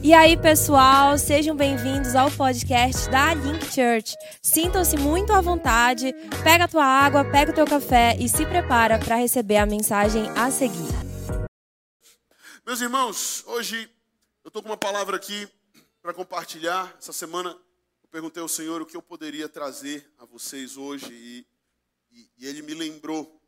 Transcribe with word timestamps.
E 0.00 0.14
aí, 0.14 0.40
pessoal, 0.40 1.18
sejam 1.18 1.56
bem-vindos 1.56 2.14
ao 2.14 2.30
podcast 2.30 3.10
da 3.10 3.34
Link 3.34 3.64
Church. 3.64 4.14
Sintam-se 4.40 4.96
muito 4.96 5.32
à 5.32 5.40
vontade, 5.40 6.12
pega 6.44 6.64
a 6.64 6.68
tua 6.68 6.84
água, 6.84 7.24
pega 7.24 7.50
o 7.50 7.54
teu 7.54 7.66
café 7.66 8.16
e 8.16 8.28
se 8.28 8.46
prepara 8.46 8.96
para 8.96 9.16
receber 9.16 9.56
a 9.56 9.66
mensagem 9.66 10.22
a 10.30 10.52
seguir. 10.52 10.88
Meus 12.64 12.80
irmãos, 12.80 13.42
hoje 13.48 13.90
eu 14.44 14.48
estou 14.48 14.62
com 14.62 14.68
uma 14.68 14.76
palavra 14.76 15.16
aqui 15.16 15.48
para 16.00 16.14
compartilhar. 16.14 16.94
Essa 16.96 17.12
semana 17.12 17.50
eu 17.50 18.08
perguntei 18.08 18.40
ao 18.40 18.48
Senhor 18.48 18.80
o 18.80 18.86
que 18.86 18.96
eu 18.96 19.02
poderia 19.02 19.48
trazer 19.48 20.08
a 20.16 20.24
vocês 20.24 20.76
hoje 20.76 21.12
e, 21.12 21.46
e, 22.12 22.30
e 22.38 22.46
Ele 22.46 22.62
me 22.62 22.72
lembrou 22.72 23.42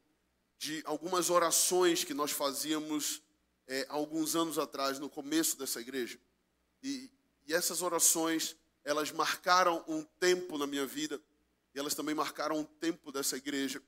de 0.59 0.82
algumas 0.85 1.30
orações 1.30 2.03
que 2.03 2.12
nós 2.12 2.32
fazíamos 2.32 3.23
é, 3.69 3.87
alguns 3.89 4.35
anos 4.35 4.59
atrás, 4.59 4.98
no 4.98 5.09
começo 5.09 5.57
dessa 5.57 5.80
igreja. 5.80 6.19
E, 6.83 7.11
e 7.47 7.55
essas 7.55 7.83
orações, 7.83 8.57
elas 8.85 9.13
marcaram 9.13 9.85
um 9.86 10.03
tempo 10.18 10.57
na 10.59 10.67
minha 10.67 10.87
vida, 10.87 11.21
e 11.75 11.79
elas 11.79 11.95
também 11.95 12.14
marcaram 12.14 12.59
um 12.59 12.64
tempo 12.64 13.13
dessa 13.13 13.37
igreja. 13.37 13.82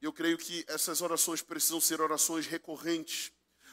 E 0.00 0.04
eu 0.04 0.12
creio 0.12 0.36
que 0.36 0.64
essas 0.68 1.00
orações 1.00 1.42
precisam 1.42 1.80
ser 1.80 2.00
orações 2.00 2.46
recorrentes, 2.46 3.32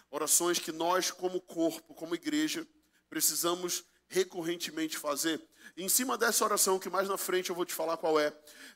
orações 0.10 0.60
que 0.60 0.72
nós, 0.72 1.12
como 1.12 1.42
corpo, 1.42 1.94
como 1.94 2.16
igreja, 2.16 2.68
precisamos 3.10 3.84
recorrentemente 4.08 4.98
fazer. 4.98 5.42
E 5.76 5.84
em 5.84 5.90
cima 5.90 6.18
dessa 6.18 6.44
oração, 6.44 6.78
que 6.78 6.90
mais 6.90 7.08
na 7.08 7.18
frente 7.18 7.50
eu 7.50 7.56
vou 7.56 7.66
te 7.66 7.74
falar 7.74 7.98
qual 7.98 8.20
é, 8.20 8.34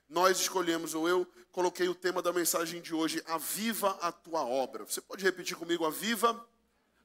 nós 0.09 0.39
escolhemos, 0.39 0.93
ou 0.93 1.07
eu 1.07 1.27
coloquei 1.51 1.87
o 1.89 1.95
tema 1.95 2.21
da 2.21 2.31
mensagem 2.31 2.81
de 2.81 2.93
hoje, 2.93 3.21
Aviva 3.27 3.91
a 4.01 4.11
tua 4.11 4.45
obra. 4.45 4.85
Você 4.85 5.01
pode 5.01 5.23
repetir 5.23 5.57
comigo, 5.57 5.85
Aviva 5.85 6.47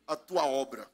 a 0.06 0.16
tua 0.16 0.44
obra. 0.44 0.88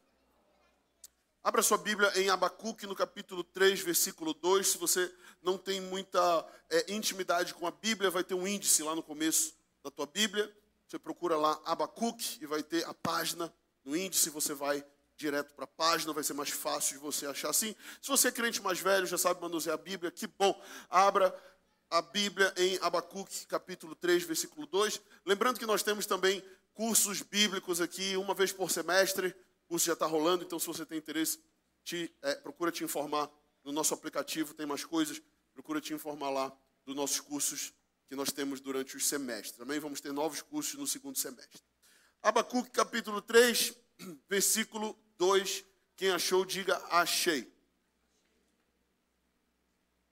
Abra 1.46 1.62
sua 1.62 1.78
Bíblia 1.78 2.10
em 2.16 2.28
Abacuque, 2.28 2.88
no 2.88 2.96
capítulo 2.96 3.44
3, 3.44 3.78
versículo 3.78 4.34
2. 4.34 4.66
Se 4.66 4.78
você 4.78 5.14
não 5.40 5.56
tem 5.56 5.80
muita 5.80 6.44
é, 6.68 6.92
intimidade 6.92 7.54
com 7.54 7.68
a 7.68 7.70
Bíblia, 7.70 8.10
vai 8.10 8.24
ter 8.24 8.34
um 8.34 8.48
índice 8.48 8.82
lá 8.82 8.96
no 8.96 9.02
começo 9.02 9.54
da 9.80 9.88
tua 9.88 10.06
Bíblia. 10.06 10.52
Você 10.88 10.98
procura 10.98 11.36
lá 11.36 11.56
Abacuque 11.64 12.38
e 12.42 12.46
vai 12.46 12.64
ter 12.64 12.84
a 12.86 12.92
página 12.92 13.54
no 13.84 13.96
índice. 13.96 14.28
Você 14.30 14.54
vai 14.54 14.84
direto 15.16 15.54
para 15.54 15.66
a 15.66 15.68
página, 15.68 16.12
vai 16.12 16.24
ser 16.24 16.34
mais 16.34 16.50
fácil 16.50 16.96
de 16.96 17.00
você 17.00 17.26
achar 17.26 17.50
assim. 17.50 17.76
Se 18.02 18.08
você 18.08 18.26
é 18.26 18.32
crente 18.32 18.60
mais 18.60 18.80
velho, 18.80 19.06
já 19.06 19.16
sabe 19.16 19.40
manusear 19.40 19.74
a 19.74 19.80
Bíblia, 19.80 20.10
que 20.10 20.26
bom. 20.26 20.60
Abra 20.90 21.32
a 21.88 22.02
Bíblia 22.02 22.52
em 22.56 22.76
Abacuque, 22.82 23.46
capítulo 23.46 23.94
3, 23.94 24.24
versículo 24.24 24.66
2. 24.66 25.00
Lembrando 25.24 25.60
que 25.60 25.66
nós 25.66 25.84
temos 25.84 26.06
também 26.06 26.42
cursos 26.74 27.22
bíblicos 27.22 27.80
aqui, 27.80 28.16
uma 28.16 28.34
vez 28.34 28.50
por 28.50 28.68
semestre. 28.68 29.32
O 29.66 29.70
curso 29.70 29.86
já 29.86 29.94
está 29.94 30.06
rolando, 30.06 30.44
então 30.44 30.60
se 30.60 30.66
você 30.66 30.86
tem 30.86 30.96
interesse, 30.96 31.40
te, 31.82 32.14
é, 32.22 32.36
procura 32.36 32.70
te 32.70 32.84
informar 32.84 33.28
no 33.64 33.72
nosso 33.72 33.92
aplicativo, 33.92 34.54
tem 34.54 34.64
mais 34.64 34.84
coisas, 34.84 35.20
procura 35.52 35.80
te 35.80 35.92
informar 35.92 36.30
lá 36.30 36.56
dos 36.84 36.94
nossos 36.94 37.18
cursos 37.18 37.74
que 38.08 38.14
nós 38.14 38.30
temos 38.30 38.60
durante 38.60 38.96
os 38.96 39.08
semestres. 39.08 39.56
Também 39.56 39.80
vamos 39.80 40.00
ter 40.00 40.12
novos 40.12 40.40
cursos 40.40 40.74
no 40.74 40.86
segundo 40.86 41.18
semestre. 41.18 41.60
Abacuque 42.22 42.70
capítulo 42.70 43.20
3, 43.20 43.74
versículo 44.28 44.96
2. 45.18 45.64
Quem 45.96 46.10
achou, 46.10 46.44
diga 46.44 46.76
achei. 46.90 47.52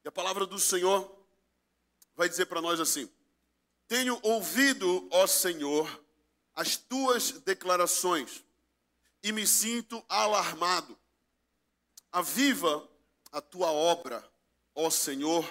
E 0.05 0.09
a 0.09 0.13
palavra 0.13 0.47
do 0.47 0.59
Senhor 0.59 1.17
vai 2.17 2.29
dizer 2.29 2.47
para 2.47 2.61
nós 2.61 2.81
assim: 2.81 3.09
Tenho 3.87 4.19
ouvido, 4.23 5.09
ó 5.13 5.29
Senhor, 5.29 6.05
as 6.55 6.77
tuas 6.77 7.33
declarações 7.43 8.45
e 9.25 9.33
me 9.33 9.47
sinto 9.47 10.05
alarmado. 10.07 10.97
Aviva 12.13 12.87
a 13.33 13.41
tua 13.41 13.73
obra, 13.73 14.23
ó 14.75 14.91
Senhor, 14.91 15.45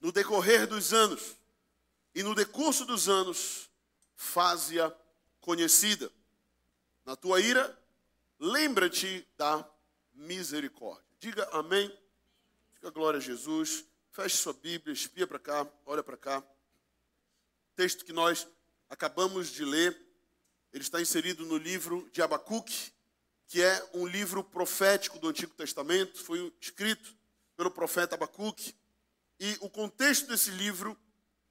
no 0.00 0.12
decorrer 0.12 0.66
dos 0.68 0.94
anos, 0.94 1.36
e 2.14 2.22
no 2.22 2.36
decurso 2.36 2.86
dos 2.86 3.08
anos, 3.08 3.68
faze-a 4.14 4.94
conhecida. 5.40 6.10
Na 7.04 7.16
tua 7.16 7.40
ira, 7.40 7.76
lembra-te 8.38 9.26
da 9.36 9.68
misericórdia. 10.14 11.04
Diga 11.18 11.46
amém. 11.52 11.92
Diga 12.74 12.90
glória 12.90 13.18
a 13.18 13.22
Jesus. 13.22 13.84
Feche 14.12 14.36
sua 14.36 14.54
Bíblia, 14.54 14.94
espia 14.94 15.26
para 15.26 15.38
cá, 15.38 15.66
olha 15.84 16.02
para 16.02 16.16
cá. 16.16 16.42
Texto 17.74 18.04
que 18.04 18.12
nós 18.12 18.46
acabamos 18.88 19.48
de 19.48 19.64
ler, 19.64 20.00
ele 20.72 20.82
está 20.82 21.00
inserido 21.00 21.44
no 21.44 21.58
livro 21.58 22.08
de 22.12 22.22
Abacuque, 22.22 22.95
que 23.48 23.62
é 23.62 23.90
um 23.94 24.06
livro 24.06 24.42
profético 24.42 25.18
do 25.18 25.28
Antigo 25.28 25.54
Testamento, 25.54 26.22
foi 26.22 26.52
escrito 26.60 27.16
pelo 27.56 27.70
profeta 27.70 28.14
Abacuque. 28.14 28.74
E 29.38 29.56
o 29.60 29.70
contexto 29.70 30.28
desse 30.28 30.50
livro, 30.50 30.98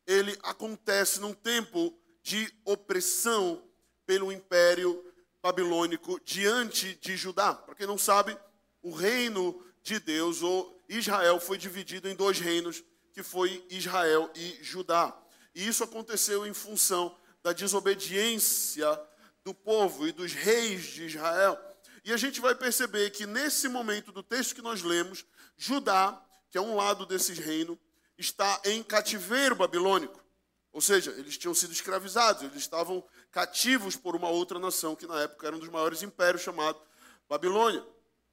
ele 0.05 0.37
acontece 0.43 1.19
num 1.19 1.33
tempo 1.33 1.97
de 2.21 2.51
opressão 2.65 3.63
pelo 4.05 4.31
Império 4.31 5.03
Babilônico 5.41 6.19
diante 6.23 6.95
de 6.95 7.15
Judá. 7.15 7.53
Para 7.53 7.75
quem 7.75 7.87
não 7.87 7.97
sabe, 7.97 8.37
o 8.81 8.91
reino 8.91 9.63
de 9.83 9.99
Deus, 9.99 10.41
ou 10.41 10.83
Israel, 10.89 11.39
foi 11.39 11.57
dividido 11.57 12.09
em 12.09 12.15
dois 12.15 12.39
reinos, 12.39 12.83
que 13.13 13.23
foi 13.23 13.65
Israel 13.69 14.29
e 14.35 14.57
Judá. 14.61 15.15
E 15.53 15.67
isso 15.67 15.83
aconteceu 15.83 16.45
em 16.45 16.53
função 16.53 17.15
da 17.41 17.53
desobediência 17.53 18.99
do 19.43 19.53
povo 19.53 20.07
e 20.07 20.11
dos 20.11 20.33
reis 20.33 20.83
de 20.85 21.05
Israel. 21.05 21.57
E 22.05 22.13
a 22.13 22.17
gente 22.17 22.39
vai 22.39 22.53
perceber 22.53 23.09
que 23.09 23.25
nesse 23.25 23.67
momento 23.67 24.11
do 24.11 24.21
texto 24.21 24.53
que 24.53 24.61
nós 24.61 24.83
lemos, 24.83 25.25
Judá, 25.57 26.23
que 26.51 26.57
é 26.57 26.61
um 26.61 26.75
lado 26.75 27.03
desses 27.03 27.39
reinos, 27.39 27.79
está 28.15 28.61
em 28.63 28.83
cativeiro 28.83 29.55
babilônico. 29.55 30.23
Ou 30.71 30.79
seja, 30.79 31.09
eles 31.17 31.35
tinham 31.35 31.55
sido 31.55 31.73
escravizados, 31.73 32.43
eles 32.43 32.57
estavam 32.57 33.03
cativos 33.31 33.95
por 33.95 34.15
uma 34.15 34.29
outra 34.29 34.59
nação 34.59 34.95
que 34.95 35.07
na 35.07 35.21
época 35.21 35.47
era 35.47 35.55
um 35.55 35.59
dos 35.59 35.69
maiores 35.69 36.03
impérios, 36.03 36.43
chamado 36.43 36.79
Babilônia. 37.27 37.83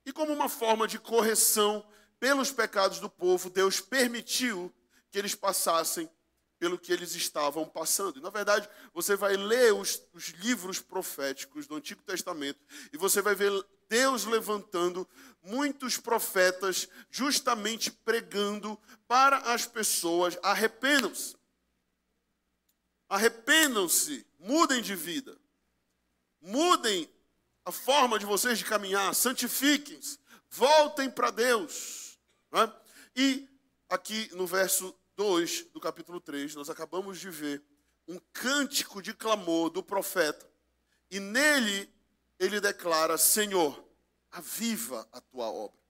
E 0.05 0.13
como 0.13 0.35
uma 0.35 0.51
forma 0.51 0.87
de 0.87 0.99
correção 0.99 1.83
pelos 2.21 2.53
pecados 2.53 3.01
do 3.01 3.09
povo, 3.09 3.49
Deus 3.49 3.81
permitiu 3.81 4.71
que 5.11 5.19
eles 5.19 5.35
passassem 5.35 6.11
pelo 6.63 6.79
que 6.79 6.93
eles 6.93 7.17
estavam 7.17 7.69
passando. 7.69 8.21
E, 8.21 8.23
na 8.23 8.31
verdade, 8.31 8.69
você 8.95 9.17
vai 9.17 9.37
ler 9.37 9.75
os, 9.75 10.01
os, 10.13 10.29
livros 10.29 10.79
proféticos 10.79 11.67
do 11.67 11.75
Antigo 11.75 12.01
Testamento 12.05 12.61
e 12.93 12.97
você 12.97 13.21
vai 13.21 13.35
ver 13.35 13.51
Deus 13.89 14.25
levantando 14.27 15.05
muitos 15.43 15.99
profetas 15.99 16.89
justamente 17.11 17.91
pregando 17.91 18.79
para 19.09 19.39
as 19.39 19.67
pessoas: 19.67 20.39
arrependam-se. 20.41 21.35
Arrependam-se, 23.09 24.25
mudem 24.39 24.81
de 24.81 24.95
vida, 24.95 25.37
mudem 26.41 27.13
a 27.65 27.73
forma 27.73 28.21
de 28.21 28.25
vocês 28.25 28.57
de 28.57 28.65
caminhar, 28.65 29.13
santifiquem-se, 29.17 30.17
voltem 30.49 31.11
para 31.11 31.33
Deus. 31.33 32.21
É? 32.55 32.71
E 33.17 33.49
aqui 33.89 34.31
no 34.37 34.47
verso 34.47 34.97
2 35.17 35.67
do 35.73 35.81
capítulo 35.81 36.21
3, 36.21 36.55
nós 36.55 36.71
acabamos 36.71 37.19
de 37.19 37.31
ver 37.31 37.63
um 38.09 38.19
cântico 38.33 39.03
de 39.03 39.15
clamor 39.15 39.71
do 39.71 39.83
profeta, 39.83 40.51
e 41.11 41.21
nele 41.21 41.93
ele 42.39 42.61
declara: 42.61 43.19
Senhor, 43.19 43.85
aviva 44.31 45.07
a 45.13 45.21
tua 45.21 45.47
obra. 45.47 45.81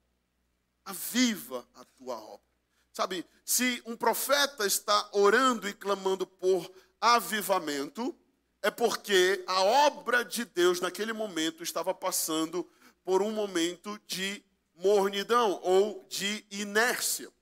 Aviva 0.84 1.66
a 1.74 1.84
tua 1.84 2.16
obra. 2.16 2.46
Sabe, 2.92 3.24
se 3.44 3.82
um 3.86 3.96
profeta 3.96 4.66
está 4.66 5.08
orando 5.12 5.68
e 5.68 5.72
clamando 5.72 6.26
por 6.26 6.70
avivamento, 7.00 8.14
é 8.60 8.70
porque 8.70 9.42
a 9.46 9.62
obra 9.62 10.24
de 10.24 10.44
Deus 10.44 10.80
naquele 10.80 11.12
momento 11.12 11.62
estava 11.62 11.94
passando 11.94 12.68
por 13.04 13.22
um 13.22 13.30
momento 13.30 13.98
de 14.06 14.44
mornidão 14.74 15.60
ou 15.62 16.06
de 16.08 16.44
inércia 16.50 17.32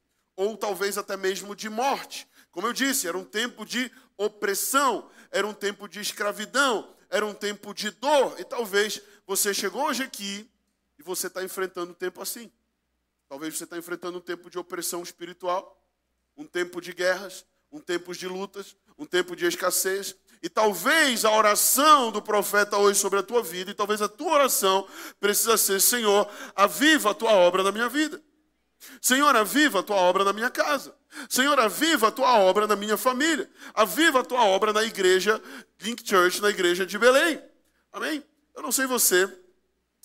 ou 0.40 0.56
talvez 0.56 0.96
até 0.96 1.18
mesmo 1.18 1.54
de 1.54 1.68
morte. 1.68 2.26
Como 2.50 2.66
eu 2.66 2.72
disse, 2.72 3.06
era 3.06 3.18
um 3.18 3.24
tempo 3.24 3.66
de 3.66 3.92
opressão, 4.16 5.10
era 5.30 5.46
um 5.46 5.52
tempo 5.52 5.86
de 5.86 6.00
escravidão, 6.00 6.96
era 7.10 7.26
um 7.26 7.34
tempo 7.34 7.74
de 7.74 7.90
dor. 7.90 8.40
E 8.40 8.44
talvez 8.44 9.02
você 9.26 9.52
chegou 9.52 9.84
hoje 9.84 10.02
aqui 10.02 10.50
e 10.98 11.02
você 11.02 11.26
está 11.26 11.44
enfrentando 11.44 11.90
um 11.90 11.94
tempo 11.94 12.22
assim. 12.22 12.50
Talvez 13.28 13.54
você 13.54 13.64
está 13.64 13.76
enfrentando 13.76 14.16
um 14.16 14.20
tempo 14.22 14.48
de 14.48 14.58
opressão 14.58 15.02
espiritual, 15.02 15.78
um 16.34 16.46
tempo 16.46 16.80
de 16.80 16.94
guerras, 16.94 17.44
um 17.70 17.78
tempo 17.78 18.14
de 18.14 18.26
lutas, 18.26 18.74
um 18.96 19.04
tempo 19.04 19.36
de 19.36 19.44
escassez. 19.44 20.16
E 20.42 20.48
talvez 20.48 21.26
a 21.26 21.32
oração 21.32 22.10
do 22.10 22.22
profeta 22.22 22.78
hoje 22.78 22.98
sobre 22.98 23.18
a 23.18 23.22
tua 23.22 23.42
vida, 23.42 23.72
e 23.72 23.74
talvez 23.74 24.00
a 24.00 24.08
tua 24.08 24.32
oração 24.32 24.88
precisa 25.20 25.58
ser: 25.58 25.82
Senhor, 25.82 26.26
aviva 26.56 27.10
a 27.10 27.14
tua 27.14 27.32
obra 27.32 27.62
na 27.62 27.70
minha 27.70 27.90
vida. 27.90 28.22
Senhor, 29.00 29.34
aviva 29.36 29.80
a 29.80 29.82
tua 29.82 29.96
obra 29.96 30.24
na 30.24 30.32
minha 30.32 30.50
casa. 30.50 30.94
Senhor, 31.28 31.58
aviva 31.58 32.08
a 32.08 32.10
tua 32.10 32.38
obra 32.38 32.66
na 32.66 32.76
minha 32.76 32.96
família. 32.96 33.50
Aviva 33.74 34.20
a 34.20 34.24
tua 34.24 34.44
obra 34.44 34.72
na 34.72 34.82
igreja 34.82 35.42
Link 35.80 36.06
Church, 36.06 36.40
na 36.40 36.50
igreja 36.50 36.86
de 36.86 36.98
Belém. 36.98 37.42
Amém? 37.92 38.24
Eu 38.54 38.62
não 38.62 38.72
sei 38.72 38.86
você, 38.86 39.28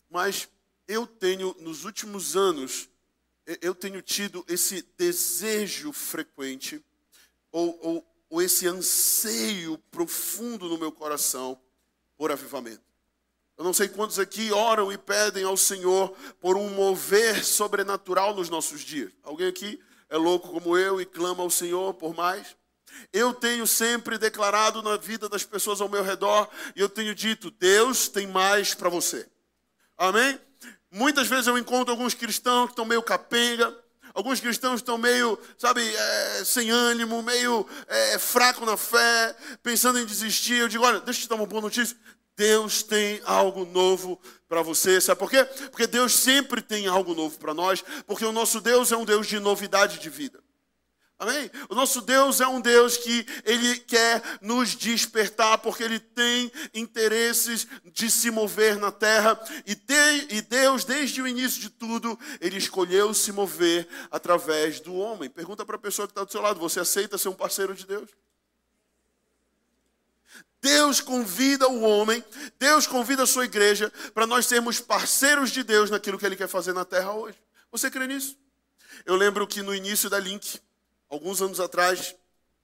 mas 0.10 0.48
eu 0.88 1.08
tenho, 1.08 1.56
nos 1.60 1.86
últimos 1.86 2.36
anos, 2.36 2.90
eu 3.62 3.76
tenho 3.76 4.02
tido 4.02 4.44
esse 4.48 4.86
desejo 4.98 5.92
frequente, 5.92 6.84
ou, 7.52 7.80
ou, 7.82 8.08
ou 8.30 8.42
esse 8.42 8.68
anseio 8.68 9.78
profundo 9.92 10.68
no 10.68 10.78
meu 10.78 10.92
coração 10.92 11.60
por 12.18 12.32
avivamento. 12.32 12.84
Eu 13.58 13.64
não 13.64 13.74
sei 13.74 13.88
quantos 13.88 14.20
aqui 14.20 14.52
oram 14.52 14.92
e 14.92 14.98
pedem 14.98 15.46
ao 15.46 15.56
Senhor 15.56 16.16
por 16.42 16.58
um 16.58 16.70
mover 16.70 17.44
sobrenatural 17.46 18.36
nos 18.36 18.50
nossos 18.50 18.82
dias. 18.82 19.12
Alguém 19.24 19.48
aqui 19.48 19.82
é 20.10 20.18
louco 20.18 20.50
como 20.50 20.78
eu 20.78 21.00
e 21.00 21.06
clama 21.06 21.42
ao 21.42 21.50
Senhor 21.50 21.94
por 21.94 22.14
mais? 22.14 22.56
Eu 23.12 23.34
tenho 23.34 23.66
sempre 23.66 24.18
declarado 24.18 24.82
na 24.82 24.98
vida 24.98 25.30
das 25.30 25.44
pessoas 25.44 25.82
ao 25.82 25.90
meu 25.90 26.04
redor 26.04 26.50
e 26.76 26.82
eu 26.82 26.90
tenho 26.90 27.16
dito: 27.16 27.50
Deus 27.52 28.08
tem 28.10 28.28
mais 28.28 28.74
para 28.74 28.90
você. 28.90 29.28
Amém? 29.98 30.40
Muitas 30.92 31.28
vezes 31.28 31.48
eu 31.48 31.58
encontro 31.58 31.92
alguns 31.92 32.14
cristãos 32.14 32.68
que 32.68 32.72
estão 32.74 32.86
meio 32.86 33.04
capenga, 33.04 33.74
alguns 34.14 34.40
cristãos 34.40 34.76
estão 34.76 34.98
meio, 34.98 35.38
sabe, 35.58 35.82
é, 35.82 36.44
sem 36.46 36.70
ânimo, 36.70 37.22
meio 37.22 37.68
é, 37.88 38.18
fraco 38.18 38.66
na 38.66 38.78
fé, 38.78 39.36
pensando 39.62 40.00
em 40.00 40.06
desistir. 40.06 40.56
Eu 40.56 40.68
digo: 40.68 40.86
olha, 40.86 41.00
deixa 41.02 41.20
eu 41.20 41.24
te 41.24 41.30
dar 41.30 41.36
uma 41.36 41.46
boa 41.46 41.62
notícia. 41.62 41.98
Deus 42.36 42.84
tem 42.84 43.22
algo 43.26 43.66
novo 43.66 44.20
para 44.48 44.62
você. 44.62 45.00
Sabe 45.00 45.20
por 45.20 45.30
quê? 45.30 45.44
Porque 45.70 45.88
Deus 45.88 46.14
sempre 46.14 46.62
tem 46.62 46.88
algo 46.88 47.14
novo 47.14 47.38
para 47.40 47.54
nós, 47.54 47.84
porque 48.06 48.26
o 48.26 48.32
nosso 48.32 48.60
Deus 48.62 48.92
é 48.92 48.98
um 48.98 49.06
Deus 49.06 49.28
de 49.28 49.40
novidade 49.40 50.00
de 50.00 50.10
vida. 50.10 50.44
Amém? 51.18 51.50
O 51.70 51.76
nosso 51.76 52.02
Deus 52.02 52.42
é 52.42 52.48
um 52.48 52.60
Deus 52.60 52.98
que 52.98 53.26
Ele 53.46 53.80
quer 53.80 54.22
nos 54.42 54.76
despertar, 54.76 55.58
porque 55.60 55.82
Ele 55.82 55.98
tem 55.98 56.52
interesses 56.74 57.66
de 57.86 58.12
se 58.12 58.30
mover 58.30 58.78
na 58.78 58.92
terra. 58.92 59.40
E, 59.66 59.76
de, 59.76 60.36
e 60.36 60.42
Deus, 60.42 60.84
desde 60.84 61.22
o 61.22 61.28
início 61.28 61.62
de 61.62 61.70
tudo, 61.70 62.20
Ele 62.42 62.58
escolheu 62.58 63.14
se 63.14 63.32
mover 63.32 63.88
através 64.12 64.82
do 64.82 64.94
homem. 64.94 65.30
Pergunta 65.30 65.66
para 65.66 65.78
a 65.78 65.80
pessoa 65.80 66.06
que 66.06 66.12
está 66.12 66.26
do 66.26 66.32
seu 66.32 66.42
lado: 66.42 66.60
você 66.60 66.82
aceita 66.82 67.18
ser 67.18 67.30
um 67.30 67.34
parceiro 67.34 67.74
de 67.74 67.86
Deus? 67.86 68.10
Deus 70.66 71.00
convida 71.00 71.68
o 71.68 71.82
homem, 71.82 72.24
Deus 72.60 72.88
convida 72.88 73.24
a 73.24 73.28
sua 73.28 73.46
igreja 73.46 73.92
para 74.14 74.26
nós 74.26 74.46
sermos 74.46 74.80
parceiros 74.80 75.52
de 75.52 75.64
Deus 75.64 75.90
naquilo 75.90 76.18
que 76.18 76.26
Ele 76.26 76.36
quer 76.36 76.48
fazer 76.48 76.74
na 76.74 76.84
terra 76.84 77.14
hoje. 77.14 77.38
Você 77.72 77.92
crê 77.92 78.08
nisso? 78.08 78.38
Eu 79.06 79.16
lembro 79.16 79.46
que 79.46 79.62
no 79.62 79.76
início 79.76 80.10
da 80.10 80.20
Link, 80.20 80.60
Alguns 81.10 81.42
anos 81.42 81.60
atrás, 81.60 82.16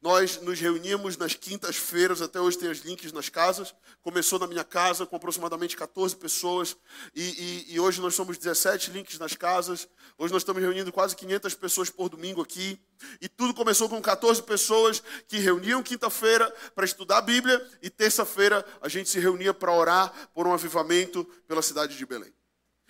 nós 0.01 0.42
nos 0.42 0.59
reuníamos 0.59 1.15
nas 1.15 1.36
quintas-feiras, 1.36 2.24
até 2.24 2.42
hoje 2.42 2.57
tem 2.57 2.69
os 2.71 2.80
links 2.80 3.12
nas 3.12 3.30
casas. 3.30 3.74
Começou 4.01 4.39
na 4.39 4.48
minha 4.48 4.63
casa 4.63 5.06
com 5.06 5.15
aproximadamente 5.15 5.77
14 5.77 6.15
pessoas 6.15 6.75
e, 7.13 7.21
e, 7.69 7.75
e, 7.75 7.80
hoje 7.80 8.01
nós 8.01 8.15
somos 8.15 8.36
17 8.36 8.89
links 8.89 9.19
nas 9.19 9.36
casas. 9.36 9.88
Hoje 10.18 10.33
nós 10.33 10.42
estamos 10.42 10.59
reunindo 10.59 10.92
quase 10.92 11.15
500 11.15 11.53
pessoas 11.53 11.89
por 11.92 12.09
domingo 12.09 12.42
aqui. 12.42 12.81
E 13.21 13.30
tudo 13.30 13.53
começou 13.53 13.88
com 13.88 14.01
14 14.01 14.42
pessoas 14.42 15.03
que 15.27 15.38
reuniam 15.38 15.83
quinta-feira 15.83 16.51
para 16.74 16.83
estudar 16.83 17.19
a 17.19 17.21
Bíblia 17.21 17.63
e 17.80 17.89
terça-feira 17.89 18.65
a 18.81 18.89
gente 18.89 19.07
se 19.07 19.19
reunia 19.19 19.53
para 19.53 19.71
orar 19.71 20.12
por 20.33 20.48
um 20.48 20.53
avivamento 20.53 21.24
pela 21.48 21.62
cidade 21.62 21.95
de 21.95 22.06
Belém. 22.07 22.33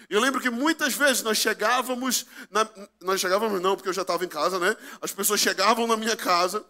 Eu 0.10 0.22
lembro 0.22 0.40
que 0.40 0.50
muitas 0.50 0.94
vezes 0.94 1.22
nós 1.24 1.38
chegávamos, 1.38 2.26
na, 2.50 2.68
nós 3.02 3.20
chegávamos 3.20 3.62
não, 3.62 3.76
porque 3.76 3.90
eu 3.90 3.94
já 3.94 4.02
estava 4.02 4.24
em 4.24 4.30
casa, 4.30 4.58
né? 4.60 4.76
As 5.02 5.12
pessoas 5.12 5.42
chegavam 5.42 5.86
na 5.86 5.98
minha 5.98 6.16
casa 6.16 6.66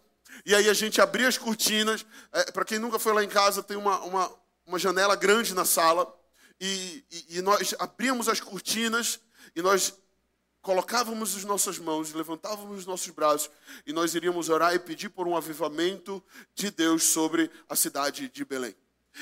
e 0.46 0.56
aí 0.56 0.70
a 0.70 0.74
gente 0.74 1.02
abria 1.02 1.28
as 1.28 1.38
cortinas. 1.38 2.06
É, 2.32 2.52
Para 2.52 2.66
quem 2.66 2.80
nunca 2.80 3.00
foi 3.00 3.14
lá 3.14 3.24
em 3.24 3.30
casa, 3.30 3.64
tem 3.64 3.78
uma, 3.78 4.00
uma, 4.02 4.32
uma 4.66 4.80
janela 4.80 5.16
grande 5.16 5.54
na 5.54 5.66
sala 5.66 6.12
e, 6.60 7.04
e, 7.12 7.38
e 7.38 7.42
nós 7.42 7.74
abríamos 7.80 8.28
as 8.30 8.40
cortinas 8.40 9.20
e 9.56 9.62
nós 9.62 9.94
colocávamos 10.62 11.36
as 11.36 11.44
nossas 11.44 11.80
mãos, 11.80 12.14
levantávamos 12.14 12.80
os 12.80 12.86
nossos 12.86 13.10
braços 13.10 13.50
e 13.86 13.92
nós 13.92 14.14
iríamos 14.14 14.50
orar 14.50 14.74
e 14.74 14.80
pedir 14.80 15.10
por 15.10 15.28
um 15.28 15.36
avivamento 15.36 16.24
de 16.54 16.70
Deus 16.70 17.04
sobre 17.04 17.50
a 17.68 17.76
cidade 17.76 18.30
de 18.30 18.46
Belém. 18.46 18.76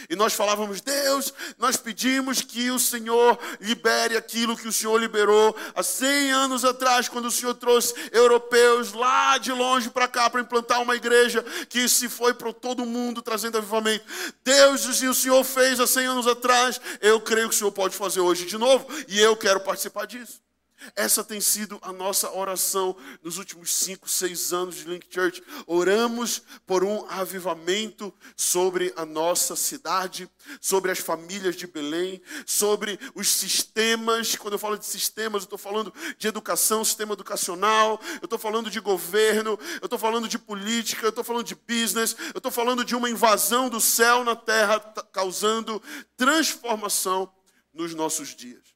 E 0.10 0.16
nós 0.16 0.34
falávamos, 0.34 0.82
Deus, 0.82 1.34
nós 1.58 1.76
pedimos 1.76 2.42
que 2.42 2.70
o 2.72 2.80
Senhor 2.80 3.38
libere 3.60 4.16
aquilo 4.16 4.56
que 4.56 4.68
o 4.68 4.72
Senhor 4.72 4.98
liberou 4.98 5.56
há 5.76 5.84
100 5.84 6.32
anos 6.32 6.64
atrás, 6.64 7.10
quando 7.10 7.26
o 7.26 7.32
Senhor 7.32 7.54
trouxe 7.56 7.94
europeus 8.12 8.94
lá 8.94 9.38
de 9.38 9.52
longe 9.52 9.90
para 9.90 10.08
cá 10.08 10.30
para 10.30 10.42
implantar 10.42 10.82
uma 10.82 10.96
igreja 10.96 11.44
que 11.68 11.90
se 11.90 12.08
foi 12.08 12.34
para 12.34 12.54
todo 12.54 12.86
mundo 12.86 13.22
trazendo 13.22 13.58
avivamento. 13.58 14.06
Deus, 14.44 14.86
o 14.86 15.14
Senhor 15.14 15.44
fez 15.44 15.80
há 15.80 15.88
100 15.88 16.06
anos 16.06 16.28
atrás, 16.28 16.80
eu 17.02 17.20
creio 17.20 17.50
que 17.50 17.56
o 17.56 17.58
Senhor 17.58 17.72
pode 17.72 17.96
fazer 17.96 18.20
hoje 18.20 18.46
de 18.46 18.58
novo 18.58 18.88
e 19.08 19.20
eu 19.20 19.36
quero 19.36 19.60
participar 19.60 20.06
disso. 20.06 20.49
Essa 20.96 21.24
tem 21.24 21.42
sido 21.42 21.80
a 21.82 21.92
nossa 21.92 22.32
oração 22.32 22.96
nos 23.22 23.38
últimos 23.38 23.74
cinco, 23.74 24.10
seis 24.10 24.54
anos 24.54 24.76
de 24.76 24.86
Link 24.86 25.08
Church. 25.10 25.44
Oramos 25.68 26.42
por 26.66 26.84
um 26.84 27.06
avivamento 27.10 28.14
sobre 28.36 28.94
a 28.96 29.06
nossa 29.06 29.56
cidade, 29.56 30.30
sobre 30.62 30.92
as 30.92 31.00
famílias 31.00 31.56
de 31.56 31.68
Belém, 31.68 32.22
sobre 32.46 33.00
os 33.14 33.28
sistemas. 33.30 34.36
Quando 34.36 34.54
eu 34.54 34.60
falo 34.60 34.78
de 34.78 34.86
sistemas, 34.86 35.44
eu 35.44 35.46
estou 35.46 35.60
falando 35.60 35.94
de 36.18 36.28
educação, 36.28 36.84
sistema 36.84 37.14
educacional, 37.14 38.00
eu 38.22 38.26
estou 38.26 38.40
falando 38.40 38.70
de 38.70 38.80
governo, 38.80 39.60
eu 39.82 39.86
estou 39.86 40.00
falando 40.00 40.28
de 40.28 40.40
política, 40.40 41.06
eu 41.06 41.10
estou 41.10 41.24
falando 41.24 41.46
de 41.46 41.56
business, 41.56 42.16
eu 42.34 42.40
estou 42.40 42.52
falando 42.52 42.86
de 42.86 42.96
uma 42.96 43.10
invasão 43.10 43.70
do 43.70 43.82
céu 43.82 44.24
na 44.24 44.36
terra, 44.36 44.80
causando 45.12 45.82
transformação 46.16 47.32
nos 47.74 47.94
nossos 47.94 48.36
dias. 48.36 48.69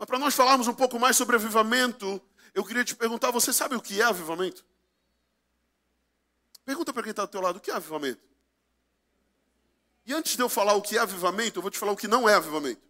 Mas 0.00 0.06
para 0.06 0.18
nós 0.18 0.34
falarmos 0.34 0.66
um 0.66 0.72
pouco 0.72 0.98
mais 0.98 1.14
sobre 1.14 1.36
avivamento, 1.36 2.22
eu 2.54 2.64
queria 2.64 2.82
te 2.82 2.96
perguntar: 2.96 3.30
você 3.30 3.52
sabe 3.52 3.76
o 3.76 3.82
que 3.82 4.00
é 4.00 4.04
avivamento? 4.04 4.64
Pergunta 6.64 6.90
para 6.90 7.02
quem 7.02 7.10
está 7.10 7.26
do 7.26 7.30
teu 7.30 7.42
lado: 7.42 7.58
o 7.58 7.60
que 7.60 7.70
é 7.70 7.74
avivamento? 7.74 8.22
E 10.06 10.14
antes 10.14 10.36
de 10.36 10.42
eu 10.42 10.48
falar 10.48 10.72
o 10.72 10.80
que 10.80 10.96
é 10.96 11.00
avivamento, 11.00 11.58
eu 11.58 11.62
vou 11.62 11.70
te 11.70 11.78
falar 11.78 11.92
o 11.92 11.96
que 11.98 12.08
não 12.08 12.26
é 12.26 12.32
avivamento. 12.32 12.80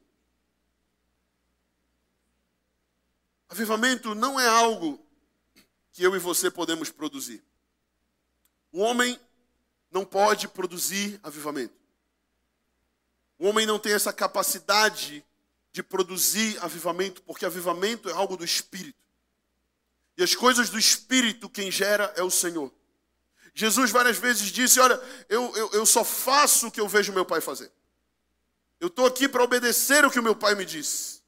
Avivamento 3.48 4.14
não 4.14 4.38
é 4.38 4.46
algo 4.46 5.04
que 5.90 6.04
eu 6.04 6.14
e 6.14 6.18
você 6.20 6.48
podemos 6.48 6.92
produzir. 6.92 7.42
O 8.70 8.78
homem 8.78 9.20
não 9.90 10.04
pode 10.04 10.46
produzir 10.46 11.18
avivamento. 11.24 11.74
O 13.36 13.48
homem 13.48 13.66
não 13.66 13.80
tem 13.80 13.94
essa 13.94 14.12
capacidade 14.12 15.26
de 15.72 15.82
produzir 15.82 16.58
avivamento, 16.62 17.22
porque 17.22 17.46
avivamento 17.46 18.08
é 18.08 18.12
algo 18.12 18.36
do 18.36 18.44
Espírito. 18.44 18.98
E 20.16 20.22
as 20.22 20.34
coisas 20.34 20.68
do 20.68 20.78
Espírito, 20.78 21.48
quem 21.48 21.70
gera 21.70 22.12
é 22.16 22.22
o 22.22 22.30
Senhor. 22.30 22.72
Jesus 23.54 23.90
várias 23.90 24.16
vezes 24.16 24.50
disse: 24.50 24.80
Olha, 24.80 25.00
eu, 25.28 25.54
eu, 25.56 25.70
eu 25.72 25.86
só 25.86 26.04
faço 26.04 26.68
o 26.68 26.70
que 26.70 26.80
eu 26.80 26.88
vejo 26.88 27.12
meu 27.12 27.24
pai 27.24 27.40
fazer. 27.40 27.70
Eu 28.78 28.88
estou 28.88 29.06
aqui 29.06 29.28
para 29.28 29.44
obedecer 29.44 30.04
o 30.04 30.10
que 30.10 30.18
o 30.18 30.22
meu 30.22 30.34
pai 30.34 30.54
me 30.54 30.64
disse. 30.64 31.20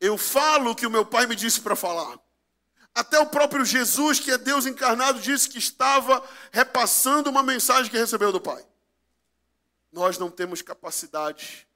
Eu 0.00 0.16
falo 0.16 0.70
o 0.70 0.74
que 0.74 0.86
o 0.86 0.90
meu 0.90 1.04
pai 1.04 1.26
me 1.26 1.36
disse 1.36 1.60
para 1.60 1.76
falar. 1.76 2.18
Até 2.94 3.18
o 3.18 3.26
próprio 3.26 3.64
Jesus, 3.64 4.18
que 4.18 4.30
é 4.30 4.38
Deus 4.38 4.66
encarnado, 4.66 5.20
disse 5.20 5.48
que 5.48 5.58
estava 5.58 6.26
repassando 6.50 7.30
uma 7.30 7.42
mensagem 7.42 7.90
que 7.90 7.98
recebeu 7.98 8.32
do 8.32 8.40
Pai. 8.40 8.64
Nós 9.92 10.18
não 10.18 10.30
temos 10.30 10.60
capacidade 10.62 11.68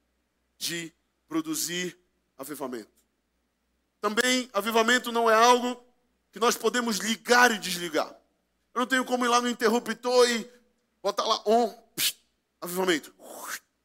de 0.58 0.92
produzir 1.28 1.96
avivamento. 2.38 2.90
Também, 4.00 4.50
avivamento 4.52 5.10
não 5.10 5.30
é 5.30 5.34
algo 5.34 5.82
que 6.32 6.38
nós 6.38 6.56
podemos 6.56 6.98
ligar 6.98 7.50
e 7.50 7.58
desligar. 7.58 8.08
Eu 8.74 8.80
não 8.80 8.86
tenho 8.86 9.04
como 9.04 9.24
ir 9.24 9.28
lá 9.28 9.40
no 9.40 9.48
interruptor 9.48 10.28
e 10.28 10.50
botar 11.02 11.24
lá 11.24 11.40
on, 11.46 11.70
psh, 11.96 12.16
avivamento. 12.60 13.14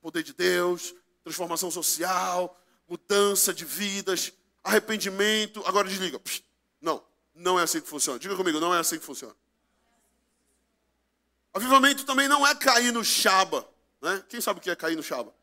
Poder 0.02 0.24
de 0.24 0.34
Deus, 0.34 0.96
transformação 1.24 1.70
social, 1.70 2.60
mudança 2.88 3.54
de 3.54 3.64
vidas, 3.64 4.34
arrependimento, 4.64 5.64
agora 5.66 5.88
desliga. 5.88 6.20
Não, 6.82 7.04
não 7.36 7.60
é 7.60 7.64
assim 7.64 7.80
que 7.80 7.88
funciona. 7.88 8.18
Diga 8.18 8.36
comigo, 8.36 8.60
não 8.60 8.74
é 8.74 8.80
assim 8.80 8.98
que 8.98 9.06
funciona. 9.06 9.36
Avivamento 11.54 12.06
também 12.06 12.28
não 12.28 12.46
é 12.46 12.56
cair 12.56 12.92
no 12.92 13.04
chaba. 13.04 13.68
Né? 14.02 14.24
Quem 14.30 14.42
sabe 14.42 14.60
o 14.60 14.62
que 14.62 14.70
é 14.70 14.76
cair 14.76 14.96
no 14.96 15.04
chaba? 15.04 15.34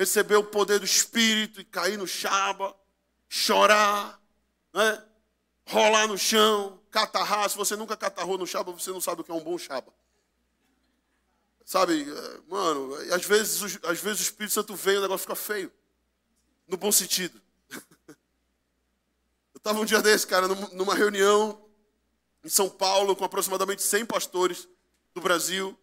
Receber 0.00 0.36
o 0.36 0.44
poder 0.44 0.78
do 0.78 0.86
Espírito 0.86 1.60
e 1.60 1.64
cair 1.64 1.98
no 1.98 2.06
chaba, 2.06 2.74
chorar, 3.28 4.18
né? 4.72 5.04
rolar 5.66 6.06
no 6.06 6.16
chão, 6.16 6.80
catarrar. 6.90 7.50
Se 7.50 7.56
você 7.56 7.76
nunca 7.76 7.94
catarrou 7.98 8.38
no 8.38 8.46
chaba, 8.46 8.72
você 8.72 8.90
não 8.90 9.00
sabe 9.00 9.20
o 9.20 9.24
que 9.24 9.30
é 9.30 9.34
um 9.34 9.44
bom 9.44 9.58
chaba. 9.58 9.92
Sabe, 11.66 12.10
é, 12.10 12.40
mano, 12.48 12.94
às 13.12 13.26
vezes, 13.26 13.78
às 13.84 14.00
vezes 14.00 14.20
o 14.20 14.22
Espírito 14.22 14.54
Santo 14.54 14.74
vem 14.74 14.94
e 14.94 14.98
o 14.98 15.02
negócio 15.02 15.24
fica 15.24 15.36
feio. 15.36 15.70
No 16.66 16.78
bom 16.78 16.90
sentido. 16.90 17.38
Eu 18.08 19.58
estava 19.58 19.80
um 19.80 19.84
dia 19.84 20.00
desse, 20.00 20.26
cara, 20.26 20.48
numa 20.48 20.94
reunião 20.94 21.62
em 22.42 22.48
São 22.48 22.70
Paulo 22.70 23.14
com 23.14 23.22
aproximadamente 23.22 23.82
100 23.82 24.06
pastores 24.06 24.66
do 25.12 25.20
Brasil. 25.20 25.78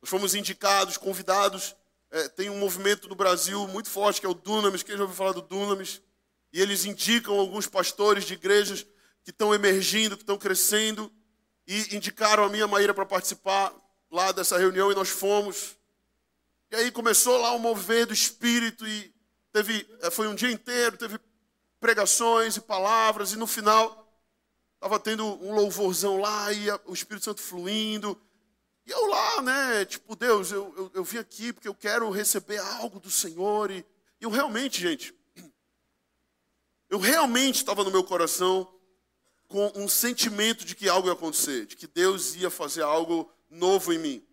Nós 0.00 0.08
fomos 0.08 0.34
indicados, 0.34 0.96
convidados 0.96 1.76
é, 2.10 2.28
tem 2.28 2.50
um 2.50 2.58
movimento 2.58 3.08
no 3.08 3.14
Brasil 3.14 3.66
muito 3.68 3.88
forte 3.88 4.20
que 4.20 4.26
é 4.26 4.30
o 4.30 4.34
Dunamis. 4.34 4.82
Quem 4.82 4.96
já 4.96 5.02
ouviu 5.02 5.16
falar 5.16 5.32
do 5.32 5.42
Dunamis? 5.42 6.00
e 6.52 6.60
eles 6.60 6.84
indicam 6.84 7.38
alguns 7.38 7.66
pastores 7.66 8.24
de 8.24 8.34
igrejas 8.34 8.86
que 9.22 9.30
estão 9.30 9.54
emergindo, 9.54 10.16
que 10.16 10.22
estão 10.22 10.38
crescendo, 10.38 11.12
e 11.66 11.94
indicaram 11.94 12.44
a 12.44 12.48
minha 12.48 12.66
Maíra 12.66 12.92
para 12.92 13.06
participar 13.06 13.72
lá 14.10 14.32
dessa 14.32 14.58
reunião 14.58 14.90
e 14.90 14.94
nós 14.94 15.08
fomos. 15.08 15.76
E 16.70 16.76
aí 16.76 16.90
começou 16.90 17.40
lá 17.40 17.52
o 17.52 17.58
mover 17.58 18.06
do 18.06 18.14
Espírito 18.14 18.86
e 18.86 19.14
teve, 19.52 19.86
eh, 20.02 20.10
foi 20.10 20.26
um 20.26 20.34
dia 20.34 20.50
inteiro, 20.50 20.96
teve 20.96 21.18
pregações 21.78 22.56
e 22.56 22.60
palavras, 22.60 23.32
e 23.32 23.36
no 23.36 23.46
final 23.46 24.08
estava 24.74 24.98
tendo 24.98 25.24
um 25.24 25.54
louvorzão 25.54 26.16
lá 26.16 26.52
e 26.52 26.70
o 26.86 26.92
Espírito 26.92 27.24
Santo 27.24 27.40
fluindo. 27.40 28.20
E 28.86 28.90
eu 28.90 29.06
lá, 29.06 29.42
né, 29.42 29.84
tipo, 29.84 30.16
Deus, 30.16 30.50
eu, 30.50 30.74
eu, 30.76 30.90
eu 30.94 31.04
vim 31.04 31.18
aqui 31.18 31.52
porque 31.52 31.68
eu 31.68 31.74
quero 31.74 32.10
receber 32.10 32.58
algo 32.58 32.98
do 32.98 33.10
Senhor. 33.10 33.70
E 33.70 33.84
eu 34.20 34.30
realmente, 34.30 34.80
gente, 34.80 35.14
eu 36.88 36.98
realmente 36.98 37.56
estava 37.56 37.84
no 37.84 37.90
meu 37.90 38.02
coração 38.02 38.68
com 39.46 39.72
um 39.74 39.88
sentimento 39.88 40.64
de 40.64 40.74
que 40.74 40.88
algo 40.88 41.08
ia 41.08 41.12
acontecer, 41.12 41.66
de 41.66 41.76
que 41.76 41.86
Deus 41.86 42.34
ia 42.36 42.50
fazer 42.50 42.82
algo 42.82 43.30
novo 43.50 43.92
em 43.92 43.98
mim. 43.98 44.26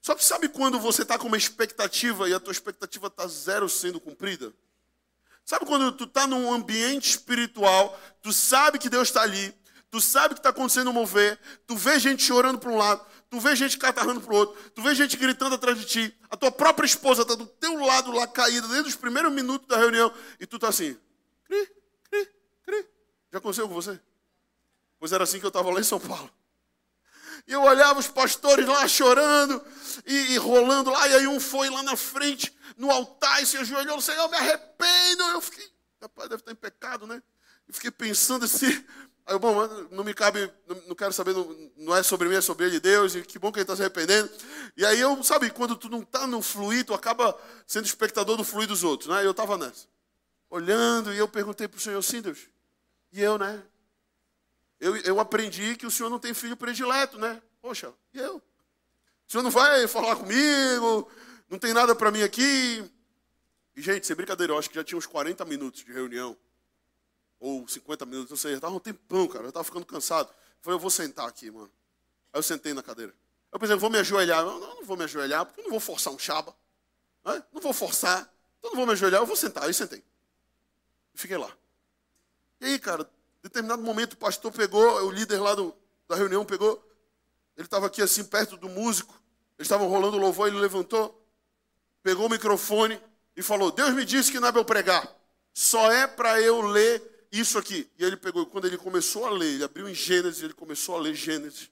Só 0.00 0.14
que 0.14 0.24
sabe 0.24 0.48
quando 0.48 0.78
você 0.78 1.02
está 1.02 1.18
com 1.18 1.26
uma 1.26 1.36
expectativa 1.36 2.28
e 2.28 2.34
a 2.34 2.38
tua 2.38 2.52
expectativa 2.52 3.08
está 3.08 3.26
zero 3.26 3.68
sendo 3.68 3.98
cumprida? 3.98 4.54
Sabe 5.44 5.64
quando 5.64 5.92
tu 5.92 6.04
está 6.04 6.26
num 6.26 6.52
ambiente 6.52 7.10
espiritual, 7.10 7.98
tu 8.22 8.32
sabe 8.32 8.78
que 8.78 8.90
Deus 8.90 9.08
está 9.08 9.22
ali, 9.22 9.54
tu 9.90 10.00
sabe 10.00 10.34
que 10.34 10.40
está 10.40 10.50
acontecendo 10.50 10.90
um 10.90 10.92
mover, 10.92 11.38
tu 11.66 11.76
vê 11.76 11.98
gente 11.98 12.22
chorando 12.22 12.58
para 12.58 12.70
um 12.70 12.76
lado, 12.76 13.04
tu 13.36 13.40
vê 13.40 13.54
gente 13.54 13.76
catarrando 13.76 14.20
para 14.22 14.32
o 14.32 14.36
outro, 14.36 14.70
tu 14.70 14.80
vê 14.80 14.94
gente 14.94 15.14
gritando 15.16 15.54
atrás 15.54 15.78
de 15.78 15.84
ti, 15.84 16.18
a 16.30 16.36
tua 16.36 16.50
própria 16.50 16.86
esposa 16.86 17.20
está 17.20 17.34
do 17.34 17.46
teu 17.46 17.78
lado 17.84 18.10
lá 18.10 18.26
caída, 18.26 18.66
desde 18.68 18.88
os 18.88 18.96
primeiros 18.96 19.30
minutos 19.30 19.68
da 19.68 19.76
reunião, 19.76 20.10
e 20.40 20.46
tu 20.46 20.56
está 20.56 20.68
assim, 20.68 20.98
cri, 21.44 21.70
cri, 22.04 22.28
cri. 22.64 22.88
Já 23.30 23.38
aconteceu 23.38 23.68
com 23.68 23.74
você? 23.74 24.00
Pois 24.98 25.12
era 25.12 25.24
assim 25.24 25.38
que 25.38 25.44
eu 25.44 25.48
estava 25.48 25.70
lá 25.70 25.78
em 25.78 25.84
São 25.84 26.00
Paulo. 26.00 26.30
E 27.46 27.52
eu 27.52 27.62
olhava 27.62 28.00
os 28.00 28.08
pastores 28.08 28.66
lá 28.66 28.88
chorando 28.88 29.62
e, 30.06 30.32
e, 30.32 30.36
rolando 30.38 30.90
lá, 30.90 31.06
e 31.08 31.14
aí 31.14 31.26
um 31.26 31.38
foi 31.38 31.68
lá 31.68 31.82
na 31.82 31.94
frente, 31.94 32.56
no 32.78 32.90
altar, 32.90 33.42
e 33.42 33.46
se 33.46 33.58
ajoelhou, 33.58 34.00
Senhor, 34.00 34.22
eu 34.22 34.30
me 34.30 34.36
arrependo. 34.36 35.22
Eu 35.24 35.40
fiquei, 35.42 35.70
rapaz, 36.00 36.30
deve 36.30 36.40
estar 36.40 36.52
em 36.52 36.56
pecado, 36.56 37.06
né? 37.06 37.22
Eu 37.68 37.74
fiquei 37.74 37.90
pensando 37.90 38.46
assim, 38.46 38.84
aí 39.26 39.34
eu, 39.34 39.38
bom, 39.38 39.66
não 39.90 40.04
me 40.04 40.14
cabe, 40.14 40.50
não, 40.86 40.94
quero 40.94 41.12
saber, 41.12 41.34
não, 41.34 41.70
não, 41.76 41.96
é 41.96 42.02
sobre 42.02 42.28
mim, 42.28 42.36
é 42.36 42.40
sobre 42.40 42.66
ele, 42.66 42.80
Deus, 42.80 43.14
e 43.14 43.22
que 43.22 43.38
bom 43.38 43.50
que 43.50 43.58
ele 43.58 43.64
está 43.64 43.74
se 43.74 43.82
arrependendo. 43.82 44.30
E 44.76 44.86
aí 44.86 45.00
eu, 45.00 45.22
sabe, 45.22 45.50
quando 45.50 45.76
tu 45.76 45.88
não 45.88 46.00
está 46.00 46.26
no 46.26 46.40
fluir, 46.40 46.84
tu 46.84 46.94
acaba 46.94 47.38
sendo 47.66 47.86
espectador 47.86 48.36
do 48.36 48.44
fluir 48.44 48.68
dos 48.68 48.84
outros, 48.84 49.10
né? 49.10 49.24
Eu 49.24 49.32
estava 49.32 49.58
nessa, 49.58 49.86
olhando, 50.48 51.12
e 51.12 51.18
eu 51.18 51.28
perguntei 51.28 51.66
para 51.66 51.78
o 51.78 51.80
Senhor, 51.80 52.00
sim, 52.02 52.22
Deus, 52.22 52.48
e 53.12 53.20
eu, 53.20 53.36
né? 53.36 53.62
Eu, 54.78 54.96
eu 54.98 55.18
aprendi 55.18 55.74
que 55.76 55.86
o 55.86 55.90
senhor 55.90 56.10
não 56.10 56.18
tem 56.18 56.34
filho 56.34 56.56
predileto, 56.56 57.18
né? 57.18 57.40
Poxa, 57.62 57.92
e 58.12 58.18
eu? 58.18 58.36
O 58.36 59.32
senhor 59.32 59.42
não 59.42 59.50
vai 59.50 59.88
falar 59.88 60.16
comigo? 60.16 61.10
Não 61.48 61.58
tem 61.58 61.72
nada 61.72 61.94
para 61.94 62.10
mim 62.10 62.22
aqui? 62.22 62.84
E, 63.74 63.82
gente, 63.82 64.06
sem 64.06 64.14
brincadeira, 64.14 64.52
eu 64.52 64.58
acho 64.58 64.68
que 64.68 64.74
já 64.74 64.84
tinha 64.84 64.98
uns 64.98 65.06
40 65.06 65.44
minutos 65.44 65.84
de 65.84 65.92
reunião. 65.92 66.36
Ou 67.38 67.66
50 67.66 68.06
minutos, 68.06 68.40
sei. 68.40 68.52
Já 68.52 68.58
estava 68.58 68.74
um 68.74 68.80
tempão, 68.80 69.26
cara. 69.28 69.44
Eu 69.44 69.48
estava 69.48 69.64
ficando 69.64 69.84
cansado. 69.84 70.28
Eu 70.28 70.62
falei, 70.62 70.76
eu 70.76 70.80
vou 70.80 70.90
sentar 70.90 71.28
aqui, 71.28 71.50
mano. 71.50 71.70
Aí 72.32 72.38
eu 72.38 72.42
sentei 72.42 72.72
na 72.72 72.82
cadeira. 72.82 73.14
Eu 73.52 73.58
pensei, 73.58 73.76
vou 73.76 73.90
me 73.90 73.98
ajoelhar. 73.98 74.40
Eu, 74.40 74.58
não, 74.58 74.76
não 74.76 74.84
vou 74.84 74.96
me 74.96 75.04
ajoelhar, 75.04 75.44
porque 75.46 75.60
eu 75.60 75.64
não 75.64 75.70
vou 75.70 75.80
forçar 75.80 76.12
um 76.12 76.18
chaba. 76.18 76.54
Não, 77.24 77.42
não 77.52 77.60
vou 77.60 77.72
forçar. 77.72 78.30
Então 78.58 78.70
não 78.70 78.76
vou 78.76 78.86
me 78.86 78.92
ajoelhar, 78.92 79.20
eu 79.20 79.26
vou 79.26 79.36
sentar. 79.36 79.64
Aí 79.64 79.74
sentei. 79.74 80.02
E 81.14 81.18
fiquei 81.18 81.36
lá. 81.36 81.50
E 82.60 82.66
aí, 82.66 82.78
cara, 82.78 83.08
determinado 83.42 83.82
momento 83.82 84.14
o 84.14 84.16
pastor 84.16 84.50
pegou, 84.52 85.04
o 85.04 85.10
líder 85.10 85.40
lá 85.40 85.54
do, 85.54 85.74
da 86.08 86.16
reunião 86.16 86.44
pegou, 86.44 86.82
ele 87.56 87.66
estava 87.66 87.86
aqui 87.86 88.02
assim 88.02 88.24
perto 88.24 88.56
do 88.56 88.68
músico, 88.68 89.14
eles 89.58 89.66
estavam 89.66 89.88
rolando 89.88 90.16
o 90.16 90.20
louvor, 90.20 90.48
ele 90.48 90.58
levantou, 90.58 91.22
pegou 92.02 92.26
o 92.26 92.30
microfone 92.30 93.00
e 93.36 93.42
falou: 93.42 93.70
Deus 93.70 93.94
me 93.94 94.04
disse 94.04 94.30
que 94.30 94.40
não 94.40 94.48
é 94.48 94.52
para 94.52 94.60
eu 94.60 94.64
pregar, 94.64 95.16
só 95.54 95.90
é 95.90 96.06
para 96.06 96.40
eu 96.40 96.60
ler 96.60 97.15
isso 97.38 97.58
aqui. 97.58 97.90
E 97.98 98.04
ele 98.04 98.16
pegou, 98.16 98.46
quando 98.46 98.66
ele 98.66 98.78
começou 98.78 99.26
a 99.26 99.30
ler, 99.30 99.54
ele 99.54 99.64
abriu 99.64 99.88
em 99.88 99.94
Gênesis, 99.94 100.42
ele 100.42 100.54
começou 100.54 100.96
a 100.96 101.00
ler 101.00 101.14
Gênesis. 101.14 101.70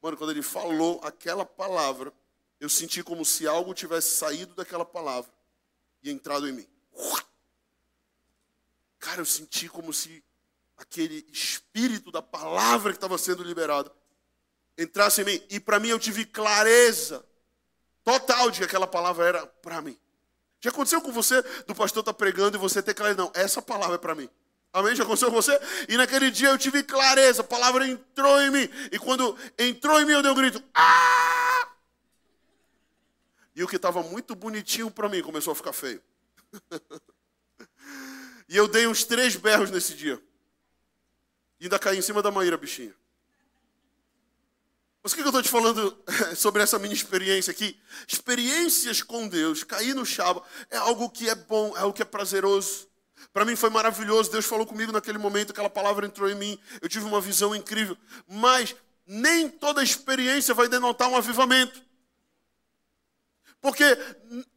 Mano, 0.00 0.16
quando 0.16 0.30
ele 0.30 0.42
falou 0.42 1.00
aquela 1.02 1.44
palavra, 1.44 2.12
eu 2.58 2.68
senti 2.68 3.02
como 3.02 3.24
se 3.24 3.46
algo 3.46 3.74
tivesse 3.74 4.16
saído 4.16 4.54
daquela 4.54 4.84
palavra 4.84 5.30
e 6.02 6.10
entrado 6.10 6.48
em 6.48 6.52
mim. 6.52 6.66
Cara, 8.98 9.20
eu 9.20 9.26
senti 9.26 9.68
como 9.68 9.92
se 9.92 10.22
aquele 10.76 11.26
espírito 11.32 12.10
da 12.10 12.22
palavra 12.22 12.92
que 12.92 12.96
estava 12.96 13.18
sendo 13.18 13.42
liberado 13.42 13.90
entrasse 14.76 15.22
em 15.22 15.24
mim. 15.24 15.42
E 15.50 15.60
para 15.60 15.78
mim 15.78 15.88
eu 15.88 15.98
tive 15.98 16.24
clareza 16.24 17.24
total 18.02 18.50
de 18.50 18.58
que 18.58 18.64
aquela 18.64 18.86
palavra 18.86 19.26
era 19.26 19.46
para 19.46 19.80
mim. 19.80 19.98
Já 20.60 20.70
aconteceu 20.70 21.00
com 21.00 21.12
você 21.12 21.40
do 21.66 21.74
pastor 21.74 22.00
estar 22.00 22.12
tá 22.12 22.18
pregando 22.18 22.56
e 22.56 22.60
você 22.60 22.82
ter 22.82 22.94
clareza? 22.94 23.18
Não, 23.18 23.32
essa 23.34 23.62
palavra 23.62 23.96
é 23.96 23.98
para 23.98 24.14
mim. 24.14 24.28
Amém? 24.72 24.94
Já 24.94 25.02
aconteceu 25.02 25.30
com 25.30 25.36
você? 25.36 25.58
E 25.88 25.96
naquele 25.96 26.30
dia 26.30 26.48
eu 26.48 26.58
tive 26.58 26.82
clareza, 26.82 27.42
a 27.42 27.44
palavra 27.44 27.86
entrou 27.86 28.40
em 28.40 28.50
mim. 28.50 28.68
E 28.92 28.98
quando 28.98 29.36
entrou 29.58 30.00
em 30.00 30.04
mim, 30.04 30.12
eu 30.12 30.22
dei 30.22 30.30
um 30.30 30.34
grito. 30.34 30.62
Ah! 30.72 31.68
E 33.54 33.64
o 33.64 33.68
que 33.68 33.76
estava 33.76 34.02
muito 34.02 34.34
bonitinho 34.34 34.90
para 34.90 35.08
mim 35.08 35.22
começou 35.22 35.52
a 35.52 35.56
ficar 35.56 35.72
feio. 35.72 36.00
e 38.48 38.56
eu 38.56 38.68
dei 38.68 38.86
uns 38.86 39.04
três 39.04 39.34
berros 39.34 39.70
nesse 39.70 39.94
dia. 39.94 40.22
E 41.58 41.64
ainda 41.64 41.78
caí 41.78 41.98
em 41.98 42.02
cima 42.02 42.22
da 42.22 42.30
Maíra, 42.30 42.56
bichinha. 42.56 42.94
Mas 45.02 45.12
o 45.12 45.14
que 45.16 45.22
eu 45.22 45.26
estou 45.26 45.42
te 45.42 45.48
falando 45.48 45.98
sobre 46.36 46.62
essa 46.62 46.78
minha 46.78 46.94
experiência 46.94 47.50
aqui? 47.50 47.80
Experiências 48.06 49.02
com 49.02 49.26
Deus, 49.26 49.64
cair 49.64 49.94
no 49.94 50.04
chaba, 50.06 50.42
é 50.70 50.76
algo 50.76 51.10
que 51.10 51.28
é 51.28 51.34
bom, 51.34 51.76
é 51.76 51.80
algo 51.80 51.92
que 51.92 52.02
é 52.02 52.04
prazeroso. 52.04 52.89
Para 53.32 53.44
mim 53.44 53.54
foi 53.56 53.70
maravilhoso, 53.70 54.30
Deus 54.30 54.46
falou 54.46 54.66
comigo 54.66 54.92
naquele 54.92 55.18
momento, 55.18 55.50
aquela 55.50 55.70
palavra 55.70 56.06
entrou 56.06 56.28
em 56.28 56.34
mim, 56.34 56.58
eu 56.80 56.88
tive 56.88 57.04
uma 57.04 57.20
visão 57.20 57.54
incrível. 57.54 57.96
Mas 58.26 58.74
nem 59.06 59.48
toda 59.48 59.82
experiência 59.82 60.54
vai 60.54 60.68
denotar 60.68 61.08
um 61.08 61.16
avivamento. 61.16 61.82
Porque 63.60 63.84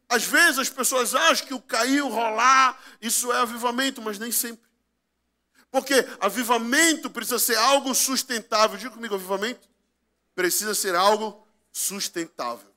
às 0.08 0.24
vezes 0.24 0.58
as 0.58 0.68
pessoas 0.68 1.14
acham 1.14 1.46
que 1.46 1.54
o 1.54 1.60
cair, 1.60 2.02
o 2.02 2.08
rolar, 2.08 2.80
isso 3.00 3.32
é 3.32 3.38
avivamento, 3.38 4.00
mas 4.00 4.18
nem 4.18 4.32
sempre. 4.32 4.64
Porque 5.70 6.06
avivamento 6.20 7.10
precisa 7.10 7.38
ser 7.38 7.56
algo 7.56 7.94
sustentável. 7.94 8.78
Diga 8.78 8.90
comigo, 8.90 9.14
avivamento 9.14 9.68
precisa 10.34 10.74
ser 10.74 10.94
algo 10.94 11.46
sustentável. 11.72 12.73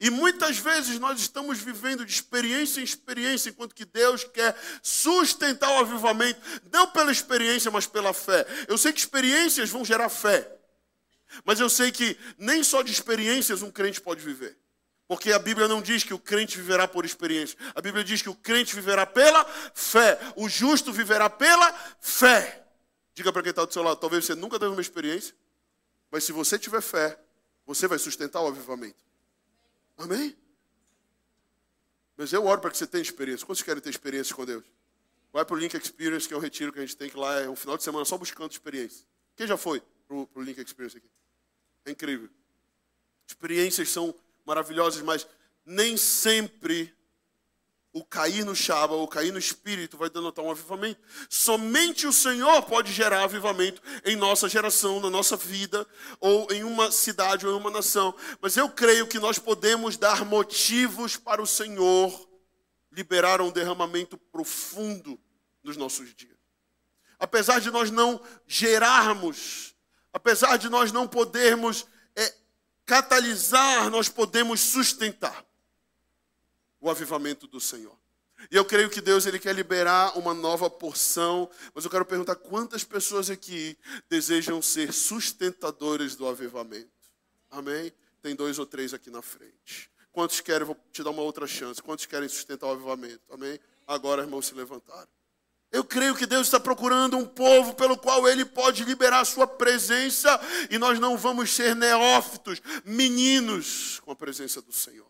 E 0.00 0.10
muitas 0.10 0.58
vezes 0.58 0.98
nós 0.98 1.18
estamos 1.20 1.58
vivendo 1.58 2.06
de 2.06 2.12
experiência 2.12 2.80
em 2.80 2.84
experiência, 2.84 3.50
enquanto 3.50 3.74
que 3.74 3.84
Deus 3.84 4.22
quer 4.24 4.56
sustentar 4.80 5.70
o 5.70 5.78
avivamento, 5.78 6.40
não 6.70 6.86
pela 6.90 7.10
experiência, 7.10 7.70
mas 7.70 7.86
pela 7.86 8.12
fé. 8.12 8.46
Eu 8.68 8.78
sei 8.78 8.92
que 8.92 9.00
experiências 9.00 9.70
vão 9.70 9.84
gerar 9.84 10.08
fé, 10.08 10.48
mas 11.44 11.58
eu 11.58 11.68
sei 11.68 11.90
que 11.90 12.16
nem 12.38 12.62
só 12.62 12.82
de 12.82 12.92
experiências 12.92 13.60
um 13.60 13.70
crente 13.70 14.00
pode 14.00 14.22
viver. 14.22 14.56
Porque 15.08 15.32
a 15.32 15.38
Bíblia 15.38 15.66
não 15.66 15.80
diz 15.80 16.04
que 16.04 16.12
o 16.12 16.18
crente 16.18 16.58
viverá 16.58 16.86
por 16.86 17.04
experiência. 17.04 17.58
A 17.74 17.80
Bíblia 17.80 18.04
diz 18.04 18.20
que 18.20 18.28
o 18.28 18.34
crente 18.34 18.74
viverá 18.74 19.06
pela 19.06 19.42
fé. 19.72 20.18
O 20.36 20.50
justo 20.50 20.92
viverá 20.92 21.30
pela 21.30 21.72
fé. 21.98 22.62
Diga 23.14 23.32
para 23.32 23.42
quem 23.42 23.50
está 23.50 23.64
do 23.64 23.72
seu 23.72 23.82
lado, 23.82 23.98
talvez 23.98 24.26
você 24.26 24.34
nunca 24.34 24.60
teve 24.60 24.70
uma 24.70 24.80
experiência, 24.80 25.34
mas 26.08 26.22
se 26.22 26.30
você 26.30 26.56
tiver 26.56 26.80
fé, 26.80 27.18
você 27.66 27.88
vai 27.88 27.98
sustentar 27.98 28.40
o 28.42 28.46
avivamento. 28.46 29.02
Amém? 29.98 30.36
Mas 32.16 32.32
eu 32.32 32.44
oro 32.46 32.60
para 32.60 32.70
que 32.70 32.78
você 32.78 32.86
tenha 32.86 33.02
experiência. 33.02 33.44
Quantos 33.44 33.62
querem 33.62 33.82
ter 33.82 33.90
experiência 33.90 34.34
com 34.34 34.44
Deus? 34.44 34.64
Vai 35.32 35.44
para 35.44 35.54
o 35.54 35.58
Link 35.58 35.74
Experience, 35.74 36.26
que 36.26 36.32
é 36.32 36.36
o 36.36 36.40
retiro 36.40 36.72
que 36.72 36.78
a 36.78 36.82
gente 36.82 36.96
tem, 36.96 37.10
que 37.10 37.16
lá 37.16 37.40
é 37.40 37.48
um 37.48 37.56
final 37.56 37.76
de 37.76 37.82
semana 37.82 38.04
só 38.04 38.16
buscando 38.16 38.50
experiência. 38.50 39.04
Quem 39.36 39.46
já 39.46 39.56
foi 39.56 39.82
para 40.06 40.16
o 40.16 40.42
Link 40.42 40.58
Experience 40.58 40.96
aqui? 40.96 41.10
É 41.84 41.90
incrível. 41.90 42.28
Experiências 43.26 43.90
são 43.90 44.14
maravilhosas, 44.46 45.02
mas 45.02 45.26
nem 45.66 45.96
sempre 45.96 46.94
o 47.92 48.04
cair 48.04 48.44
no 48.44 48.54
chaba, 48.54 48.94
ou 48.94 49.08
cair 49.08 49.32
no 49.32 49.38
espírito 49.38 49.96
vai 49.96 50.10
denotar 50.10 50.44
um 50.44 50.50
avivamento. 50.50 51.00
Somente 51.28 52.06
o 52.06 52.12
Senhor 52.12 52.62
pode 52.62 52.92
gerar 52.92 53.24
avivamento 53.24 53.82
em 54.04 54.14
nossa 54.14 54.48
geração, 54.48 55.00
na 55.00 55.08
nossa 55.08 55.36
vida, 55.36 55.86
ou 56.20 56.46
em 56.52 56.64
uma 56.64 56.92
cidade 56.92 57.46
ou 57.46 57.54
em 57.54 57.56
uma 57.60 57.70
nação. 57.70 58.14
Mas 58.40 58.56
eu 58.56 58.68
creio 58.68 59.06
que 59.06 59.18
nós 59.18 59.38
podemos 59.38 59.96
dar 59.96 60.24
motivos 60.24 61.16
para 61.16 61.42
o 61.42 61.46
Senhor 61.46 62.28
liberar 62.92 63.40
um 63.40 63.50
derramamento 63.50 64.18
profundo 64.18 65.18
nos 65.62 65.76
nossos 65.76 66.14
dias. 66.14 66.36
Apesar 67.18 67.60
de 67.60 67.70
nós 67.70 67.90
não 67.90 68.20
gerarmos, 68.46 69.74
apesar 70.12 70.56
de 70.56 70.68
nós 70.68 70.92
não 70.92 71.08
podermos 71.08 71.86
catalisar, 72.84 73.90
nós 73.90 74.08
podemos 74.08 74.60
sustentar 74.60 75.44
o 76.80 76.90
avivamento 76.90 77.46
do 77.46 77.60
Senhor. 77.60 77.96
E 78.50 78.56
eu 78.56 78.64
creio 78.64 78.88
que 78.88 79.00
Deus 79.00 79.26
ele 79.26 79.38
quer 79.38 79.54
liberar 79.54 80.16
uma 80.16 80.32
nova 80.32 80.70
porção, 80.70 81.50
mas 81.74 81.84
eu 81.84 81.90
quero 81.90 82.04
perguntar 82.04 82.36
quantas 82.36 82.84
pessoas 82.84 83.28
aqui 83.30 83.76
desejam 84.08 84.62
ser 84.62 84.92
sustentadores 84.92 86.14
do 86.14 86.26
avivamento. 86.26 86.88
Amém? 87.50 87.92
Tem 88.22 88.36
dois 88.36 88.58
ou 88.58 88.66
três 88.66 88.94
aqui 88.94 89.10
na 89.10 89.22
frente. 89.22 89.90
Quantos 90.12 90.40
querem? 90.40 90.66
Vou 90.66 90.76
te 90.92 91.02
dar 91.02 91.10
uma 91.10 91.22
outra 91.22 91.46
chance. 91.46 91.82
Quantos 91.82 92.06
querem 92.06 92.28
sustentar 92.28 92.66
o 92.66 92.72
avivamento? 92.72 93.22
Amém? 93.32 93.58
Agora, 93.86 94.22
irmãos, 94.22 94.46
se 94.46 94.54
levantaram. 94.54 95.08
Eu 95.70 95.84
creio 95.84 96.14
que 96.14 96.24
Deus 96.24 96.46
está 96.46 96.58
procurando 96.58 97.16
um 97.16 97.26
povo 97.26 97.74
pelo 97.74 97.96
qual 97.96 98.26
Ele 98.26 98.44
pode 98.44 98.84
liberar 98.84 99.20
a 99.20 99.24
sua 99.24 99.46
presença 99.46 100.40
e 100.70 100.78
nós 100.78 100.98
não 100.98 101.16
vamos 101.16 101.52
ser 101.52 101.76
neófitos, 101.76 102.62
meninos 102.84 104.00
com 104.00 104.12
a 104.12 104.16
presença 104.16 104.62
do 104.62 104.72
Senhor. 104.72 105.06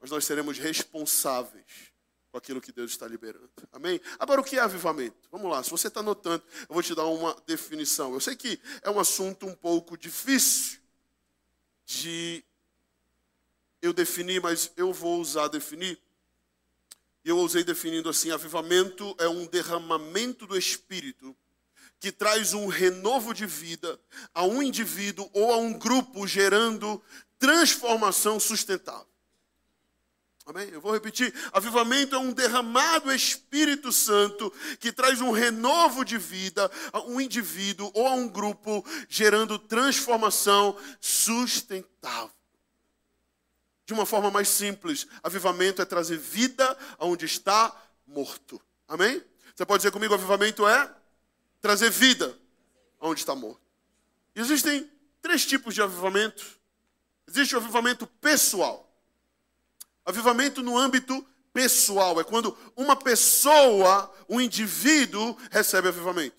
Mas 0.00 0.10
nós 0.10 0.24
seremos 0.24 0.58
responsáveis 0.58 1.92
com 2.30 2.38
aquilo 2.38 2.60
que 2.60 2.72
Deus 2.72 2.92
está 2.92 3.06
liberando. 3.06 3.50
Amém? 3.72 4.00
Agora, 4.18 4.40
o 4.40 4.44
que 4.44 4.56
é 4.56 4.60
avivamento? 4.60 5.28
Vamos 5.30 5.50
lá, 5.50 5.62
se 5.62 5.70
você 5.70 5.88
está 5.88 6.02
notando, 6.02 6.42
eu 6.68 6.74
vou 6.74 6.82
te 6.82 6.94
dar 6.94 7.06
uma 7.06 7.36
definição. 7.46 8.14
Eu 8.14 8.20
sei 8.20 8.36
que 8.36 8.60
é 8.82 8.90
um 8.90 8.98
assunto 8.98 9.46
um 9.46 9.54
pouco 9.54 9.98
difícil 9.98 10.78
de 11.84 12.44
eu 13.82 13.92
definir, 13.92 14.40
mas 14.40 14.70
eu 14.76 14.92
vou 14.92 15.20
usar 15.20 15.48
definir 15.48 16.00
eu 17.24 17.38
usei 17.38 17.62
definindo 17.62 18.08
assim: 18.08 18.30
avivamento 18.30 19.14
é 19.18 19.28
um 19.28 19.46
derramamento 19.46 20.46
do 20.46 20.56
Espírito 20.56 21.36
que 21.98 22.10
traz 22.10 22.54
um 22.54 22.66
renovo 22.66 23.34
de 23.34 23.44
vida 23.44 24.00
a 24.32 24.44
um 24.44 24.62
indivíduo 24.62 25.28
ou 25.34 25.52
a 25.52 25.58
um 25.58 25.74
grupo, 25.74 26.26
gerando 26.26 27.02
transformação 27.38 28.40
sustentável. 28.40 29.09
Amém? 30.50 30.68
Eu 30.70 30.80
vou 30.80 30.92
repetir: 30.92 31.32
avivamento 31.52 32.16
é 32.16 32.18
um 32.18 32.32
derramado 32.32 33.12
Espírito 33.12 33.92
Santo 33.92 34.52
que 34.80 34.90
traz 34.90 35.20
um 35.20 35.30
renovo 35.30 36.04
de 36.04 36.18
vida 36.18 36.68
a 36.92 37.00
um 37.02 37.20
indivíduo 37.20 37.88
ou 37.94 38.08
a 38.08 38.14
um 38.14 38.28
grupo, 38.28 38.84
gerando 39.08 39.60
transformação 39.60 40.76
sustentável. 41.00 42.34
De 43.86 43.92
uma 43.92 44.04
forma 44.04 44.28
mais 44.28 44.48
simples, 44.48 45.06
avivamento 45.22 45.80
é 45.80 45.84
trazer 45.84 46.18
vida 46.18 46.76
aonde 46.98 47.26
está 47.26 47.72
morto. 48.04 48.60
Amém? 48.88 49.22
Você 49.54 49.64
pode 49.64 49.82
dizer 49.82 49.92
comigo: 49.92 50.14
avivamento 50.14 50.66
é 50.66 50.92
trazer 51.60 51.90
vida 51.90 52.36
aonde 52.98 53.20
está 53.20 53.36
morto. 53.36 53.62
Existem 54.34 54.90
três 55.22 55.46
tipos 55.46 55.76
de 55.76 55.80
avivamento. 55.80 56.44
Existe 57.28 57.54
o 57.54 57.58
avivamento 57.58 58.04
pessoal. 58.04 58.89
Avivamento 60.10 60.62
no 60.62 60.76
âmbito 60.76 61.24
pessoal 61.52 62.20
é 62.20 62.24
quando 62.24 62.56
uma 62.76 62.96
pessoa, 62.96 64.12
um 64.28 64.40
indivíduo, 64.40 65.36
recebe 65.50 65.88
avivamento. 65.88 66.36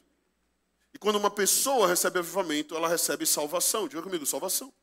E 0.93 0.97
quando 0.97 1.15
uma 1.15 1.31
pessoa 1.31 1.87
recebe 1.87 2.19
avivamento, 2.19 2.75
ela 2.75 2.89
recebe 2.89 3.25
salvação. 3.25 3.87
Diga 3.87 4.01
comigo, 4.01 4.25
salvação. 4.25 4.73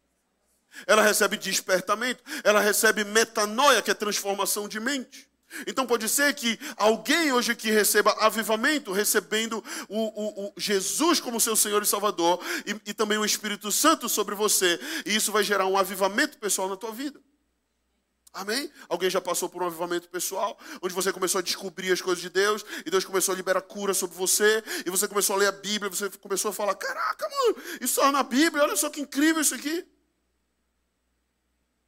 Ela 0.86 1.02
recebe 1.02 1.36
despertamento, 1.36 2.22
ela 2.44 2.60
recebe 2.60 3.04
metanoia, 3.04 3.82
que 3.82 3.90
é 3.90 3.94
transformação 3.94 4.68
de 4.68 4.80
mente. 4.80 5.28
Então 5.66 5.86
pode 5.86 6.08
ser 6.08 6.34
que 6.34 6.58
alguém 6.76 7.32
hoje 7.32 7.52
aqui 7.52 7.70
receba 7.70 8.12
avivamento, 8.20 8.92
recebendo 8.92 9.62
o, 9.88 9.98
o, 9.98 10.46
o 10.46 10.52
Jesus 10.58 11.20
como 11.20 11.40
seu 11.40 11.56
Senhor 11.56 11.82
e 11.82 11.86
Salvador, 11.86 12.38
e, 12.66 12.90
e 12.90 12.94
também 12.94 13.18
o 13.18 13.24
Espírito 13.24 13.72
Santo 13.72 14.08
sobre 14.08 14.34
você, 14.34 14.78
e 15.06 15.14
isso 15.14 15.32
vai 15.32 15.42
gerar 15.42 15.66
um 15.66 15.76
avivamento 15.76 16.38
pessoal 16.38 16.68
na 16.68 16.76
tua 16.76 16.92
vida. 16.92 17.18
Amém? 18.32 18.70
Alguém 18.88 19.10
já 19.10 19.20
passou 19.20 19.48
por 19.48 19.62
um 19.62 19.66
avivamento 19.66 20.08
pessoal, 20.08 20.58
onde 20.82 20.94
você 20.94 21.12
começou 21.12 21.38
a 21.38 21.42
descobrir 21.42 21.90
as 21.90 22.00
coisas 22.00 22.20
de 22.20 22.28
Deus, 22.28 22.64
e 22.84 22.90
Deus 22.90 23.04
começou 23.04 23.32
a 23.32 23.36
liberar 23.36 23.62
cura 23.62 23.94
sobre 23.94 24.16
você, 24.16 24.62
e 24.84 24.90
você 24.90 25.08
começou 25.08 25.36
a 25.36 25.38
ler 25.38 25.46
a 25.46 25.52
Bíblia, 25.52 25.90
você 25.90 26.10
começou 26.10 26.50
a 26.50 26.54
falar: 26.54 26.74
Caraca, 26.74 27.28
mano, 27.28 27.56
isso 27.80 28.00
está 28.00 28.12
na 28.12 28.22
Bíblia, 28.22 28.64
olha 28.64 28.76
só 28.76 28.90
que 28.90 29.00
incrível 29.00 29.40
isso 29.40 29.54
aqui. 29.54 29.86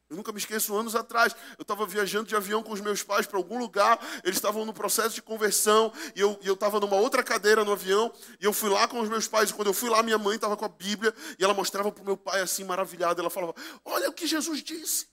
Eu 0.09 0.17
nunca 0.17 0.33
me 0.33 0.39
esqueço, 0.39 0.75
anos 0.75 0.93
atrás, 0.93 1.33
eu 1.57 1.61
estava 1.61 1.85
viajando 1.85 2.27
de 2.27 2.35
avião 2.35 2.61
com 2.61 2.73
os 2.73 2.81
meus 2.81 3.01
pais 3.01 3.25
para 3.25 3.37
algum 3.37 3.57
lugar, 3.57 3.97
eles 4.25 4.35
estavam 4.35 4.65
no 4.65 4.73
processo 4.73 5.15
de 5.15 5.21
conversão, 5.21 5.93
e 6.13 6.19
eu 6.19 6.37
estava 6.53 6.81
numa 6.81 6.97
outra 6.97 7.23
cadeira 7.23 7.63
no 7.63 7.71
avião, 7.71 8.11
e 8.37 8.43
eu 8.43 8.51
fui 8.51 8.69
lá 8.69 8.89
com 8.89 8.99
os 8.99 9.07
meus 9.07 9.25
pais, 9.25 9.51
e 9.51 9.53
quando 9.53 9.67
eu 9.67 9.73
fui 9.73 9.89
lá, 9.89 10.03
minha 10.03 10.17
mãe 10.17 10.35
estava 10.35 10.57
com 10.57 10.65
a 10.65 10.67
Bíblia, 10.67 11.15
e 11.39 11.43
ela 11.45 11.53
mostrava 11.53 11.93
para 11.93 12.01
o 12.01 12.05
meu 12.05 12.17
pai 12.17 12.41
assim, 12.41 12.65
maravilhada, 12.65 13.21
ela 13.21 13.29
falava, 13.29 13.55
olha 13.85 14.09
o 14.09 14.13
que 14.13 14.27
Jesus 14.27 14.61
disse, 14.61 15.07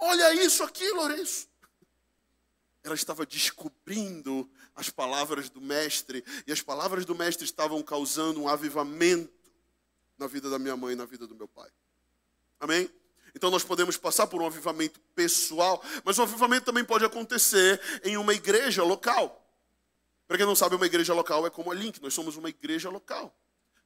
olha 0.00 0.34
isso 0.34 0.62
aqui, 0.62 0.88
Lourenço. 0.90 1.48
Ela 2.82 2.94
estava 2.94 3.26
descobrindo 3.26 4.50
as 4.74 4.88
palavras 4.88 5.50
do 5.50 5.60
Mestre, 5.60 6.24
e 6.46 6.52
as 6.52 6.62
palavras 6.62 7.04
do 7.04 7.14
Mestre 7.14 7.44
estavam 7.44 7.82
causando 7.82 8.40
um 8.40 8.48
avivamento 8.48 9.30
na 10.16 10.26
vida 10.26 10.48
da 10.48 10.58
minha 10.58 10.76
mãe 10.76 10.94
e 10.94 10.96
na 10.96 11.04
vida 11.04 11.26
do 11.26 11.34
meu 11.34 11.46
pai. 11.46 11.70
Amém? 12.58 12.90
Então 13.34 13.50
nós 13.50 13.62
podemos 13.62 13.96
passar 13.96 14.26
por 14.26 14.42
um 14.42 14.46
avivamento 14.46 15.00
pessoal, 15.14 15.82
mas 16.04 16.18
o 16.18 16.22
avivamento 16.22 16.66
também 16.66 16.84
pode 16.84 17.04
acontecer 17.04 17.80
em 18.02 18.16
uma 18.16 18.34
igreja 18.34 18.82
local. 18.82 19.36
Para 20.26 20.36
quem 20.36 20.46
não 20.46 20.54
sabe, 20.54 20.76
uma 20.76 20.86
igreja 20.86 21.14
local 21.14 21.46
é 21.46 21.50
como 21.50 21.70
a 21.70 21.74
Link, 21.74 22.00
nós 22.00 22.14
somos 22.14 22.36
uma 22.36 22.48
igreja 22.48 22.88
local. 22.88 23.34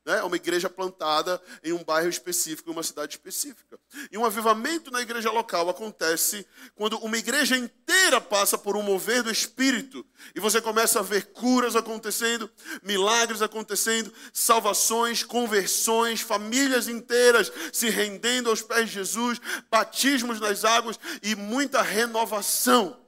Né? 0.05 0.19
É 0.19 0.23
uma 0.23 0.37
igreja 0.37 0.69
plantada 0.69 1.41
em 1.63 1.73
um 1.73 1.83
bairro 1.83 2.09
específico, 2.09 2.69
em 2.69 2.73
uma 2.73 2.83
cidade 2.83 3.15
específica. 3.15 3.79
E 4.13 4.19
um 4.19 4.25
avivamento 4.25 4.91
na 4.91 5.01
igreja 5.01 5.31
local 5.31 5.69
acontece 5.71 6.47
quando 6.75 6.99
uma 6.99 7.17
igreja 7.17 7.57
inteira 7.57 8.21
passa 8.21 8.59
por 8.59 8.77
um 8.77 8.83
mover 8.83 9.23
do 9.23 9.31
Espírito 9.31 10.05
e 10.35 10.41
você 10.41 10.61
começa 10.61 10.99
a 10.99 11.03
ver 11.03 11.33
curas 11.33 11.75
acontecendo, 11.75 12.51
milagres 12.83 13.41
acontecendo, 13.41 14.13
salvações, 14.33 15.23
conversões, 15.23 16.21
famílias 16.21 16.87
inteiras 16.87 17.51
se 17.73 17.89
rendendo 17.89 18.51
aos 18.51 18.61
pés 18.61 18.89
de 18.89 18.97
Jesus, 18.97 19.41
batismos 19.71 20.39
nas 20.39 20.65
águas 20.65 20.99
e 21.23 21.35
muita 21.35 21.81
renovação. 21.81 23.01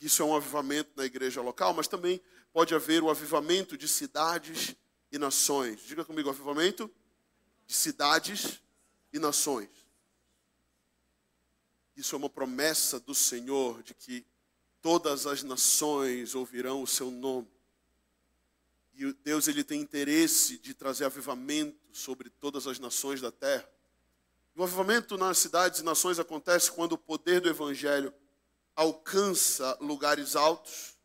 Isso 0.00 0.22
é 0.22 0.24
um 0.24 0.34
avivamento 0.34 0.90
na 0.96 1.04
igreja 1.04 1.40
local, 1.40 1.72
mas 1.72 1.88
também 1.88 2.20
pode 2.52 2.74
haver 2.74 3.02
o 3.02 3.10
avivamento 3.10 3.76
de 3.76 3.86
cidades 3.86 4.74
e 5.16 5.18
nações. 5.18 5.80
Diga 5.80 6.04
comigo, 6.04 6.28
avivamento 6.28 6.90
de 7.66 7.74
cidades 7.74 8.62
e 9.12 9.18
nações. 9.18 9.70
Isso 11.96 12.14
é 12.14 12.18
uma 12.18 12.30
promessa 12.30 13.00
do 13.00 13.14
Senhor 13.14 13.82
de 13.82 13.94
que 13.94 14.24
todas 14.80 15.26
as 15.26 15.42
nações 15.42 16.34
ouvirão 16.34 16.82
o 16.82 16.86
seu 16.86 17.10
nome. 17.10 17.48
E 18.94 19.12
Deus 19.14 19.48
ele 19.48 19.64
tem 19.64 19.80
interesse 19.80 20.58
de 20.58 20.72
trazer 20.74 21.06
avivamento 21.06 21.78
sobre 21.92 22.30
todas 22.30 22.66
as 22.66 22.78
nações 22.78 23.20
da 23.20 23.32
terra. 23.32 23.68
O 24.54 24.62
avivamento 24.62 25.18
nas 25.18 25.38
cidades 25.38 25.80
e 25.80 25.84
nações 25.84 26.18
acontece 26.18 26.70
quando 26.70 26.92
o 26.92 26.98
poder 26.98 27.40
do 27.40 27.48
evangelho 27.48 28.12
alcança 28.74 29.76
lugares 29.80 30.36
altos, 30.36 30.96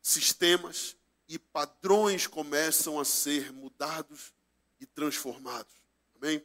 sistemas 0.00 0.96
e 1.28 1.38
padrões 1.38 2.26
começam 2.26 3.00
a 3.00 3.04
ser 3.04 3.52
mudados 3.52 4.32
e 4.80 4.86
transformados. 4.86 5.72
Amém? 6.16 6.44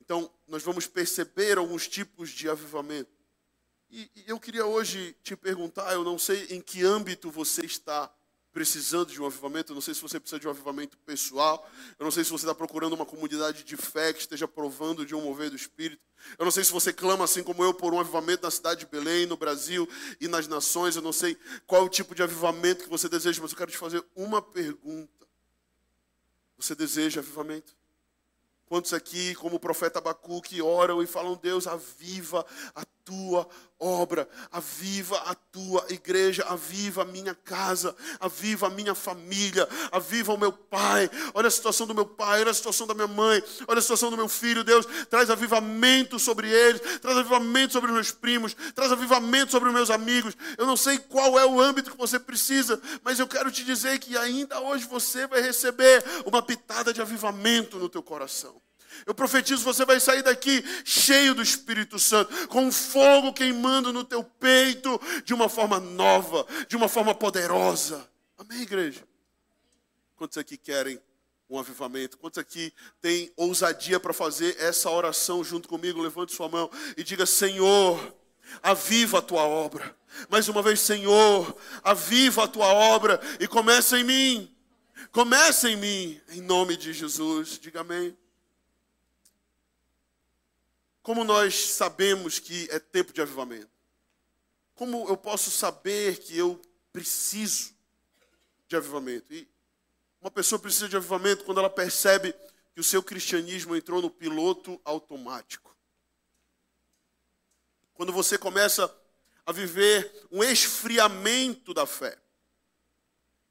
Então, 0.00 0.30
nós 0.46 0.62
vamos 0.62 0.86
perceber 0.86 1.58
alguns 1.58 1.88
tipos 1.88 2.30
de 2.30 2.48
avivamento. 2.48 3.10
E, 3.90 4.10
e 4.16 4.24
eu 4.26 4.40
queria 4.40 4.66
hoje 4.66 5.16
te 5.22 5.36
perguntar, 5.36 5.92
eu 5.92 6.04
não 6.04 6.18
sei 6.18 6.46
em 6.50 6.60
que 6.60 6.82
âmbito 6.82 7.30
você 7.30 7.64
está 7.64 8.12
precisando 8.54 9.10
de 9.10 9.20
um 9.20 9.26
avivamento. 9.26 9.72
Eu 9.72 9.74
não 9.74 9.82
sei 9.82 9.92
se 9.92 10.00
você 10.00 10.20
precisa 10.20 10.38
de 10.38 10.46
um 10.46 10.50
avivamento 10.50 10.96
pessoal. 10.98 11.68
Eu 11.98 12.04
não 12.04 12.12
sei 12.12 12.22
se 12.22 12.30
você 12.30 12.46
está 12.46 12.54
procurando 12.54 12.92
uma 12.92 13.04
comunidade 13.04 13.64
de 13.64 13.76
fé 13.76 14.12
que 14.12 14.20
esteja 14.20 14.46
provando 14.46 15.04
de 15.04 15.12
um 15.12 15.20
mover 15.20 15.50
do 15.50 15.56
Espírito. 15.56 16.00
Eu 16.38 16.44
não 16.44 16.52
sei 16.52 16.62
se 16.62 16.70
você 16.70 16.92
clama 16.92 17.24
assim 17.24 17.42
como 17.42 17.64
eu 17.64 17.74
por 17.74 17.92
um 17.92 17.98
avivamento 17.98 18.44
na 18.44 18.50
cidade 18.52 18.80
de 18.80 18.86
Belém, 18.86 19.26
no 19.26 19.36
Brasil 19.36 19.88
e 20.20 20.28
nas 20.28 20.46
nações. 20.46 20.94
Eu 20.94 21.02
não 21.02 21.12
sei 21.12 21.36
qual 21.66 21.82
é 21.82 21.84
o 21.84 21.88
tipo 21.88 22.14
de 22.14 22.22
avivamento 22.22 22.84
que 22.84 22.88
você 22.88 23.08
deseja, 23.08 23.42
mas 23.42 23.50
eu 23.50 23.58
quero 23.58 23.72
te 23.72 23.76
fazer 23.76 24.02
uma 24.14 24.40
pergunta. 24.40 25.26
Você 26.56 26.76
deseja 26.76 27.20
avivamento? 27.20 27.76
Quantos 28.66 28.94
aqui, 28.94 29.34
como 29.34 29.56
o 29.56 29.60
profeta 29.60 29.98
Abacuque, 29.98 30.62
oram 30.62 31.02
e 31.02 31.06
falam: 31.06 31.34
Deus, 31.34 31.66
aviva 31.66 32.46
a 32.72 32.84
tua 33.04 33.46
obra, 33.78 34.26
aviva 34.50 35.16
a 35.26 35.34
tua 35.34 35.84
igreja, 35.90 36.44
aviva 36.44 37.02
a 37.02 37.04
minha 37.04 37.34
casa, 37.34 37.94
aviva 38.18 38.66
a 38.66 38.70
minha 38.70 38.94
família, 38.94 39.68
aviva 39.92 40.32
o 40.32 40.38
meu 40.38 40.52
pai. 40.52 41.10
Olha 41.34 41.48
a 41.48 41.50
situação 41.50 41.86
do 41.86 41.94
meu 41.94 42.06
pai, 42.06 42.40
olha 42.40 42.50
a 42.50 42.54
situação 42.54 42.86
da 42.86 42.94
minha 42.94 43.06
mãe, 43.06 43.42
olha 43.68 43.78
a 43.78 43.82
situação 43.82 44.10
do 44.10 44.16
meu 44.16 44.28
filho. 44.28 44.64
Deus, 44.64 44.86
traz 45.10 45.28
avivamento 45.28 46.18
sobre 46.18 46.50
eles, 46.50 46.80
traz 47.00 47.16
avivamento 47.16 47.72
sobre 47.72 47.90
os 47.90 47.94
meus 47.94 48.10
primos, 48.10 48.56
traz 48.74 48.90
avivamento 48.90 49.52
sobre 49.52 49.68
os 49.68 49.74
meus 49.74 49.90
amigos. 49.90 50.34
Eu 50.56 50.66
não 50.66 50.76
sei 50.76 50.98
qual 50.98 51.38
é 51.38 51.44
o 51.44 51.60
âmbito 51.60 51.90
que 51.90 51.98
você 51.98 52.18
precisa, 52.18 52.80
mas 53.02 53.18
eu 53.18 53.28
quero 53.28 53.50
te 53.50 53.64
dizer 53.64 53.98
que 53.98 54.16
ainda 54.16 54.60
hoje 54.60 54.86
você 54.86 55.26
vai 55.26 55.42
receber 55.42 56.02
uma 56.24 56.42
pitada 56.42 56.92
de 56.92 57.02
avivamento 57.02 57.78
no 57.78 57.88
teu 57.88 58.02
coração. 58.02 58.63
Eu 59.06 59.14
profetizo, 59.14 59.64
você 59.64 59.84
vai 59.84 60.00
sair 60.00 60.22
daqui 60.22 60.64
cheio 60.84 61.34
do 61.34 61.42
Espírito 61.42 61.98
Santo, 61.98 62.48
com 62.48 62.70
fogo 62.72 63.32
queimando 63.32 63.92
no 63.92 64.04
teu 64.04 64.22
peito, 64.24 65.00
de 65.24 65.34
uma 65.34 65.48
forma 65.48 65.78
nova, 65.80 66.46
de 66.68 66.76
uma 66.76 66.88
forma 66.88 67.14
poderosa. 67.14 68.08
Amém, 68.38 68.62
igreja? 68.62 69.06
Quantos 70.16 70.38
aqui 70.38 70.56
querem 70.56 71.00
um 71.48 71.58
avivamento? 71.58 72.16
Quantos 72.18 72.38
aqui 72.38 72.72
têm 73.00 73.32
ousadia 73.36 74.00
para 74.00 74.12
fazer 74.12 74.56
essa 74.58 74.90
oração 74.90 75.44
junto 75.44 75.68
comigo? 75.68 76.00
Levante 76.00 76.32
sua 76.32 76.48
mão 76.48 76.70
e 76.96 77.04
diga: 77.04 77.26
Senhor, 77.26 78.14
aviva 78.62 79.18
a 79.18 79.22
tua 79.22 79.42
obra. 79.42 79.96
Mais 80.28 80.48
uma 80.48 80.62
vez, 80.62 80.80
Senhor, 80.80 81.56
aviva 81.82 82.44
a 82.44 82.48
tua 82.48 82.66
obra 82.66 83.20
e 83.40 83.48
começa 83.48 83.98
em 83.98 84.04
mim. 84.04 84.54
Começa 85.10 85.68
em 85.68 85.76
mim, 85.76 86.20
em 86.30 86.40
nome 86.40 86.76
de 86.76 86.92
Jesus. 86.92 87.58
Diga 87.58 87.80
amém. 87.80 88.16
Como 91.04 91.22
nós 91.22 91.66
sabemos 91.66 92.38
que 92.38 92.66
é 92.70 92.78
tempo 92.78 93.12
de 93.12 93.20
avivamento? 93.20 93.68
Como 94.74 95.06
eu 95.06 95.18
posso 95.18 95.50
saber 95.50 96.16
que 96.16 96.36
eu 96.36 96.58
preciso 96.90 97.74
de 98.66 98.74
avivamento? 98.74 99.30
E 99.30 99.46
uma 100.18 100.30
pessoa 100.30 100.58
precisa 100.58 100.88
de 100.88 100.96
avivamento 100.96 101.44
quando 101.44 101.58
ela 101.58 101.68
percebe 101.68 102.34
que 102.72 102.80
o 102.80 102.82
seu 102.82 103.02
cristianismo 103.02 103.76
entrou 103.76 104.00
no 104.00 104.08
piloto 104.08 104.80
automático. 104.82 105.76
Quando 107.92 108.10
você 108.10 108.38
começa 108.38 108.90
a 109.44 109.52
viver 109.52 110.10
um 110.32 110.42
esfriamento 110.42 111.74
da 111.74 111.84
fé. 111.84 112.18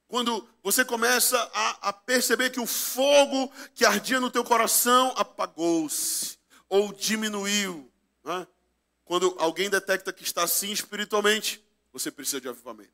Quando 0.08 0.50
você 0.64 0.84
começa 0.84 1.38
a, 1.54 1.90
a 1.90 1.94
perceber 1.94 2.50
que 2.50 2.60
o 2.60 2.66
fogo 2.66 3.54
que 3.76 3.86
ardia 3.86 4.20
no 4.20 4.32
teu 4.32 4.44
coração 4.44 5.14
apagou-se 5.16 6.42
ou 6.74 6.92
diminuiu. 6.92 7.88
Né? 8.24 8.48
Quando 9.06 9.36
alguém 9.38 9.70
detecta 9.70 10.12
que 10.12 10.24
está 10.24 10.42
assim 10.42 10.72
espiritualmente, 10.72 11.64
você 11.92 12.10
precisa 12.10 12.42
de 12.42 12.50
avivamento. 12.50 12.92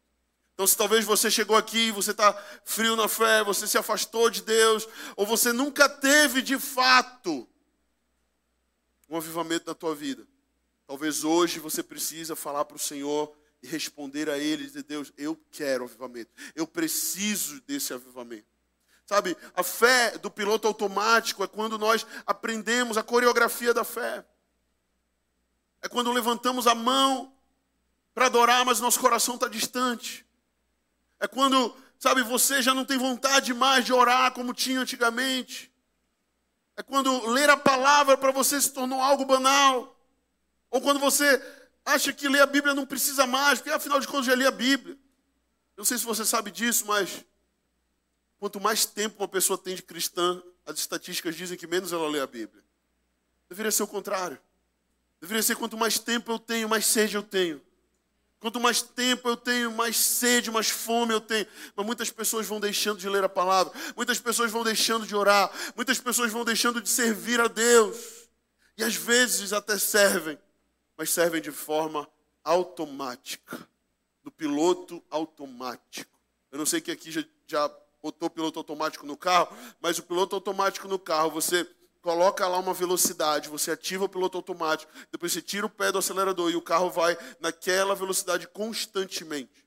Então, 0.54 0.68
se 0.68 0.76
talvez 0.76 1.06
você 1.06 1.32
chegou 1.32 1.56
aqui, 1.56 1.90
você 1.90 2.12
está 2.12 2.34
frio 2.66 2.98
na 2.98 3.08
fé, 3.08 3.42
você 3.42 3.66
se 3.66 3.78
afastou 3.78 4.30
de 4.30 4.42
Deus, 4.42 4.86
ou 5.16 5.26
você 5.26 5.54
nunca 5.54 5.88
teve 5.88 6.42
de 6.42 6.60
fato 6.60 7.48
um 9.10 9.16
avivamento 9.16 9.68
na 9.68 9.74
tua 9.74 9.96
vida, 9.96 10.28
talvez 10.86 11.24
hoje 11.24 11.58
você 11.60 11.82
precisa 11.82 12.36
falar 12.36 12.66
para 12.66 12.76
o 12.76 12.80
Senhor 12.80 13.34
e 13.64 13.68
responder 13.68 14.30
a 14.30 14.38
Ele, 14.38 14.66
dizer, 14.66 14.84
Deus, 14.84 15.14
eu 15.18 15.40
quero 15.52 15.86
avivamento, 15.86 16.32
eu 16.54 16.68
preciso 16.68 17.62
desse 17.62 17.94
avivamento. 17.94 18.49
Sabe, 19.10 19.36
a 19.56 19.64
fé 19.64 20.20
do 20.20 20.30
piloto 20.30 20.68
automático 20.68 21.44
é 21.44 21.48
quando 21.48 21.80
nós 21.80 22.06
aprendemos 22.28 22.96
a 22.96 23.02
coreografia 23.02 23.74
da 23.74 23.84
fé. 23.84 24.24
É 25.82 25.90
quando 25.90 26.12
levantamos 26.12 26.68
a 26.68 26.76
mão 26.76 27.34
para 28.14 28.28
adorar, 28.28 28.64
mas 28.64 28.80
nosso 28.80 29.00
coração 29.00 29.34
está 29.34 29.48
distante. 29.48 30.24
É 31.20 31.28
quando, 31.28 31.76
sabe, 31.98 32.22
você 32.22 32.62
já 32.62 32.72
não 32.72 32.86
tem 32.86 33.00
vontade 33.00 33.52
mais 33.52 33.84
de 33.84 33.92
orar 33.92 34.32
como 34.32 34.54
tinha 34.54 34.80
antigamente. 34.80 35.74
É 36.78 36.84
quando 36.84 37.32
ler 37.32 37.50
a 37.50 37.58
palavra 37.58 38.16
para 38.16 38.32
você 38.32 38.62
se 38.62 38.72
tornou 38.72 39.02
algo 39.02 39.26
banal. 39.26 40.00
Ou 40.70 40.80
quando 40.82 41.00
você 41.00 41.42
acha 41.84 42.14
que 42.14 42.30
ler 42.30 42.44
a 42.44 42.46
Bíblia 42.46 42.76
não 42.76 42.86
precisa 42.86 43.26
mais, 43.26 43.58
porque 43.58 43.72
afinal 43.72 44.00
de 44.00 44.08
contas 44.08 44.28
já 44.28 44.36
li 44.36 44.46
a 44.46 44.52
Bíblia. 44.52 44.94
Eu 45.76 45.80
não 45.80 45.86
sei 45.86 45.98
se 45.98 46.06
você 46.06 46.24
sabe 46.24 46.52
disso, 46.52 46.86
mas 46.86 47.26
Quanto 48.40 48.60
mais 48.60 48.86
tempo 48.86 49.22
uma 49.22 49.28
pessoa 49.28 49.58
tem 49.58 49.76
de 49.76 49.84
cristã, 49.84 50.42
as 50.66 50.80
estatísticas 50.80 51.36
dizem 51.36 51.58
que 51.58 51.68
menos 51.68 51.92
ela 51.92 52.08
lê 52.08 52.22
a 52.22 52.28
Bíblia. 52.28 52.64
Deveria 53.50 53.72
ser 53.72 53.84
o 53.84 53.88
contrário. 53.88 54.40
Deveria 55.20 55.44
ser 55.44 55.56
quanto 55.56 55.78
mais 55.78 56.00
tempo 56.00 56.32
eu 56.32 56.40
tenho, 56.40 56.70
mais 56.70 56.86
sede 56.86 57.16
eu 57.16 57.24
tenho. 57.24 57.62
Quanto 58.40 58.58
mais 58.58 58.82
tempo 58.82 59.28
eu 59.28 59.36
tenho, 59.36 59.70
mais 59.72 59.98
sede, 59.98 60.50
mais 60.50 60.70
fome 60.70 61.14
eu 61.14 61.20
tenho. 61.20 61.46
Mas 61.76 61.86
muitas 61.86 62.10
pessoas 62.10 62.48
vão 62.48 62.60
deixando 62.60 62.98
de 62.98 63.10
ler 63.10 63.24
a 63.24 63.30
palavra, 63.30 63.74
muitas 63.98 64.20
pessoas 64.20 64.50
vão 64.50 64.64
deixando 64.64 65.06
de 65.06 65.14
orar, 65.14 65.52
muitas 65.76 66.00
pessoas 66.00 66.32
vão 66.32 66.46
deixando 66.46 66.82
de 66.82 66.88
servir 66.88 67.42
a 67.42 67.48
Deus. 67.48 67.98
E 68.78 68.84
às 68.84 68.96
vezes 68.96 69.52
até 69.52 69.78
servem, 69.78 70.40
mas 70.96 71.10
servem 71.10 71.42
de 71.42 71.52
forma 71.52 72.08
automática, 72.42 73.68
no 74.24 74.32
piloto 74.32 75.04
automático. 75.10 76.18
Eu 76.50 76.58
não 76.58 76.66
sei 76.66 76.80
que 76.80 76.92
aqui 76.92 77.12
já, 77.12 77.24
já 77.46 77.70
botou 78.02 78.28
o 78.28 78.32
piloto 78.32 78.60
automático 78.60 79.06
no 79.06 79.18
carro, 79.18 79.56
mas 79.80 79.98
o 79.98 80.04
piloto 80.04 80.36
automático 80.36 80.88
no 80.88 80.98
carro, 80.98 81.32
você 81.32 81.68
coloca 82.02 82.48
lá 82.48 82.58
uma 82.58 82.74
velocidade, 82.74 83.50
você 83.50 83.72
ativa 83.72 84.06
o 84.06 84.10
piloto 84.10 84.38
automático, 84.38 84.92
depois 85.12 85.32
você 85.34 85.42
tira 85.42 85.66
o 85.66 85.70
pé 85.70 85.92
do 85.92 85.98
acelerador 85.98 86.50
e 86.50 86.56
o 86.56 86.62
carro 86.62 86.90
vai 86.90 87.18
naquela 87.40 87.94
velocidade 87.94 88.48
constantemente. 88.48 89.66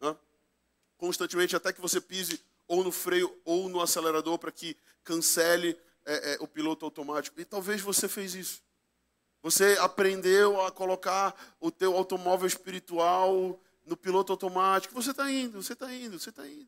Né? 0.00 0.16
Constantemente, 0.96 1.54
até 1.54 1.72
que 1.72 1.80
você 1.80 2.00
pise 2.00 2.40
ou 2.66 2.82
no 2.82 2.90
freio 2.90 3.34
ou 3.44 3.68
no 3.68 3.80
acelerador 3.80 4.38
para 4.38 4.50
que 4.50 4.76
cancele 5.02 5.78
é, 6.04 6.34
é, 6.34 6.36
o 6.40 6.48
piloto 6.48 6.84
automático. 6.84 7.40
E 7.40 7.44
talvez 7.44 7.80
você 7.80 8.08
fez 8.08 8.34
isso. 8.34 8.62
Você 9.42 9.76
aprendeu 9.78 10.64
a 10.64 10.72
colocar 10.72 11.54
o 11.60 11.70
teu 11.70 11.94
automóvel 11.96 12.46
espiritual 12.46 13.60
no 13.84 13.96
piloto 13.96 14.32
automático. 14.32 14.94
Você 14.94 15.10
está 15.10 15.30
indo, 15.30 15.62
você 15.62 15.74
está 15.74 15.92
indo, 15.92 16.18
você 16.18 16.30
está 16.30 16.48
indo. 16.48 16.66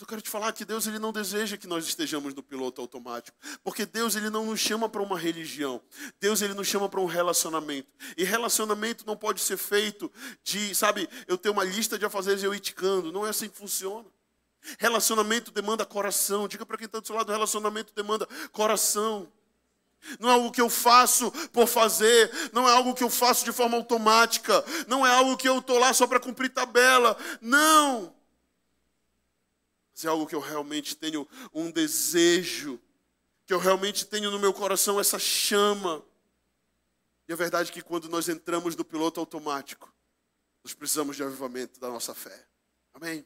Eu 0.00 0.06
quero 0.06 0.20
te 0.20 0.28
falar 0.28 0.52
que 0.52 0.64
Deus 0.64 0.88
ele 0.88 0.98
não 0.98 1.12
deseja 1.12 1.56
que 1.56 1.68
nós 1.68 1.86
estejamos 1.86 2.34
no 2.34 2.42
piloto 2.42 2.80
automático, 2.80 3.36
porque 3.62 3.86
Deus 3.86 4.16
ele 4.16 4.28
não 4.28 4.46
nos 4.46 4.58
chama 4.58 4.88
para 4.88 5.00
uma 5.00 5.16
religião. 5.16 5.80
Deus 6.20 6.42
ele 6.42 6.52
nos 6.52 6.66
chama 6.66 6.88
para 6.88 7.00
um 7.00 7.06
relacionamento. 7.06 7.88
E 8.16 8.24
relacionamento 8.24 9.06
não 9.06 9.16
pode 9.16 9.40
ser 9.40 9.56
feito 9.56 10.10
de, 10.42 10.74
sabe, 10.74 11.08
eu 11.28 11.38
ter 11.38 11.48
uma 11.48 11.62
lista 11.62 11.96
de 11.96 12.04
afazeres 12.04 12.42
e 12.42 12.46
eu 12.46 12.52
iticando. 12.52 13.12
Não 13.12 13.24
é 13.24 13.30
assim 13.30 13.48
que 13.48 13.56
funciona. 13.56 14.04
Relacionamento 14.80 15.52
demanda 15.52 15.86
coração. 15.86 16.48
Diga 16.48 16.66
para 16.66 16.76
quem 16.76 16.86
está 16.86 16.98
do 16.98 17.06
seu 17.06 17.14
lado, 17.14 17.30
relacionamento 17.30 17.94
demanda 17.94 18.26
coração. 18.50 19.32
Não 20.18 20.28
é 20.28 20.32
algo 20.32 20.50
que 20.50 20.60
eu 20.60 20.68
faço 20.68 21.30
por 21.52 21.68
fazer, 21.68 22.30
não 22.52 22.68
é 22.68 22.72
algo 22.72 22.94
que 22.94 23.04
eu 23.04 23.08
faço 23.08 23.44
de 23.44 23.52
forma 23.52 23.76
automática, 23.76 24.62
não 24.88 25.06
é 25.06 25.10
algo 25.10 25.36
que 25.36 25.48
eu 25.48 25.60
estou 25.60 25.78
lá 25.78 25.94
só 25.94 26.06
para 26.06 26.20
cumprir 26.20 26.50
tabela. 26.50 27.16
Não 27.40 28.12
se 29.94 30.08
é 30.08 30.10
algo 30.10 30.26
que 30.26 30.34
eu 30.34 30.40
realmente 30.40 30.96
tenho 30.96 31.26
um 31.52 31.70
desejo, 31.70 32.80
que 33.46 33.54
eu 33.54 33.58
realmente 33.58 34.04
tenho 34.04 34.30
no 34.30 34.40
meu 34.40 34.52
coração 34.52 34.98
essa 34.98 35.18
chama. 35.18 36.04
E 37.28 37.32
a 37.32 37.36
verdade 37.36 37.70
é 37.70 37.72
que 37.72 37.80
quando 37.80 38.08
nós 38.08 38.28
entramos 38.28 38.74
no 38.74 38.84
piloto 38.84 39.20
automático, 39.20 39.94
nós 40.64 40.74
precisamos 40.74 41.16
de 41.16 41.22
avivamento 41.22 41.78
da 41.78 41.88
nossa 41.88 42.12
fé. 42.12 42.44
Amém? 42.92 43.24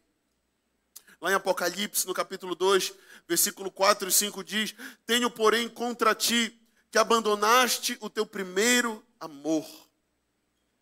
Lá 1.20 1.32
em 1.32 1.34
Apocalipse, 1.34 2.06
no 2.06 2.14
capítulo 2.14 2.54
2, 2.54 2.92
versículo 3.26 3.70
4 3.70 4.08
e 4.08 4.12
5 4.12 4.44
diz: 4.44 4.74
Tenho, 5.06 5.30
porém, 5.30 5.68
contra 5.68 6.14
ti 6.14 6.54
que 6.90 6.98
abandonaste 6.98 7.96
o 8.00 8.10
teu 8.10 8.26
primeiro 8.26 9.04
amor. 9.18 9.66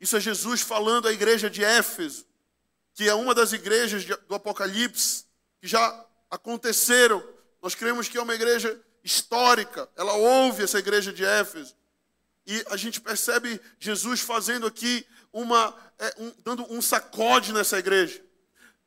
Isso 0.00 0.16
é 0.16 0.20
Jesus 0.20 0.60
falando 0.60 1.08
à 1.08 1.12
igreja 1.12 1.48
de 1.48 1.64
Éfeso, 1.64 2.26
que 2.92 3.08
é 3.08 3.14
uma 3.14 3.34
das 3.34 3.52
igrejas 3.52 4.04
do 4.04 4.34
Apocalipse 4.34 5.26
que 5.60 5.66
já 5.66 6.06
aconteceram. 6.30 7.22
Nós 7.62 7.74
cremos 7.74 8.08
que 8.08 8.18
é 8.18 8.22
uma 8.22 8.34
igreja 8.34 8.80
histórica. 9.02 9.88
Ela 9.96 10.14
ouve 10.14 10.64
essa 10.64 10.78
igreja 10.78 11.12
de 11.12 11.24
Éfeso. 11.24 11.74
E 12.46 12.64
a 12.70 12.76
gente 12.76 13.00
percebe 13.00 13.60
Jesus 13.78 14.20
fazendo 14.20 14.66
aqui 14.66 15.06
uma, 15.32 15.74
é, 15.98 16.14
um, 16.18 16.32
dando 16.44 16.72
um 16.72 16.80
sacode 16.80 17.52
nessa 17.52 17.78
igreja, 17.78 18.22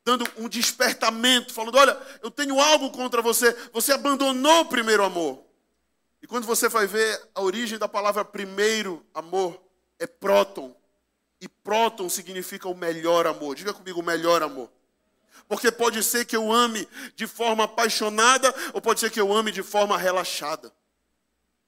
dando 0.04 0.26
um 0.38 0.48
despertamento, 0.48 1.52
falando: 1.52 1.76
olha, 1.76 1.98
eu 2.22 2.30
tenho 2.30 2.58
algo 2.58 2.90
contra 2.90 3.20
você. 3.20 3.52
Você 3.72 3.92
abandonou 3.92 4.62
o 4.62 4.68
primeiro 4.68 5.04
amor. 5.04 5.44
E 6.22 6.26
quando 6.26 6.46
você 6.46 6.68
vai 6.68 6.86
ver 6.86 7.20
a 7.34 7.40
origem 7.42 7.78
da 7.78 7.88
palavra 7.88 8.24
primeiro 8.24 9.04
amor, 9.14 9.62
é 9.98 10.06
próton. 10.06 10.74
E 11.40 11.48
próton 11.48 12.08
significa 12.08 12.68
o 12.68 12.74
melhor 12.74 13.26
amor. 13.26 13.54
Diga 13.54 13.72
comigo, 13.72 14.00
o 14.00 14.04
melhor 14.04 14.42
amor. 14.42 14.70
Porque 15.48 15.70
pode 15.72 16.02
ser 16.02 16.24
que 16.24 16.36
eu 16.36 16.52
ame 16.52 16.88
de 17.14 17.26
forma 17.26 17.64
apaixonada, 17.64 18.54
ou 18.72 18.80
pode 18.80 19.00
ser 19.00 19.10
que 19.10 19.20
eu 19.20 19.32
ame 19.32 19.50
de 19.50 19.62
forma 19.62 19.96
relaxada. 19.96 20.72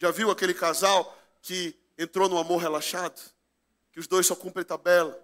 Já 0.00 0.10
viu 0.10 0.30
aquele 0.30 0.54
casal 0.54 1.16
que 1.40 1.76
entrou 1.96 2.28
no 2.28 2.38
amor 2.38 2.58
relaxado? 2.58 3.20
Que 3.92 4.00
os 4.00 4.06
dois 4.06 4.26
só 4.26 4.34
cumprem 4.34 4.64
tabela. 4.64 5.18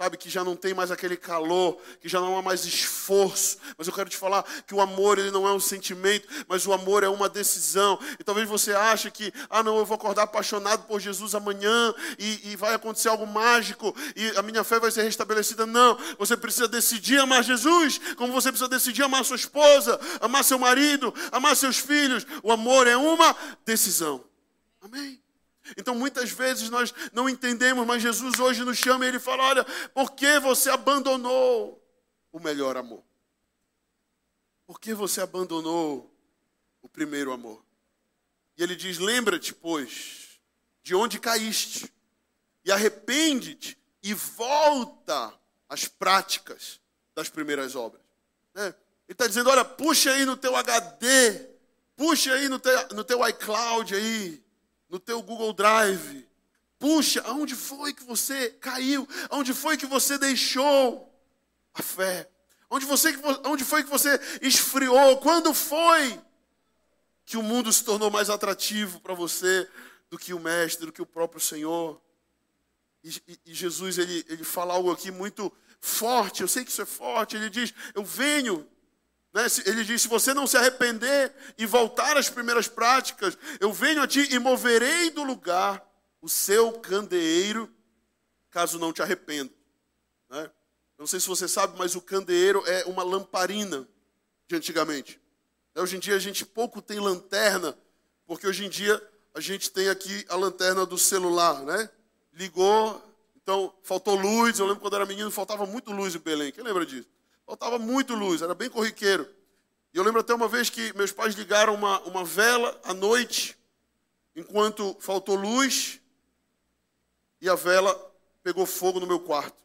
Sabe, 0.00 0.16
que 0.16 0.28
já 0.28 0.42
não 0.42 0.56
tem 0.56 0.74
mais 0.74 0.90
aquele 0.90 1.16
calor, 1.16 1.80
que 2.00 2.08
já 2.08 2.20
não 2.20 2.36
há 2.36 2.42
mais 2.42 2.64
esforço. 2.64 3.58
Mas 3.78 3.86
eu 3.86 3.92
quero 3.92 4.10
te 4.10 4.16
falar 4.16 4.44
que 4.66 4.74
o 4.74 4.80
amor 4.80 5.18
ele 5.18 5.30
não 5.30 5.46
é 5.46 5.52
um 5.52 5.60
sentimento, 5.60 6.28
mas 6.48 6.66
o 6.66 6.72
amor 6.72 7.04
é 7.04 7.08
uma 7.08 7.28
decisão. 7.28 7.98
E 8.18 8.24
talvez 8.24 8.48
você 8.48 8.72
ache 8.72 9.10
que, 9.10 9.32
ah, 9.48 9.62
não, 9.62 9.78
eu 9.78 9.86
vou 9.86 9.94
acordar 9.94 10.24
apaixonado 10.24 10.86
por 10.86 11.00
Jesus 11.00 11.34
amanhã 11.34 11.94
e, 12.18 12.50
e 12.50 12.56
vai 12.56 12.74
acontecer 12.74 13.08
algo 13.08 13.26
mágico 13.26 13.94
e 14.16 14.28
a 14.36 14.42
minha 14.42 14.64
fé 14.64 14.80
vai 14.80 14.90
ser 14.90 15.02
restabelecida. 15.02 15.66
Não, 15.66 15.96
você 16.18 16.36
precisa 16.36 16.66
decidir 16.66 17.20
amar 17.20 17.44
Jesus, 17.44 18.00
como 18.16 18.32
você 18.32 18.50
precisa 18.50 18.68
decidir 18.68 19.02
amar 19.02 19.24
sua 19.24 19.36
esposa, 19.36 20.00
amar 20.20 20.42
seu 20.42 20.58
marido, 20.58 21.14
amar 21.30 21.54
seus 21.56 21.78
filhos. 21.78 22.26
O 22.42 22.50
amor 22.50 22.86
é 22.86 22.96
uma 22.96 23.36
decisão. 23.64 24.24
Amém. 24.80 25.21
Então 25.76 25.94
muitas 25.94 26.30
vezes 26.30 26.68
nós 26.70 26.92
não 27.12 27.28
entendemos, 27.28 27.86
mas 27.86 28.02
Jesus 28.02 28.38
hoje 28.38 28.64
nos 28.64 28.78
chama 28.78 29.04
e 29.04 29.08
ele 29.08 29.20
fala: 29.20 29.44
Olha, 29.44 29.64
por 29.94 30.12
que 30.12 30.38
você 30.40 30.70
abandonou 30.70 31.82
o 32.32 32.40
melhor 32.40 32.76
amor? 32.76 33.02
Por 34.66 34.80
que 34.80 34.94
você 34.94 35.20
abandonou 35.20 36.12
o 36.80 36.88
primeiro 36.88 37.32
amor? 37.32 37.64
E 38.56 38.62
ele 38.62 38.74
diz: 38.74 38.98
Lembra-te, 38.98 39.54
pois, 39.54 40.40
de 40.82 40.94
onde 40.94 41.20
caíste, 41.20 41.92
e 42.64 42.72
arrepende-te 42.72 43.78
e 44.02 44.14
volta 44.14 45.32
às 45.68 45.86
práticas 45.86 46.80
das 47.14 47.28
primeiras 47.28 47.76
obras. 47.76 48.02
Né? 48.54 48.66
Ele 48.66 48.74
está 49.10 49.26
dizendo: 49.26 49.50
Olha, 49.50 49.64
puxa 49.64 50.12
aí 50.12 50.24
no 50.24 50.36
teu 50.36 50.56
HD, 50.56 51.48
puxa 51.96 52.32
aí 52.34 52.48
no 52.48 52.58
teu, 52.58 52.88
no 52.88 53.04
teu 53.04 53.26
iCloud 53.28 53.94
aí 53.94 54.41
no 54.92 55.00
teu 55.00 55.22
Google 55.22 55.54
Drive. 55.54 56.28
Puxa, 56.78 57.22
aonde 57.22 57.54
foi 57.54 57.94
que 57.94 58.04
você 58.04 58.50
caiu? 58.50 59.08
Aonde 59.30 59.54
foi 59.54 59.78
que 59.78 59.86
você 59.86 60.18
deixou 60.18 61.10
a 61.72 61.82
fé? 61.82 62.28
Onde, 62.68 62.84
você, 62.84 63.14
onde 63.46 63.64
foi 63.64 63.82
que 63.82 63.88
você 63.88 64.20
esfriou? 64.42 65.16
Quando 65.16 65.54
foi 65.54 66.20
que 67.24 67.38
o 67.38 67.42
mundo 67.42 67.72
se 67.72 67.82
tornou 67.82 68.10
mais 68.10 68.28
atrativo 68.28 69.00
para 69.00 69.14
você 69.14 69.66
do 70.10 70.18
que 70.18 70.34
o 70.34 70.38
Mestre, 70.38 70.84
do 70.84 70.92
que 70.92 71.00
o 71.00 71.06
próprio 71.06 71.40
Senhor? 71.40 71.98
E, 73.02 73.08
e, 73.26 73.40
e, 73.46 73.54
Jesus 73.54 73.96
ele, 73.96 74.24
ele 74.28 74.44
fala 74.44 74.74
algo 74.74 74.90
aqui 74.90 75.10
muito 75.10 75.50
forte, 75.80 76.42
eu 76.42 76.48
sei 76.48 76.64
que 76.64 76.70
isso 76.70 76.82
é 76.82 76.86
forte. 76.86 77.34
Ele 77.34 77.48
diz: 77.48 77.72
Eu 77.94 78.04
venho? 78.04 78.68
Ele 79.64 79.84
diz: 79.84 80.02
se 80.02 80.08
você 80.08 80.34
não 80.34 80.46
se 80.46 80.56
arrepender 80.56 81.32
e 81.56 81.64
voltar 81.64 82.16
às 82.16 82.28
primeiras 82.28 82.68
práticas, 82.68 83.36
eu 83.60 83.72
venho 83.72 84.02
a 84.02 84.06
ti 84.06 84.28
e 84.30 84.38
moverei 84.38 85.10
do 85.10 85.22
lugar 85.22 85.82
o 86.20 86.28
seu 86.28 86.72
candeeiro, 86.72 87.72
caso 88.50 88.78
não 88.78 88.92
te 88.92 89.00
arrependa. 89.00 89.52
Né? 90.28 90.50
Não 90.98 91.06
sei 91.06 91.18
se 91.18 91.26
você 91.26 91.48
sabe, 91.48 91.78
mas 91.78 91.96
o 91.96 92.00
candeeiro 92.00 92.62
é 92.66 92.84
uma 92.84 93.02
lamparina 93.02 93.88
de 94.46 94.54
antigamente. 94.54 95.20
Hoje 95.74 95.96
em 95.96 96.00
dia 96.00 96.14
a 96.14 96.18
gente 96.18 96.44
pouco 96.44 96.82
tem 96.82 97.00
lanterna, 97.00 97.76
porque 98.26 98.46
hoje 98.46 98.66
em 98.66 98.68
dia 98.68 99.02
a 99.34 99.40
gente 99.40 99.70
tem 99.70 99.88
aqui 99.88 100.26
a 100.28 100.36
lanterna 100.36 100.84
do 100.84 100.98
celular, 100.98 101.62
né? 101.62 101.90
Ligou, 102.34 103.02
então 103.42 103.74
faltou 103.82 104.14
luz. 104.14 104.58
Eu 104.58 104.66
lembro 104.66 104.82
quando 104.82 104.96
era 104.96 105.06
menino, 105.06 105.30
faltava 105.30 105.64
muito 105.64 105.90
luz 105.90 106.14
em 106.14 106.18
Belém. 106.18 106.52
Quem 106.52 106.62
lembra 106.62 106.84
disso? 106.84 107.08
Faltava 107.46 107.78
muito 107.78 108.14
luz, 108.14 108.42
era 108.42 108.54
bem 108.54 108.70
corriqueiro. 108.70 109.28
E 109.92 109.98
eu 109.98 110.02
lembro 110.02 110.20
até 110.20 110.34
uma 110.34 110.48
vez 110.48 110.70
que 110.70 110.96
meus 110.96 111.12
pais 111.12 111.34
ligaram 111.34 111.74
uma, 111.74 112.00
uma 112.00 112.24
vela 112.24 112.80
à 112.84 112.94
noite, 112.94 113.58
enquanto 114.34 114.96
faltou 115.00 115.34
luz, 115.34 116.00
e 117.40 117.48
a 117.48 117.54
vela 117.54 117.94
pegou 118.42 118.64
fogo 118.64 119.00
no 119.00 119.06
meu 119.06 119.20
quarto. 119.20 119.62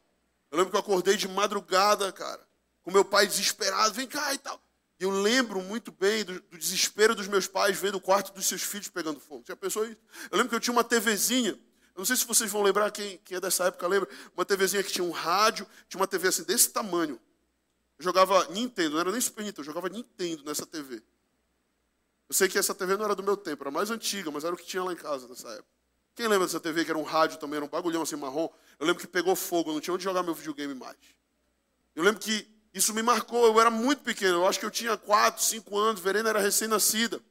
Eu 0.52 0.58
lembro 0.58 0.72
que 0.72 0.76
eu 0.76 0.82
acordei 0.82 1.16
de 1.16 1.28
madrugada, 1.28 2.12
cara, 2.12 2.46
com 2.84 2.92
meu 2.92 3.06
pai 3.06 3.28
desesperado, 3.28 3.94
vem 3.94 4.08
cá 4.08 4.34
e 4.34 4.38
tal. 4.38 4.62
E 5.00 5.04
eu 5.04 5.12
lembro 5.12 5.62
muito 5.62 5.92
bem 5.92 6.26
do, 6.26 6.40
do, 6.40 6.58
desespero 6.58 7.13
dos 7.13 7.28
meus 7.28 7.48
pais 7.48 7.78
vendo 7.78 7.96
o 7.96 8.02
quarto 8.02 8.34
dos 8.34 8.48
seus 8.48 8.63
filhos 8.63 8.90
pegando 8.90 9.20
fogo. 9.20 9.44
Já 9.48 9.56
pensou 9.56 9.86
isso? 9.86 10.02
Eu 10.32 10.38
lembro 10.38 10.50
que 10.50 10.56
eu 10.56 10.60
tinha 10.60 10.74
uma 10.74 10.84
TVzinha. 10.84 11.52
Eu 11.52 12.00
não 12.00 12.06
sei 12.06 12.16
se 12.16 12.26
vocês 12.26 12.52
vão 12.52 12.63
lembrar, 12.63 12.90
quem, 12.92 13.20
quem 13.24 13.38
é 13.38 13.40
dessa 13.40 13.66
época 13.66 13.88
lembra. 13.88 14.10
Uma 14.36 14.44
TVzinha 14.44 14.82
que 14.84 14.92
tinha 14.92 15.04
um 15.04 15.12
rádio, 15.12 15.68
tinha 15.88 16.00
uma 16.00 16.08
TV 16.08 16.30
assim 16.30 16.44
desse 16.44 16.70
tamanho. 16.70 17.20
Eu 17.98 18.04
jogava 18.04 18.46
Nintendo, 18.50 18.92
não 18.92 19.00
era 19.00 19.12
nem 19.12 19.22
Super 19.22 19.44
Nintendo, 19.44 19.62
eu 19.62 19.66
jogava 19.66 19.90
Nintendo 19.90 20.44
nessa 20.44 20.66
TV. 20.66 21.02
Eu 22.30 22.36
sei 22.36 22.48
que 22.48 22.58
essa 22.58 22.76
TV 22.76 22.98
não 22.98 23.06
era 23.06 23.16
do 23.16 23.24
meu 23.24 23.38
tempo, 23.38 23.64
era 23.64 23.72
mais 23.72 23.90
antiga, 23.90 24.30
mas 24.30 24.44
era 24.44 24.54
o 24.54 24.58
que 24.58 24.66
tinha 24.66 24.84
lá 24.84 24.92
em 24.94 24.96
casa 24.96 25.28
nessa 25.28 25.48
época. 25.50 25.70
Quem 26.14 26.28
lembra 26.28 26.46
dessa 26.46 26.60
TV 26.60 26.84
que 26.84 26.92
era 26.92 26.98
um 26.98 27.04
rádio 27.04 27.40
também, 27.40 27.58
era 27.58 27.66
um 27.66 27.70
bagulhão 27.70 28.02
assim 28.02 28.16
marrom? 28.16 28.50
Eu 28.80 28.86
lembro 28.86 29.02
que 29.02 29.08
pegou 29.08 29.36
fogo, 29.36 29.70
eu 29.70 29.76
não 29.76 29.82
tinha 29.82 29.94
onde 29.94 30.04
jogar 30.04 30.24
meu 30.24 30.34
videogame 30.34 30.74
mais. 30.74 30.98
Eu 31.96 32.04
lembro 32.04 32.20
que 32.20 32.48
isso 32.74 32.94
me 32.94 33.02
marcou, 33.02 33.46
eu 33.46 33.60
era 33.60 33.72
muito 33.72 34.04
pequeno, 34.04 34.38
eu 34.38 34.48
acho 34.48 34.60
que 34.60 34.66
eu 34.66 34.72
tinha 34.72 34.98
4, 34.98 35.44
5 35.44 35.78
anos, 35.78 36.02
Verena 36.02 36.30
era 36.30 36.40
recém-nascida. 36.40 37.22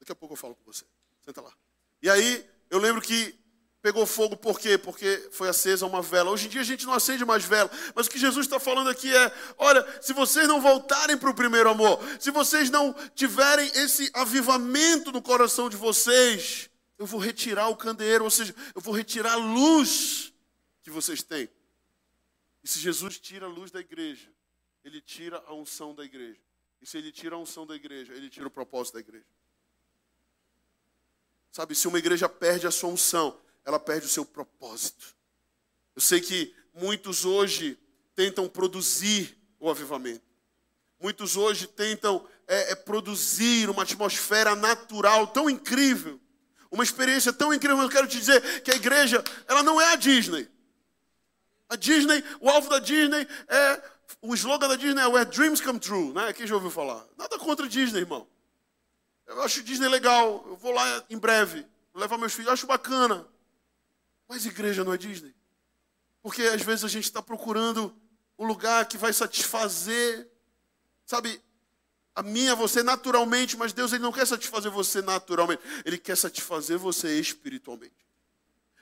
Daqui 0.00 0.12
a 0.12 0.14
pouco 0.14 0.34
eu 0.34 0.38
falo 0.38 0.54
com 0.54 0.64
você. 0.72 0.84
Senta 1.24 1.40
lá. 1.40 1.52
E 2.02 2.08
aí, 2.08 2.48
eu 2.70 2.78
lembro 2.78 3.02
que 3.02 3.38
Pegou 3.86 4.04
fogo 4.04 4.36
por 4.36 4.58
quê? 4.58 4.76
Porque 4.76 5.28
foi 5.30 5.48
acesa 5.48 5.86
uma 5.86 6.02
vela. 6.02 6.32
Hoje 6.32 6.46
em 6.46 6.48
dia 6.48 6.60
a 6.60 6.64
gente 6.64 6.84
não 6.84 6.92
acende 6.92 7.24
mais 7.24 7.44
vela. 7.44 7.70
Mas 7.94 8.08
o 8.08 8.10
que 8.10 8.18
Jesus 8.18 8.44
está 8.44 8.58
falando 8.58 8.90
aqui 8.90 9.14
é: 9.14 9.32
olha, 9.56 10.02
se 10.02 10.12
vocês 10.12 10.48
não 10.48 10.60
voltarem 10.60 11.16
para 11.16 11.30
o 11.30 11.34
primeiro 11.34 11.70
amor, 11.70 12.00
se 12.18 12.32
vocês 12.32 12.68
não 12.68 12.92
tiverem 13.14 13.70
esse 13.76 14.10
avivamento 14.12 15.12
no 15.12 15.22
coração 15.22 15.70
de 15.70 15.76
vocês, 15.76 16.68
eu 16.98 17.06
vou 17.06 17.20
retirar 17.20 17.68
o 17.68 17.76
candeeiro, 17.76 18.24
ou 18.24 18.30
seja, 18.30 18.52
eu 18.74 18.80
vou 18.80 18.92
retirar 18.92 19.34
a 19.34 19.36
luz 19.36 20.32
que 20.82 20.90
vocês 20.90 21.22
têm. 21.22 21.48
E 22.64 22.68
se 22.68 22.80
Jesus 22.80 23.20
tira 23.20 23.46
a 23.46 23.48
luz 23.48 23.70
da 23.70 23.78
igreja, 23.78 24.28
ele 24.82 25.00
tira 25.00 25.40
a 25.46 25.54
unção 25.54 25.94
da 25.94 26.04
igreja. 26.04 26.40
E 26.82 26.86
se 26.88 26.98
ele 26.98 27.12
tira 27.12 27.36
a 27.36 27.38
unção 27.38 27.64
da 27.64 27.76
igreja, 27.76 28.12
ele 28.14 28.28
tira 28.28 28.48
o 28.48 28.50
propósito 28.50 28.94
da 28.94 29.00
igreja. 29.00 29.26
Sabe, 31.52 31.76
se 31.76 31.86
uma 31.86 32.00
igreja 32.00 32.28
perde 32.28 32.66
a 32.66 32.70
sua 32.72 32.90
unção, 32.90 33.45
ela 33.66 33.80
perde 33.80 34.06
o 34.06 34.08
seu 34.08 34.24
propósito. 34.24 35.14
Eu 35.94 36.00
sei 36.00 36.20
que 36.20 36.54
muitos 36.72 37.24
hoje 37.24 37.76
tentam 38.14 38.48
produzir 38.48 39.36
o 39.58 39.68
avivamento. 39.68 40.24
Muitos 41.00 41.36
hoje 41.36 41.66
tentam 41.66 42.26
é, 42.46 42.72
é, 42.72 42.74
produzir 42.74 43.68
uma 43.68 43.82
atmosfera 43.82 44.54
natural 44.54 45.26
tão 45.26 45.50
incrível, 45.50 46.20
uma 46.70 46.84
experiência 46.84 47.32
tão 47.32 47.52
incrível. 47.52 47.82
Eu 47.82 47.90
quero 47.90 48.06
te 48.06 48.18
dizer 48.18 48.62
que 48.62 48.70
a 48.70 48.76
igreja, 48.76 49.22
ela 49.48 49.62
não 49.62 49.80
é 49.80 49.92
a 49.92 49.96
Disney. 49.96 50.48
A 51.68 51.74
Disney, 51.74 52.22
o 52.40 52.48
alvo 52.48 52.70
da 52.70 52.78
Disney 52.78 53.26
é 53.48 53.82
o 54.22 54.34
slogan 54.34 54.68
da 54.68 54.76
Disney 54.76 55.02
é 55.02 55.06
Where 55.06 55.28
Dreams 55.28 55.60
Come 55.60 55.80
True, 55.80 56.12
né? 56.12 56.32
Quem 56.32 56.46
já 56.46 56.54
ouviu 56.54 56.70
falar? 56.70 57.04
Nada 57.18 57.36
contra 57.38 57.66
a 57.66 57.68
Disney, 57.68 58.00
irmão. 58.00 58.26
Eu 59.26 59.42
acho 59.42 59.62
Disney 59.64 59.88
legal. 59.88 60.44
Eu 60.46 60.56
vou 60.56 60.72
lá 60.72 61.04
em 61.10 61.18
breve. 61.18 61.66
Levar 61.92 62.16
meus 62.16 62.32
filhos. 62.32 62.46
Eu 62.46 62.52
acho 62.52 62.66
bacana. 62.66 63.26
Mas 64.28 64.46
igreja 64.46 64.84
não 64.84 64.92
é 64.92 64.98
Disney. 64.98 65.34
Porque 66.22 66.42
às 66.42 66.62
vezes 66.62 66.84
a 66.84 66.88
gente 66.88 67.04
está 67.04 67.22
procurando 67.22 67.94
um 68.38 68.46
lugar 68.46 68.86
que 68.86 68.98
vai 68.98 69.12
satisfazer, 69.12 70.28
sabe, 71.04 71.40
a 72.14 72.22
minha, 72.22 72.54
você 72.54 72.82
naturalmente, 72.82 73.56
mas 73.56 73.72
Deus 73.72 73.92
ele 73.92 74.02
não 74.02 74.12
quer 74.12 74.26
satisfazer 74.26 74.70
você 74.70 75.02
naturalmente, 75.02 75.62
Ele 75.84 75.98
quer 75.98 76.16
satisfazer 76.16 76.78
você 76.78 77.20
espiritualmente. 77.20 78.06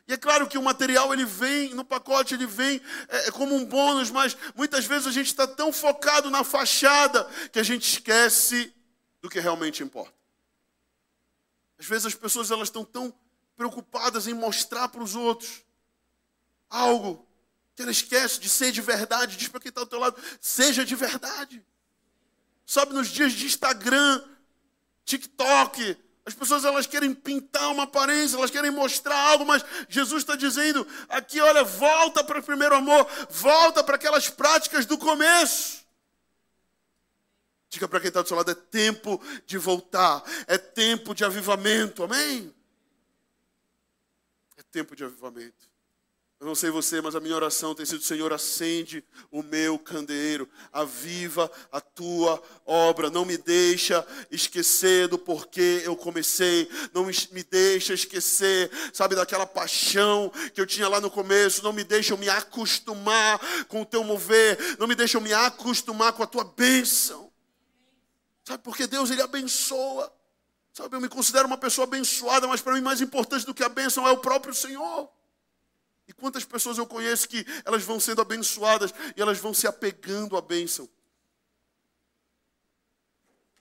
E 0.07 0.13
é 0.13 0.17
claro 0.17 0.47
que 0.47 0.59
o 0.59 0.63
material 0.63 1.13
ele 1.13 1.25
vem 1.25 1.75
no 1.75 1.85
pacote, 1.85 2.35
ele 2.35 2.47
vem 2.47 2.81
é, 3.09 3.29
é 3.29 3.31
como 3.31 3.55
um 3.55 3.65
bônus, 3.65 4.11
mas 4.11 4.37
muitas 4.55 4.85
vezes 4.85 5.07
a 5.07 5.11
gente 5.11 5.27
está 5.27 5.47
tão 5.47 5.73
focado 5.73 6.31
na 6.31 6.45
fachada 6.45 7.25
que 7.51 7.59
a 7.59 7.63
gente 7.63 7.91
esquece 7.91 8.73
do 9.21 9.31
que 9.31 9.41
realmente 9.41 9.83
importa. 9.83 10.15
Às 11.79 11.87
vezes 11.87 12.07
as 12.07 12.15
pessoas 12.15 12.51
elas 12.51 12.69
estão 12.69 12.85
tão 12.85 13.13
preocupadas 13.57 14.27
em 14.27 14.35
mostrar 14.35 14.89
para 14.89 15.03
os 15.03 15.15
outros 15.15 15.63
algo 16.69 17.27
que 17.75 17.83
ela 17.83 17.91
esquece 17.91 18.41
de 18.41 18.49
ser 18.49 18.73
de 18.73 18.81
verdade. 18.81 19.37
Diz 19.37 19.49
para 19.49 19.61
quem 19.61 19.69
está 19.69 19.81
ao 19.81 19.87
teu 19.87 19.99
lado, 19.99 20.21
seja 20.41 20.85
de 20.85 20.95
verdade. 20.95 21.65
Sabe, 22.67 22.95
nos 22.95 23.09
dias 23.09 23.33
de 23.33 23.47
Instagram, 23.47 24.23
TikTok, 25.05 25.97
as 26.25 26.35
pessoas 26.35 26.65
elas 26.65 26.87
querem 26.87 27.13
pintar 27.13 27.71
uma 27.71 27.83
aparência, 27.83 28.37
elas 28.37 28.51
querem 28.51 28.71
mostrar 28.71 29.19
algo, 29.19 29.45
mas 29.45 29.63
Jesus 29.89 30.23
está 30.23 30.35
dizendo 30.35 30.87
aqui, 31.09 31.41
olha, 31.41 31.63
volta 31.63 32.25
para 32.25 32.39
o 32.39 32.43
primeiro 32.43 32.75
amor, 32.75 33.07
volta 33.29 33.85
para 33.85 33.97
aquelas 33.97 34.31
práticas 34.31 34.87
do 34.87 34.97
começo. 34.97 35.85
Diga 37.69 37.89
para 37.89 38.01
quem 38.01 38.09
está 38.09 38.23
do 38.23 38.29
seu 38.29 38.37
lado, 38.37 38.51
é 38.51 38.55
tempo 38.55 39.21
de 39.47 39.59
voltar, 39.59 40.23
é 40.47 40.57
tempo 40.57 41.15
de 41.15 41.25
avivamento, 41.25 42.05
amém? 42.05 42.55
Tempo 44.75 44.97
de 44.97 45.05
avivamento. 45.05 45.73
Eu 46.41 46.49
não 46.49 46.55
sei 46.57 46.69
você, 46.69 47.01
mas 47.01 47.15
a 47.15 47.21
minha 47.21 47.37
oração 47.37 47.77
tem 47.77 47.87
sido: 47.87 48.03
Senhor, 48.03 48.33
acende 48.33 49.05
o 49.31 49.41
meu 49.41 49.79
candeeiro, 49.79 50.49
aviva 50.73 51.49
a 51.71 51.81
tua 51.81 52.43
obra, 52.67 53.09
não 53.09 53.25
me 53.25 53.39
deixa 53.39 54.05
esquecer 54.33 55.07
do 55.07 55.17
porquê 55.17 55.83
eu 55.85 55.97
comecei, 55.97 56.69
não 56.93 57.07
me 57.07 57.45
deixa 57.45 57.95
esquecer, 57.95 58.69
sabe, 58.93 59.15
daquela 59.15 59.47
paixão 59.47 60.31
que 60.53 60.61
eu 60.61 60.67
tinha 60.67 60.89
lá 60.89 61.01
no 61.01 61.11
começo, 61.11 61.63
não 61.63 61.73
me 61.73 61.85
deixa 61.85 62.13
eu 62.13 62.19
me 62.19 62.29
acostumar 62.29 63.39
com 63.67 63.83
o 63.83 63.87
teu 63.87 64.03
mover, 64.03 64.59
não 64.79 64.89
me 64.89 64.97
deixa 64.97 65.17
eu 65.17 65.21
me 65.21 65.33
acostumar 65.33 66.13
com 66.15 66.25
a 66.25 66.27
tua 66.27 66.45
bênção, 66.45 67.33
sabe, 68.43 68.63
porque 68.65 68.89
Deus, 68.89 69.09
Ele 69.09 69.23
abençoa, 69.23 70.13
sabe, 70.75 70.97
eu 70.97 71.01
me 71.01 71.09
considero 71.09 71.47
uma 71.47 71.57
pessoa 71.57 71.87
abençoada, 71.87 72.49
mas 72.49 72.61
para 72.61 72.75
mim 72.75 72.81
mais 72.81 73.01
importante 73.01 73.47
do 73.47 73.55
que 73.55 73.63
a 73.63 73.69
bênção 73.69 74.07
é 74.07 74.11
o 74.11 74.19
próprio 74.19 74.53
Senhor. 74.53 75.09
E 76.07 76.13
quantas 76.13 76.45
pessoas 76.45 76.77
eu 76.77 76.87
conheço 76.87 77.29
que 77.29 77.47
elas 77.65 77.83
vão 77.83 77.99
sendo 77.99 78.21
abençoadas 78.21 78.93
e 79.17 79.23
elas 79.23 79.39
vão 79.39 79.55
se 79.55 79.67
apegando 79.67 80.37
à 80.37 80.41
bênção. 80.41 80.89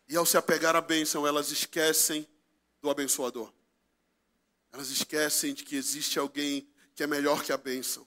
E 0.09 0.17
ao 0.17 0.25
se 0.25 0.37
apegar 0.37 0.75
à 0.75 0.81
bênção, 0.81 1.25
elas 1.25 1.51
esquecem 1.51 2.27
do 2.81 2.89
abençoador. 2.89 3.53
Elas 4.71 4.89
esquecem 4.89 5.53
de 5.53 5.63
que 5.63 5.75
existe 5.75 6.19
alguém 6.19 6.67
que 6.95 7.03
é 7.03 7.07
melhor 7.07 7.43
que 7.43 7.53
a 7.53 7.57
bênção. 7.57 8.05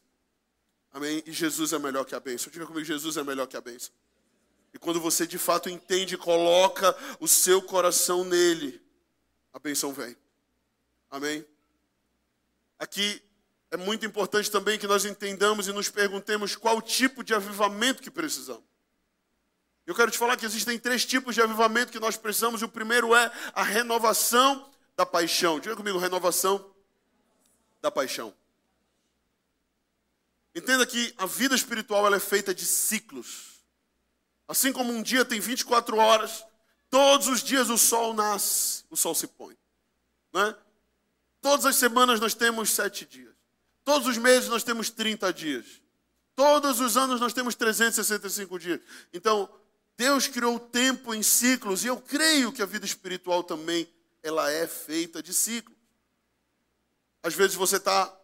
Amém? 0.92 1.23
E 1.27 1.33
Jesus 1.33 1.73
é 1.73 1.79
melhor 1.79 2.05
que 2.05 2.14
a 2.14 2.21
bênção. 2.21 2.51
Diga 2.53 2.66
comigo, 2.66 2.85
Jesus 2.85 3.16
é 3.16 3.23
melhor 3.23 3.47
que 3.47 3.57
a 3.57 3.61
bênção. 3.61 3.92
E 4.75 4.79
quando 4.79 5.01
você 5.01 5.27
de 5.27 5.38
fato 5.38 5.71
entende 5.71 6.16
e 6.16 6.19
coloca 6.19 6.95
o 7.19 7.27
seu 7.27 7.62
coração 7.62 8.25
nele, 8.25 8.85
a 9.57 9.59
bênção 9.59 9.90
vem. 9.90 10.14
Amém? 11.11 11.42
Aqui 12.79 13.23
é 13.71 13.77
muito 13.79 14.05
importante 14.05 14.51
também 14.51 14.79
que 14.79 14.87
nós 14.87 15.07
entendamos 15.07 15.66
e 15.66 15.73
nos 15.73 15.88
perguntemos 15.88 16.55
qual 16.55 16.83
tipo 16.83 17.25
de 17.25 17.33
avivamento 17.33 18.03
que 18.03 18.11
precisamos. 18.11 18.66
Eu 19.87 19.95
quero 19.95 20.11
te 20.11 20.19
falar 20.19 20.37
que 20.37 20.45
existem 20.45 20.79
três 20.79 21.07
tipos 21.07 21.35
de 21.35 21.40
avivamento 21.40 21.90
que 21.90 21.99
nós 21.99 22.19
precisamos. 22.19 22.61
O 22.61 22.69
primeiro 22.69 23.14
é 23.14 23.33
a 23.55 23.62
renovação 23.62 24.71
da 24.95 25.07
paixão. 25.07 25.59
Diga 25.59 25.75
comigo, 25.75 25.97
renovação 25.97 26.71
da 27.81 27.90
paixão. 27.90 28.35
Entenda 30.55 30.85
que 30.85 31.14
a 31.16 31.25
vida 31.25 31.55
espiritual 31.55 32.07
ela 32.07 32.16
é 32.16 32.21
feita 32.21 32.55
de 32.55 32.66
ciclos. 32.66 33.64
Assim 34.47 34.71
como 34.71 34.92
um 34.92 35.03
dia 35.03 35.25
tem 35.25 35.40
24 35.40 35.97
horas, 35.97 36.45
todos 36.90 37.29
os 37.29 37.42
dias 37.42 37.68
o 37.70 37.79
sol 37.79 38.14
nasce, 38.14 38.85
o 38.90 38.96
sol 38.96 39.14
se 39.14 39.27
põe. 39.27 39.57
Né? 40.33 40.55
Todas 41.40 41.66
as 41.66 41.77
semanas 41.77 42.20
nós 42.20 42.35
temos 42.35 42.70
sete 42.70 43.05
dias. 43.05 43.35
Todos 43.85 44.09
os 44.09 44.18
meses 44.18 44.49
nós 44.49 44.64
temos 44.64 44.90
30 44.90 45.33
dias. 45.33 45.81
Todos 46.35 46.81
os 46.81 46.96
anos 46.96 47.20
nós 47.20 47.33
temos 47.33 47.55
365 47.55 48.59
dias. 48.59 48.81
Então, 49.12 49.49
Deus 49.96 50.27
criou 50.27 50.57
o 50.57 50.61
tempo 50.61 51.14
em 51.14 51.22
ciclos 51.22 51.85
e 51.85 51.87
eu 51.87 51.99
creio 51.99 52.53
que 52.53 52.62
a 52.62 52.66
vida 52.66 52.85
espiritual 52.85 53.42
também 53.42 53.88
ela 54.22 54.51
é 54.51 54.66
feita 54.66 55.22
de 55.22 55.33
ciclos. 55.33 55.77
Às 57.22 57.35
vezes 57.35 57.57
você 57.57 57.77
está 57.77 58.14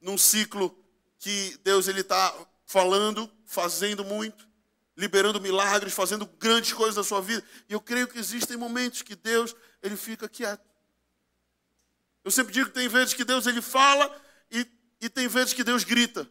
num 0.00 0.16
ciclo 0.16 0.74
que 1.18 1.58
Deus 1.62 1.88
ele 1.88 2.00
está 2.00 2.34
falando, 2.64 3.30
fazendo 3.44 4.04
muito, 4.04 4.47
liberando 4.98 5.40
milagres, 5.40 5.94
fazendo 5.94 6.26
grandes 6.38 6.74
coisas 6.74 6.96
na 6.96 7.02
sua 7.02 7.22
vida. 7.22 7.42
E 7.70 7.72
eu 7.72 7.80
creio 7.80 8.06
que 8.06 8.18
existem 8.18 8.58
momentos 8.58 9.00
que 9.00 9.16
Deus 9.16 9.56
ele 9.82 9.96
fica 9.96 10.28
quieto. 10.28 10.68
Eu 12.22 12.30
sempre 12.30 12.52
digo 12.52 12.66
que 12.66 12.74
tem 12.74 12.88
vezes 12.88 13.14
que 13.14 13.24
Deus 13.24 13.46
ele 13.46 13.62
fala 13.62 14.14
e 14.50 14.66
e 15.00 15.08
tem 15.08 15.28
vezes 15.28 15.52
que 15.52 15.64
Deus 15.64 15.84
grita. 15.84 16.28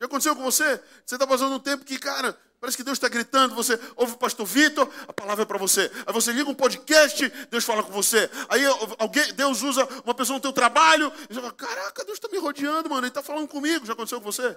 Já 0.00 0.06
aconteceu 0.06 0.36
com 0.36 0.42
você? 0.42 0.80
Você 1.04 1.14
está 1.14 1.26
passando 1.26 1.54
um 1.54 1.58
tempo 1.58 1.84
que, 1.84 1.98
cara, 1.98 2.38
parece 2.60 2.76
que 2.76 2.84
Deus 2.84 2.96
está 2.96 3.08
gritando. 3.08 3.54
Você 3.54 3.78
ouve 3.96 4.12
o 4.12 4.16
pastor 4.16 4.46
Vitor, 4.46 4.88
a 5.08 5.12
palavra 5.12 5.42
é 5.42 5.46
para 5.46 5.58
você. 5.58 5.90
Aí 6.06 6.12
você 6.12 6.32
liga 6.32 6.48
um 6.48 6.54
podcast, 6.54 7.28
Deus 7.50 7.64
fala 7.64 7.82
com 7.82 7.90
você. 7.90 8.30
Aí 8.48 8.62
alguém, 8.98 9.32
Deus 9.34 9.62
usa 9.62 9.86
uma 10.04 10.14
pessoa 10.14 10.36
no 10.36 10.42
teu 10.42 10.52
trabalho. 10.52 11.12
E 11.28 11.34
você 11.34 11.40
fala, 11.40 11.52
caraca, 11.52 12.04
Deus 12.04 12.18
está 12.18 12.28
me 12.28 12.38
rodeando, 12.38 12.88
mano. 12.88 13.02
Ele 13.02 13.08
está 13.08 13.22
falando 13.22 13.48
comigo. 13.48 13.86
Já 13.86 13.94
aconteceu 13.94 14.20
com 14.20 14.30
você? 14.30 14.56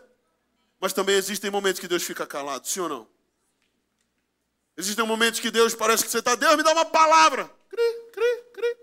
Mas 0.80 0.94
também 0.94 1.16
existem 1.16 1.50
momentos 1.50 1.80
que 1.80 1.88
Deus 1.88 2.04
fica 2.04 2.26
calado, 2.28 2.68
sim 2.68 2.82
ou 2.82 2.90
não? 2.90 3.19
Existem 4.80 5.06
momentos 5.06 5.42
que 5.42 5.52
Deus 5.52 5.76
parece 5.76 6.06
que 6.06 6.10
você 6.10 6.20
está, 6.20 6.36
Deus 6.36 6.56
me 6.56 6.64
dá 6.64 6.72
uma 6.72 6.86
palavra. 6.86 7.52
Cri, 7.70 8.10
cri, 8.14 8.44
cri. 8.54 8.78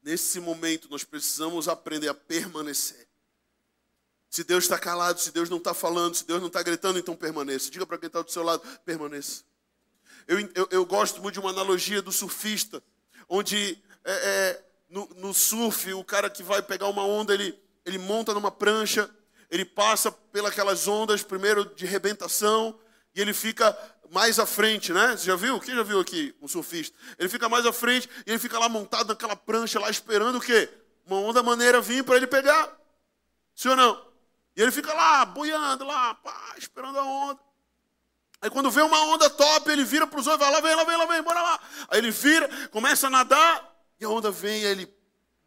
Nesse 0.00 0.38
momento, 0.38 0.88
nós 0.88 1.02
precisamos 1.02 1.66
aprender 1.66 2.06
a 2.06 2.14
permanecer. 2.14 3.08
Se 4.30 4.44
Deus 4.44 4.62
está 4.62 4.78
calado, 4.78 5.20
se 5.20 5.32
Deus 5.32 5.50
não 5.50 5.56
está 5.56 5.74
falando, 5.74 6.14
se 6.14 6.24
Deus 6.24 6.40
não 6.40 6.46
está 6.46 6.62
gritando, 6.62 6.96
então 6.96 7.16
permaneça. 7.16 7.68
Diga 7.68 7.84
para 7.84 7.98
quem 7.98 8.06
está 8.06 8.22
do 8.22 8.30
seu 8.30 8.44
lado: 8.44 8.62
permaneça. 8.84 9.42
Eu, 10.28 10.38
eu, 10.54 10.68
eu, 10.70 10.86
gosto 10.86 11.20
muito 11.20 11.34
de 11.34 11.40
uma 11.40 11.50
analogia 11.50 12.00
do 12.00 12.12
surfista, 12.12 12.80
onde 13.28 13.76
é, 14.04 14.12
é, 14.12 14.64
no, 14.88 15.08
no, 15.16 15.34
surf, 15.34 15.92
o 15.94 16.04
cara 16.04 16.30
que 16.30 16.44
vai 16.44 16.62
pegar 16.62 16.86
uma 16.86 17.04
onda, 17.04 17.34
ele, 17.34 17.60
ele 17.84 17.98
monta 17.98 18.32
numa 18.32 18.52
prancha, 18.52 19.10
ele 19.50 19.64
passa 19.64 20.12
pelas 20.12 20.86
ondas, 20.86 21.24
primeiro 21.24 21.64
de 21.74 21.86
rebentação, 21.86 22.78
e 23.14 23.20
ele 23.20 23.32
fica 23.32 23.76
mais 24.10 24.38
à 24.38 24.46
frente, 24.46 24.92
né? 24.92 25.16
Você 25.16 25.26
já 25.26 25.36
viu? 25.36 25.60
Quem 25.60 25.74
já 25.74 25.82
viu 25.82 26.00
aqui 26.00 26.34
um 26.40 26.48
surfista? 26.48 26.96
Ele 27.18 27.28
fica 27.28 27.48
mais 27.48 27.64
à 27.66 27.72
frente 27.72 28.08
e 28.26 28.30
ele 28.30 28.38
fica 28.38 28.58
lá 28.58 28.68
montado 28.68 29.08
naquela 29.08 29.36
prancha 29.36 29.78
lá 29.78 29.90
esperando 29.90 30.38
o 30.38 30.40
quê? 30.40 30.68
Uma 31.06 31.18
onda 31.18 31.42
maneira 31.42 31.80
vir 31.80 32.04
para 32.04 32.16
ele 32.16 32.26
pegar. 32.26 32.70
Sim 33.54 33.70
ou 33.70 33.76
não? 33.76 34.14
E 34.56 34.62
ele 34.62 34.70
fica 34.70 34.92
lá, 34.92 35.24
boiando 35.24 35.84
lá, 35.84 36.14
pá, 36.14 36.54
esperando 36.56 36.98
a 36.98 37.02
onda. 37.02 37.40
Aí 38.40 38.50
quando 38.50 38.70
vê 38.70 38.82
uma 38.82 39.00
onda 39.06 39.28
top, 39.30 39.70
ele 39.70 39.84
vira 39.84 40.06
para 40.06 40.20
os 40.20 40.26
outros, 40.26 40.46
vai 40.46 40.54
lá, 40.54 40.60
vem, 40.60 40.76
lá, 40.76 40.84
vem, 40.84 40.96
lá, 40.96 41.06
vem, 41.06 41.22
bora 41.22 41.42
lá. 41.42 41.60
Aí 41.88 41.98
ele 41.98 42.10
vira, 42.10 42.48
começa 42.68 43.06
a 43.06 43.10
nadar, 43.10 43.74
e 43.98 44.04
a 44.04 44.08
onda 44.08 44.30
vem, 44.30 44.64
aí 44.64 44.70
ele 44.70 44.94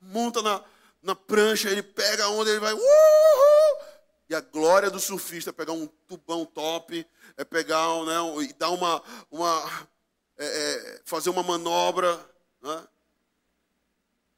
monta 0.01 0.41
na, 0.41 0.61
na 1.01 1.15
prancha, 1.15 1.69
ele 1.69 1.83
pega 1.83 2.25
a 2.25 2.29
onda, 2.29 2.49
ele 2.49 2.59
vai, 2.59 2.73
uhul! 2.73 3.86
E 4.29 4.35
a 4.35 4.41
glória 4.41 4.89
do 4.89 4.99
surfista 4.99 5.51
é 5.51 5.53
pegar 5.53 5.71
um 5.71 5.87
tubão 6.07 6.45
top, 6.45 7.05
é 7.37 7.43
pegar 7.45 7.87
né, 8.05 8.15
e 8.43 8.53
dar 8.53 8.71
uma, 8.71 9.01
uma 9.31 9.87
é, 10.37 10.45
é, 10.45 11.01
fazer 11.05 11.29
uma 11.29 11.41
manobra. 11.41 12.19
Né? 12.61 12.87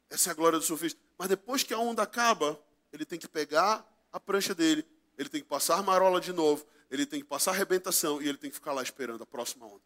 Essa 0.08 0.30
é 0.30 0.32
a 0.32 0.34
glória 0.34 0.58
do 0.58 0.64
surfista. 0.64 1.00
Mas 1.18 1.28
depois 1.28 1.62
que 1.62 1.74
a 1.74 1.78
onda 1.78 2.02
acaba, 2.02 2.58
ele 2.92 3.04
tem 3.04 3.18
que 3.18 3.28
pegar 3.28 3.84
a 4.12 4.20
prancha 4.20 4.54
dele, 4.54 4.86
ele 5.18 5.28
tem 5.28 5.40
que 5.40 5.48
passar 5.48 5.82
marola 5.82 6.20
de 6.20 6.32
novo, 6.32 6.66
ele 6.90 7.04
tem 7.04 7.20
que 7.20 7.26
passar 7.26 7.50
arrebentação 7.50 8.20
e 8.22 8.28
ele 8.28 8.38
tem 8.38 8.50
que 8.50 8.56
ficar 8.56 8.72
lá 8.72 8.82
esperando 8.82 9.22
a 9.22 9.26
próxima 9.26 9.66
onda. 9.66 9.82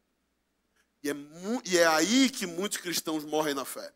E 1.03 1.11
é, 1.11 1.15
e 1.65 1.79
é 1.79 1.87
aí 1.87 2.31
que 2.31 2.47
muitos 2.47 2.79
cristãos 2.79 3.25
morrem 3.25 3.55
na 3.55 3.65
fé. 3.65 3.93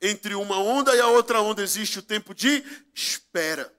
Entre 0.00 0.34
uma 0.34 0.58
onda 0.58 0.94
e 0.94 1.00
a 1.00 1.08
outra 1.08 1.40
onda 1.40 1.62
existe 1.62 1.98
o 1.98 2.02
tempo 2.02 2.34
de 2.34 2.64
espera. 2.94 3.72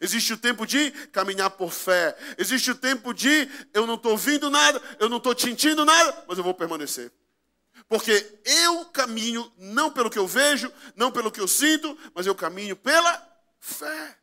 Existe 0.00 0.32
o 0.32 0.38
tempo 0.38 0.66
de 0.66 0.90
caminhar 1.12 1.50
por 1.50 1.72
fé. 1.72 2.16
Existe 2.38 2.70
o 2.70 2.74
tempo 2.74 3.12
de 3.12 3.48
eu 3.72 3.86
não 3.86 3.94
estou 3.94 4.12
ouvindo 4.12 4.50
nada, 4.50 4.80
eu 4.98 5.08
não 5.08 5.18
estou 5.18 5.38
sentindo 5.38 5.84
nada, 5.84 6.24
mas 6.26 6.38
eu 6.38 6.44
vou 6.44 6.54
permanecer. 6.54 7.12
Porque 7.88 8.40
eu 8.44 8.86
caminho 8.86 9.52
não 9.58 9.90
pelo 9.90 10.10
que 10.10 10.18
eu 10.18 10.26
vejo, 10.26 10.72
não 10.96 11.12
pelo 11.12 11.30
que 11.30 11.40
eu 11.40 11.48
sinto, 11.48 11.96
mas 12.14 12.26
eu 12.26 12.34
caminho 12.34 12.76
pela 12.76 13.22
fé. 13.60 14.16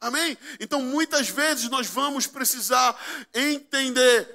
Amém? 0.00 0.36
Então 0.60 0.80
muitas 0.80 1.28
vezes 1.28 1.68
nós 1.68 1.86
vamos 1.86 2.26
precisar 2.26 2.98
entender 3.34 4.28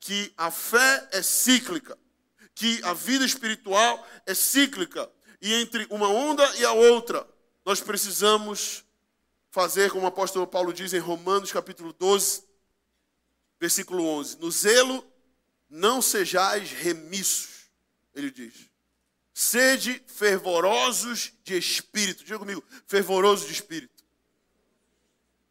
que 0.00 0.32
a 0.36 0.50
fé 0.50 1.08
é 1.12 1.22
cíclica, 1.22 1.98
que 2.54 2.80
a 2.82 2.92
vida 2.92 3.24
espiritual 3.24 4.06
é 4.26 4.34
cíclica, 4.34 5.10
e 5.40 5.54
entre 5.54 5.86
uma 5.90 6.08
onda 6.08 6.44
e 6.56 6.64
a 6.64 6.72
outra, 6.72 7.26
nós 7.64 7.80
precisamos 7.80 8.84
fazer, 9.58 9.90
como 9.90 10.04
o 10.04 10.06
apóstolo 10.06 10.46
Paulo 10.46 10.72
diz 10.72 10.92
em 10.92 11.00
Romanos 11.00 11.50
capítulo 11.50 11.92
12, 11.92 12.44
versículo 13.58 14.04
11: 14.04 14.38
No 14.38 14.52
zelo 14.52 15.04
não 15.68 16.00
sejais 16.00 16.70
remissos, 16.70 17.68
ele 18.14 18.30
diz. 18.30 18.54
Sede 19.34 20.00
fervorosos 20.06 21.32
de 21.42 21.58
espírito. 21.58 22.22
Diga 22.22 22.38
comigo, 22.38 22.62
fervoroso 22.86 23.46
de 23.46 23.52
espírito. 23.52 24.04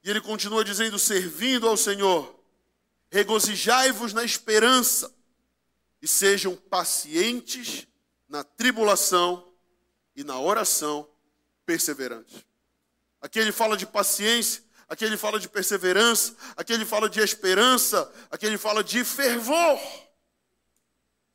E 0.02 0.10
ele 0.10 0.22
continua 0.22 0.63
dizendo: 0.63 0.98
servindo 0.98 1.67
ao 1.67 1.76
Senhor, 1.76 2.34
regozijai-vos 3.12 4.13
na 4.13 4.24
esperança 4.24 5.13
e 6.02 6.08
sejam 6.08 6.56
pacientes 6.56 7.86
na 8.30 8.41
tribulação 8.41 9.54
e 10.15 10.24
na 10.24 10.39
oração 10.39 11.06
perseverantes. 11.65 12.47
Aqui 13.22 13.40
ele 13.40 13.52
fala 13.52 13.76
de 13.76 13.86
paciência, 13.86 14.64
aqui 14.88 15.04
ele 15.04 15.18
fala 15.18 15.40
de 15.40 15.50
perseverança, 15.50 16.36
aqui 16.56 16.74
ele 16.74 16.86
fala 16.86 17.10
de 17.10 17.20
esperança, 17.20 18.12
aqui 18.30 18.46
ele 18.46 18.58
fala 18.58 18.84
de 18.84 19.04
fervor, 19.04 19.80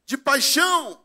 de 0.04 0.16
paixão. 0.16 1.02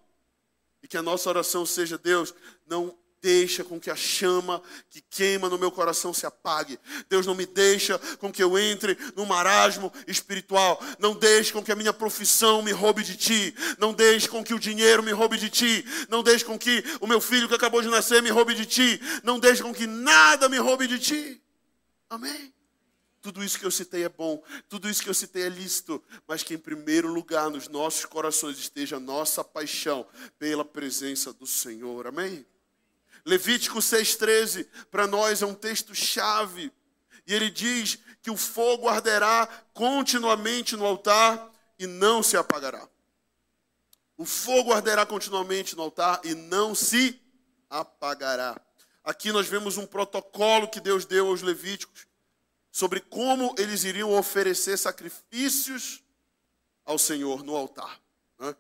E 0.82 0.88
que 0.88 0.98
a 0.98 1.02
nossa 1.02 1.30
oração 1.30 1.66
seja: 1.66 1.98
Deus, 1.98 2.34
não 2.66 2.98
deixa 3.28 3.62
com 3.62 3.78
que 3.78 3.92
a 3.92 3.96
chama 3.96 4.62
que 4.90 5.02
queima 5.02 5.50
no 5.50 5.58
meu 5.58 5.70
coração 5.70 6.14
se 6.14 6.26
apague. 6.26 6.80
Deus 7.10 7.26
não 7.26 7.36
me 7.36 7.46
deixa 7.46 8.00
com 8.20 8.32
que 8.32 8.42
eu 8.42 8.58
entre 8.58 8.98
num 9.18 9.26
marasmo 9.26 9.92
espiritual. 10.08 10.82
Não 10.98 11.14
deixe 11.14 11.52
com 11.52 11.62
que 11.62 11.74
a 11.74 11.76
minha 11.76 11.92
profissão 11.92 12.62
me 12.62 12.72
roube 12.72 13.04
de 13.04 13.18
ti. 13.18 13.54
Não 13.78 13.94
deixe 13.94 14.30
com 14.30 14.42
que 14.42 14.54
o 14.54 14.60
dinheiro 14.60 15.04
me 15.04 15.12
roube 15.12 15.38
de 15.38 15.50
ti. 15.50 15.84
Não 16.08 16.24
deixe 16.24 16.46
com 16.46 16.58
que 16.58 16.82
o 17.02 17.08
meu 17.08 17.20
filho 17.20 17.50
que 17.50 17.56
acabou 17.56 17.82
de 17.82 17.90
nascer 17.90 18.24
me 18.24 18.30
roube 18.30 18.56
de 18.56 18.66
ti. 18.66 18.98
Não 19.26 19.38
deixe 19.38 19.62
com 19.62 19.74
que 19.74 19.86
nada 19.86 20.48
me 20.48 20.58
roube 20.58 20.88
de 20.88 20.98
ti. 20.98 21.42
Amém? 22.10 22.54
Tudo 23.22 23.44
isso 23.44 23.60
que 23.60 23.66
eu 23.66 23.72
citei 23.72 24.06
é 24.06 24.10
bom, 24.10 24.42
tudo 24.70 24.90
isso 24.90 25.04
que 25.04 25.10
eu 25.10 25.14
citei 25.14 25.44
é 25.44 25.50
lícito, 25.50 26.02
mas 26.26 26.44
que 26.44 26.54
em 26.54 26.58
primeiro 26.58 27.10
lugar 27.10 27.50
nos 27.50 27.68
nossos 27.68 28.06
corações 28.06 28.58
esteja 28.58 28.96
a 28.96 29.02
nossa 29.02 29.44
paixão 29.44 30.08
pela 30.40 30.64
presença 30.64 31.34
do 31.34 31.46
Senhor. 31.46 32.08
Amém? 32.08 32.46
Levítico 33.28 33.80
6,13, 33.80 34.66
para 34.90 35.06
nós 35.06 35.42
é 35.42 35.46
um 35.46 35.54
texto 35.54 35.94
chave. 35.94 36.72
E 37.26 37.34
ele 37.34 37.50
diz 37.50 38.00
que 38.22 38.32
o 38.32 38.38
fogo 38.38 38.88
arderá 38.88 39.46
continuamente 39.74 40.78
no 40.78 40.86
altar 40.86 41.52
e 41.78 41.86
não 41.86 42.24
se 42.24 42.38
apagará. 42.38 42.88
O 44.16 44.24
fogo 44.24 44.72
arderá 44.72 45.06
continuamente 45.06 45.76
no 45.76 45.84
altar 45.84 46.22
e 46.24 46.34
não 46.34 46.74
se 46.74 47.22
apagará. 47.70 48.60
Aqui 49.04 49.34
nós 49.34 49.46
vemos 49.46 49.76
um 49.76 49.86
protocolo 49.86 50.70
que 50.70 50.80
Deus 50.80 51.04
deu 51.04 51.28
aos 51.28 51.42
levíticos 51.42 52.08
sobre 52.72 53.02
como 53.02 53.54
eles 53.58 53.84
iriam 53.84 54.14
oferecer 54.14 54.78
sacrifícios 54.78 56.02
ao 56.86 56.98
Senhor 56.98 57.44
no 57.44 57.58
altar. 57.58 58.02
Né? 58.40 58.56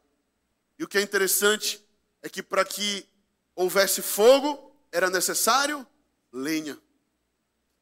E 0.78 0.84
o 0.84 0.90
que 0.90 0.98
é 0.98 1.02
interessante 1.02 1.82
é 2.22 2.28
que 2.28 2.44
para 2.44 2.66
que 2.66 3.08
houvesse 3.58 4.04
fogo, 4.04 4.72
era 4.92 5.10
necessário 5.10 5.86
lenha, 6.32 6.78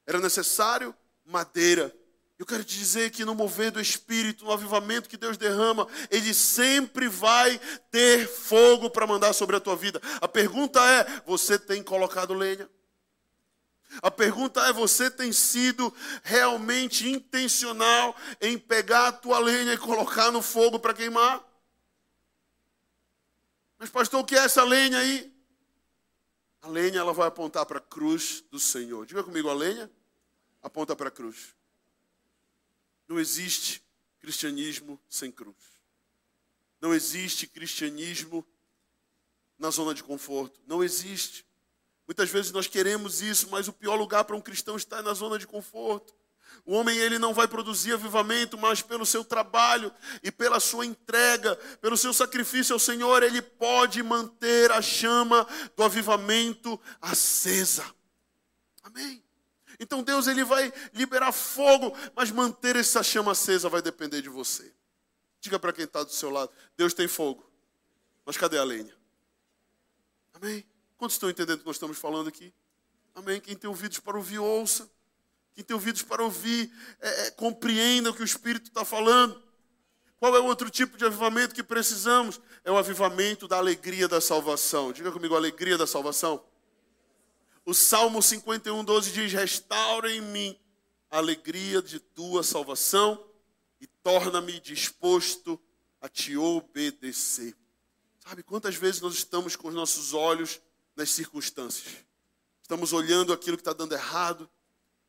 era 0.07 0.19
necessário 0.19 0.95
madeira. 1.25 1.93
Eu 2.39 2.45
quero 2.45 2.63
te 2.63 2.77
dizer 2.77 3.11
que 3.11 3.25
no 3.25 3.35
mover 3.35 3.71
do 3.71 3.79
Espírito, 3.79 4.45
no 4.45 4.51
avivamento 4.51 5.09
que 5.09 5.17
Deus 5.17 5.37
derrama, 5.37 5.87
Ele 6.09 6.33
sempre 6.33 7.07
vai 7.07 7.59
ter 7.91 8.27
fogo 8.27 8.89
para 8.89 9.05
mandar 9.05 9.33
sobre 9.33 9.55
a 9.55 9.59
tua 9.59 9.75
vida. 9.75 10.01
A 10.21 10.27
pergunta 10.27 10.79
é: 10.79 11.21
você 11.25 11.59
tem 11.59 11.83
colocado 11.83 12.33
lenha? 12.33 12.69
A 14.01 14.09
pergunta 14.09 14.65
é: 14.67 14.73
você 14.73 15.09
tem 15.09 15.31
sido 15.31 15.93
realmente 16.23 17.09
intencional 17.09 18.15
em 18.41 18.57
pegar 18.57 19.07
a 19.07 19.13
tua 19.13 19.39
lenha 19.39 19.73
e 19.73 19.77
colocar 19.77 20.31
no 20.31 20.41
fogo 20.41 20.79
para 20.79 20.93
queimar? 20.93 21.41
Mas, 23.77 23.89
pastor, 23.89 24.21
o 24.21 24.25
que 24.25 24.35
é 24.35 24.39
essa 24.39 24.63
lenha 24.63 24.99
aí? 24.99 25.34
A 26.65 26.67
lenha 26.67 26.97
ela 26.97 27.13
vai 27.13 27.27
apontar 27.27 27.63
para 27.67 27.77
a 27.77 27.81
cruz 27.81 28.43
do 28.49 28.59
Senhor. 28.59 29.05
Diga 29.05 29.23
comigo, 29.23 29.47
a 29.47 29.53
lenha 29.53 29.87
aponta 30.63 30.95
para 30.95 31.09
a 31.09 31.11
cruz. 31.11 31.53
Não 33.07 33.19
existe 33.19 33.83
cristianismo 34.19 34.99
sem 35.07 35.31
cruz. 35.31 35.55
Não 36.81 36.91
existe 36.91 37.45
cristianismo 37.45 38.43
na 39.59 39.69
zona 39.69 39.93
de 39.93 40.03
conforto. 40.03 40.59
Não 40.65 40.83
existe. 40.83 41.45
Muitas 42.07 42.31
vezes 42.31 42.51
nós 42.51 42.65
queremos 42.65 43.21
isso, 43.21 43.47
mas 43.51 43.67
o 43.67 43.73
pior 43.73 43.93
lugar 43.93 44.23
para 44.23 44.35
um 44.35 44.41
cristão 44.41 44.75
está 44.75 45.03
na 45.03 45.13
zona 45.13 45.37
de 45.37 45.45
conforto. 45.45 46.15
O 46.65 46.73
homem 46.73 46.97
ele 46.97 47.19
não 47.19 47.31
vai 47.31 47.47
produzir 47.47 47.93
avivamento, 47.93 48.57
mas 48.57 48.81
pelo 48.81 49.05
seu 49.05 49.23
trabalho 49.23 49.93
e 50.23 50.31
pela 50.31 50.59
sua 50.59 50.83
entrega, 50.83 51.55
pelo 51.79 51.95
seu 51.95 52.11
sacrifício 52.11 52.73
ao 52.73 52.79
Senhor, 52.79 53.21
ele 53.21 53.39
pode 53.39 54.01
manter 54.01 54.71
a 54.71 54.81
chama 54.81 55.47
do 55.75 55.83
avivamento 55.83 56.79
acesa. 56.99 57.85
Amém. 58.81 59.23
Então 59.79 60.01
Deus 60.01 60.25
ele 60.25 60.43
vai 60.43 60.73
liberar 60.91 61.31
fogo, 61.31 61.95
mas 62.15 62.31
manter 62.31 62.75
essa 62.75 63.03
chama 63.03 63.33
acesa 63.33 63.69
vai 63.69 63.81
depender 63.81 64.23
de 64.23 64.29
você. 64.29 64.73
Diga 65.39 65.59
para 65.59 65.71
quem 65.71 65.85
está 65.85 66.03
do 66.03 66.11
seu 66.11 66.31
lado: 66.31 66.51
Deus 66.75 66.95
tem 66.95 67.07
fogo, 67.07 67.47
mas 68.25 68.37
cadê 68.37 68.57
a 68.57 68.63
lenha? 68.63 68.95
Amém. 70.33 70.65
Quantos 70.97 71.15
estão 71.15 71.29
entendendo 71.29 71.57
o 71.57 71.59
que 71.59 71.65
nós 71.67 71.75
estamos 71.75 71.97
falando 71.97 72.27
aqui? 72.27 72.51
Amém. 73.13 73.39
Quem 73.39 73.55
tem 73.55 73.69
ouvidos 73.69 73.99
para 73.99 74.17
ouvir, 74.17 74.39
ouça. 74.39 74.89
Quem 75.55 75.63
tem 75.63 75.73
ouvidos 75.73 76.01
para 76.01 76.21
ouvir, 76.21 76.69
é, 76.99 77.27
é, 77.27 77.31
compreenda 77.31 78.09
o 78.09 78.13
que 78.13 78.21
o 78.21 78.25
Espírito 78.25 78.67
está 78.67 78.83
falando. 78.83 79.41
Qual 80.17 80.35
é 80.35 80.39
o 80.39 80.45
outro 80.45 80.69
tipo 80.69 80.97
de 80.97 81.05
avivamento 81.05 81.55
que 81.55 81.63
precisamos? 81.63 82.41
É 82.63 82.71
o 82.71 82.77
avivamento 82.77 83.47
da 83.47 83.57
alegria 83.57 84.07
da 84.07 84.19
salvação. 84.19 84.91
Diga 84.91 85.11
comigo, 85.13 85.33
alegria 85.33 85.77
da 85.77 85.87
salvação. 85.87 86.43
O 87.65 87.73
Salmo 87.73 88.21
51, 88.21 88.83
12 88.83 89.11
diz: 89.11 89.31
Restaura 89.31 90.11
em 90.11 90.21
mim 90.21 90.59
a 91.09 91.17
alegria 91.17 91.81
de 91.81 91.99
tua 91.99 92.43
salvação 92.43 93.25
e 93.79 93.87
torna-me 93.87 94.59
disposto 94.59 95.59
a 96.01 96.09
te 96.09 96.35
obedecer. 96.35 97.55
Sabe 98.19 98.43
quantas 98.43 98.75
vezes 98.75 98.99
nós 98.99 99.13
estamos 99.13 99.55
com 99.55 99.69
os 99.69 99.73
nossos 99.73 100.13
olhos 100.13 100.59
nas 100.95 101.11
circunstâncias. 101.11 101.95
Estamos 102.61 102.91
olhando 102.91 103.31
aquilo 103.31 103.57
que 103.57 103.61
está 103.61 103.73
dando 103.73 103.93
errado, 103.93 104.49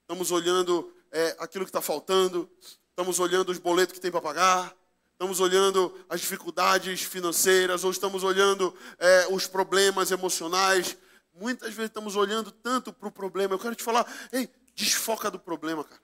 estamos 0.06 0.30
olhando 0.30 0.92
é, 1.10 1.36
aquilo 1.40 1.64
que 1.64 1.68
está 1.68 1.82
faltando, 1.82 2.48
estamos 2.90 3.18
olhando 3.18 3.50
os 3.50 3.58
boletos 3.58 3.92
que 3.92 4.00
tem 4.00 4.10
para 4.10 4.20
pagar, 4.20 4.72
estamos 5.10 5.40
olhando 5.40 5.92
as 6.08 6.20
dificuldades 6.20 7.02
financeiras, 7.02 7.82
ou 7.82 7.90
estamos 7.90 8.22
olhando 8.22 8.72
é, 9.00 9.26
os 9.30 9.48
problemas 9.48 10.12
emocionais. 10.12 10.96
Muitas 11.34 11.74
vezes 11.74 11.90
estamos 11.90 12.14
olhando 12.14 12.52
tanto 12.52 12.92
para 12.92 13.08
o 13.08 13.10
problema. 13.10 13.54
Eu 13.54 13.58
quero 13.58 13.74
te 13.74 13.82
falar, 13.82 14.06
ei, 14.32 14.48
desfoca 14.76 15.28
do 15.28 15.40
problema, 15.40 15.82
cara. 15.82 16.00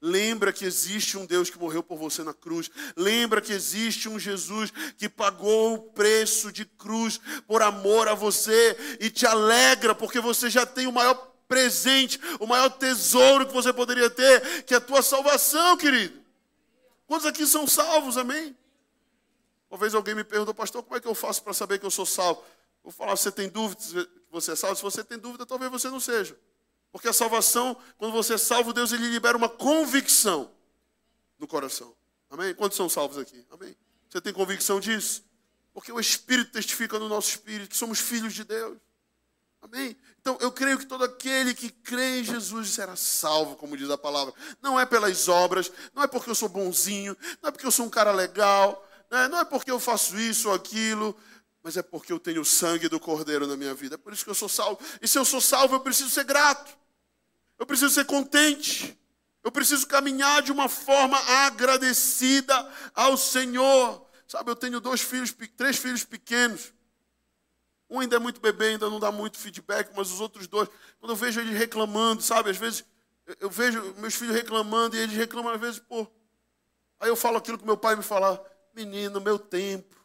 Lembra 0.00 0.52
que 0.52 0.64
existe 0.64 1.16
um 1.16 1.24
Deus 1.24 1.50
que 1.50 1.58
morreu 1.58 1.82
por 1.82 1.98
você 1.98 2.24
na 2.24 2.34
cruz. 2.34 2.68
Lembra 2.96 3.40
que 3.40 3.52
existe 3.52 4.08
um 4.08 4.18
Jesus 4.18 4.72
que 4.96 5.08
pagou 5.08 5.74
o 5.74 5.82
preço 5.92 6.50
de 6.50 6.64
cruz 6.64 7.20
por 7.46 7.62
amor 7.62 8.08
a 8.08 8.14
você 8.14 8.76
e 9.00 9.08
te 9.08 9.24
alegra 9.24 9.94
porque 9.94 10.20
você 10.20 10.50
já 10.50 10.66
tem 10.66 10.86
o 10.86 10.92
maior 10.92 11.37
presente, 11.48 12.20
o 12.38 12.46
maior 12.46 12.68
tesouro 12.68 13.46
que 13.46 13.52
você 13.52 13.72
poderia 13.72 14.10
ter, 14.10 14.64
que 14.64 14.74
é 14.74 14.76
a 14.76 14.80
tua 14.80 15.02
salvação, 15.02 15.76
querido. 15.76 16.22
Quantos 17.06 17.26
aqui 17.26 17.46
são 17.46 17.66
salvos, 17.66 18.18
amém? 18.18 18.54
Uma 19.70 19.78
vez 19.78 19.94
alguém 19.94 20.14
me 20.14 20.22
perguntou, 20.22 20.54
pastor, 20.54 20.82
como 20.82 20.96
é 20.96 21.00
que 21.00 21.08
eu 21.08 21.14
faço 21.14 21.42
para 21.42 21.54
saber 21.54 21.78
que 21.78 21.86
eu 21.86 21.90
sou 21.90 22.06
salvo? 22.06 22.44
Vou 22.82 22.92
falar, 22.92 23.16
você 23.16 23.32
tem 23.32 23.48
dúvida 23.48 23.80
que 23.82 24.08
você 24.30 24.52
é 24.52 24.56
salvo? 24.56 24.76
Se 24.76 24.82
você 24.82 25.02
tem 25.02 25.18
dúvida, 25.18 25.44
talvez 25.44 25.70
você 25.70 25.88
não 25.88 25.98
seja. 26.00 26.38
Porque 26.92 27.08
a 27.08 27.12
salvação, 27.12 27.76
quando 27.96 28.12
você 28.12 28.34
é 28.34 28.38
salvo, 28.38 28.72
Deus 28.72 28.92
ele 28.92 29.08
libera 29.08 29.36
uma 29.36 29.48
convicção 29.48 30.50
no 31.38 31.46
coração. 31.46 31.94
Amém? 32.30 32.54
Quantos 32.54 32.76
são 32.76 32.88
salvos 32.88 33.18
aqui? 33.18 33.44
Amém? 33.50 33.76
Você 34.08 34.20
tem 34.20 34.32
convicção 34.32 34.80
disso? 34.80 35.24
Porque 35.72 35.92
o 35.92 36.00
Espírito 36.00 36.52
testifica 36.52 36.98
no 36.98 37.08
nosso 37.08 37.30
espírito 37.30 37.70
que 37.70 37.76
somos 37.76 38.00
filhos 38.00 38.34
de 38.34 38.44
Deus. 38.44 38.78
Amém? 39.60 39.96
Então 40.20 40.38
eu 40.40 40.52
creio 40.52 40.78
que 40.78 40.86
todo 40.86 41.04
aquele 41.04 41.52
que 41.52 41.70
crê 41.70 42.20
em 42.20 42.24
Jesus 42.24 42.70
será 42.70 42.94
salvo, 42.94 43.56
como 43.56 43.76
diz 43.76 43.90
a 43.90 43.98
palavra. 43.98 44.32
Não 44.62 44.78
é 44.78 44.86
pelas 44.86 45.28
obras, 45.28 45.70
não 45.94 46.02
é 46.02 46.06
porque 46.06 46.30
eu 46.30 46.34
sou 46.34 46.48
bonzinho, 46.48 47.16
não 47.42 47.48
é 47.48 47.52
porque 47.52 47.66
eu 47.66 47.70
sou 47.70 47.86
um 47.86 47.90
cara 47.90 48.12
legal, 48.12 48.86
né? 49.10 49.28
não 49.28 49.38
é 49.38 49.44
porque 49.44 49.70
eu 49.70 49.80
faço 49.80 50.16
isso 50.16 50.48
ou 50.48 50.54
aquilo, 50.54 51.16
mas 51.62 51.76
é 51.76 51.82
porque 51.82 52.12
eu 52.12 52.20
tenho 52.20 52.40
o 52.40 52.44
sangue 52.44 52.88
do 52.88 53.00
Cordeiro 53.00 53.46
na 53.46 53.56
minha 53.56 53.74
vida. 53.74 53.96
É 53.96 53.98
por 53.98 54.12
isso 54.12 54.24
que 54.24 54.30
eu 54.30 54.34
sou 54.34 54.48
salvo. 54.48 54.80
E 55.02 55.08
se 55.08 55.18
eu 55.18 55.24
sou 55.24 55.40
salvo, 55.40 55.74
eu 55.74 55.80
preciso 55.80 56.10
ser 56.10 56.24
grato. 56.24 56.76
Eu 57.58 57.66
preciso 57.66 57.92
ser 57.92 58.04
contente. 58.04 58.96
Eu 59.42 59.50
preciso 59.50 59.86
caminhar 59.86 60.42
de 60.42 60.52
uma 60.52 60.68
forma 60.68 61.18
agradecida 61.44 62.54
ao 62.94 63.16
Senhor. 63.16 64.06
Sabe, 64.26 64.50
eu 64.50 64.56
tenho 64.56 64.80
dois 64.80 65.00
filhos, 65.00 65.34
três 65.56 65.76
filhos 65.76 66.04
pequenos. 66.04 66.72
Um 67.90 68.00
ainda 68.00 68.16
é 68.16 68.18
muito 68.18 68.40
bebê, 68.40 68.68
ainda 68.68 68.90
não 68.90 69.00
dá 69.00 69.10
muito 69.10 69.38
feedback, 69.38 69.90
mas 69.96 70.10
os 70.10 70.20
outros 70.20 70.46
dois, 70.46 70.68
quando 71.00 71.12
eu 71.12 71.16
vejo 71.16 71.40
eles 71.40 71.56
reclamando, 71.56 72.22
sabe, 72.22 72.50
às 72.50 72.56
vezes 72.56 72.84
eu 73.40 73.50
vejo 73.50 73.94
meus 73.98 74.14
filhos 74.14 74.34
reclamando 74.34 74.96
e 74.96 75.00
eles 75.00 75.16
reclamam 75.16 75.52
às 75.52 75.60
vezes, 75.60 75.78
pô. 75.78 76.06
Aí 77.00 77.08
eu 77.08 77.16
falo 77.16 77.36
aquilo 77.38 77.58
que 77.58 77.64
meu 77.64 77.76
pai 77.76 77.96
me 77.96 78.02
fala, 78.02 78.44
menino, 78.74 79.20
meu 79.20 79.38
tempo, 79.38 79.96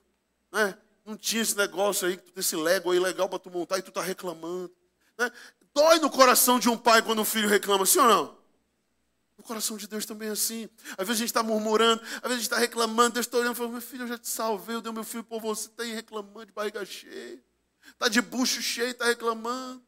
né? 0.52 0.78
Não 1.06 1.18
tinha 1.18 1.42
esse 1.42 1.58
negócio 1.58 2.08
aí, 2.08 2.20
esse 2.36 2.56
Lego 2.56 2.92
aí 2.92 3.00
legal 3.00 3.28
para 3.28 3.40
tu 3.40 3.50
montar 3.50 3.78
e 3.78 3.82
tu 3.82 3.92
tá 3.92 4.02
reclamando. 4.02 4.72
Né? 5.18 5.30
Dói 5.74 6.00
no 6.00 6.10
coração 6.10 6.60
de 6.60 6.70
um 6.70 6.78
pai 6.78 7.02
quando 7.02 7.22
um 7.22 7.26
filho 7.26 7.50
reclama, 7.50 7.86
sim 7.86 8.00
ou 8.00 8.08
não? 8.08 8.38
No 9.38 9.44
coração 9.44 9.76
de 9.76 9.88
Deus 9.88 10.06
também 10.06 10.30
é 10.30 10.32
assim. 10.32 10.70
Às 10.92 11.08
vezes 11.08 11.12
a 11.12 11.16
gente 11.16 11.30
está 11.30 11.44
murmurando, 11.44 12.02
às 12.02 12.22
vezes 12.22 12.24
a 12.24 12.36
gente 12.36 12.44
está 12.44 12.58
reclamando, 12.58 13.16
Deus 13.16 13.26
está 13.26 13.38
olhando 13.38 13.54
e 13.54 13.58
falando, 13.58 13.72
meu 13.74 13.82
filho, 13.82 14.04
eu 14.04 14.08
já 14.08 14.18
te 14.18 14.30
salvei, 14.30 14.76
eu 14.76 14.82
dei 14.82 14.92
meu 14.92 15.04
filho 15.04 15.24
por 15.24 15.42
você, 15.42 15.68
está 15.68 15.84
aí 15.84 15.94
reclamando 15.94 16.46
de 16.46 16.52
barriga 16.54 16.86
cheia, 16.86 17.44
está 17.92 18.08
de 18.08 18.22
bucho 18.22 18.62
cheio, 18.62 18.92
está 18.92 19.06
reclamando. 19.06 19.84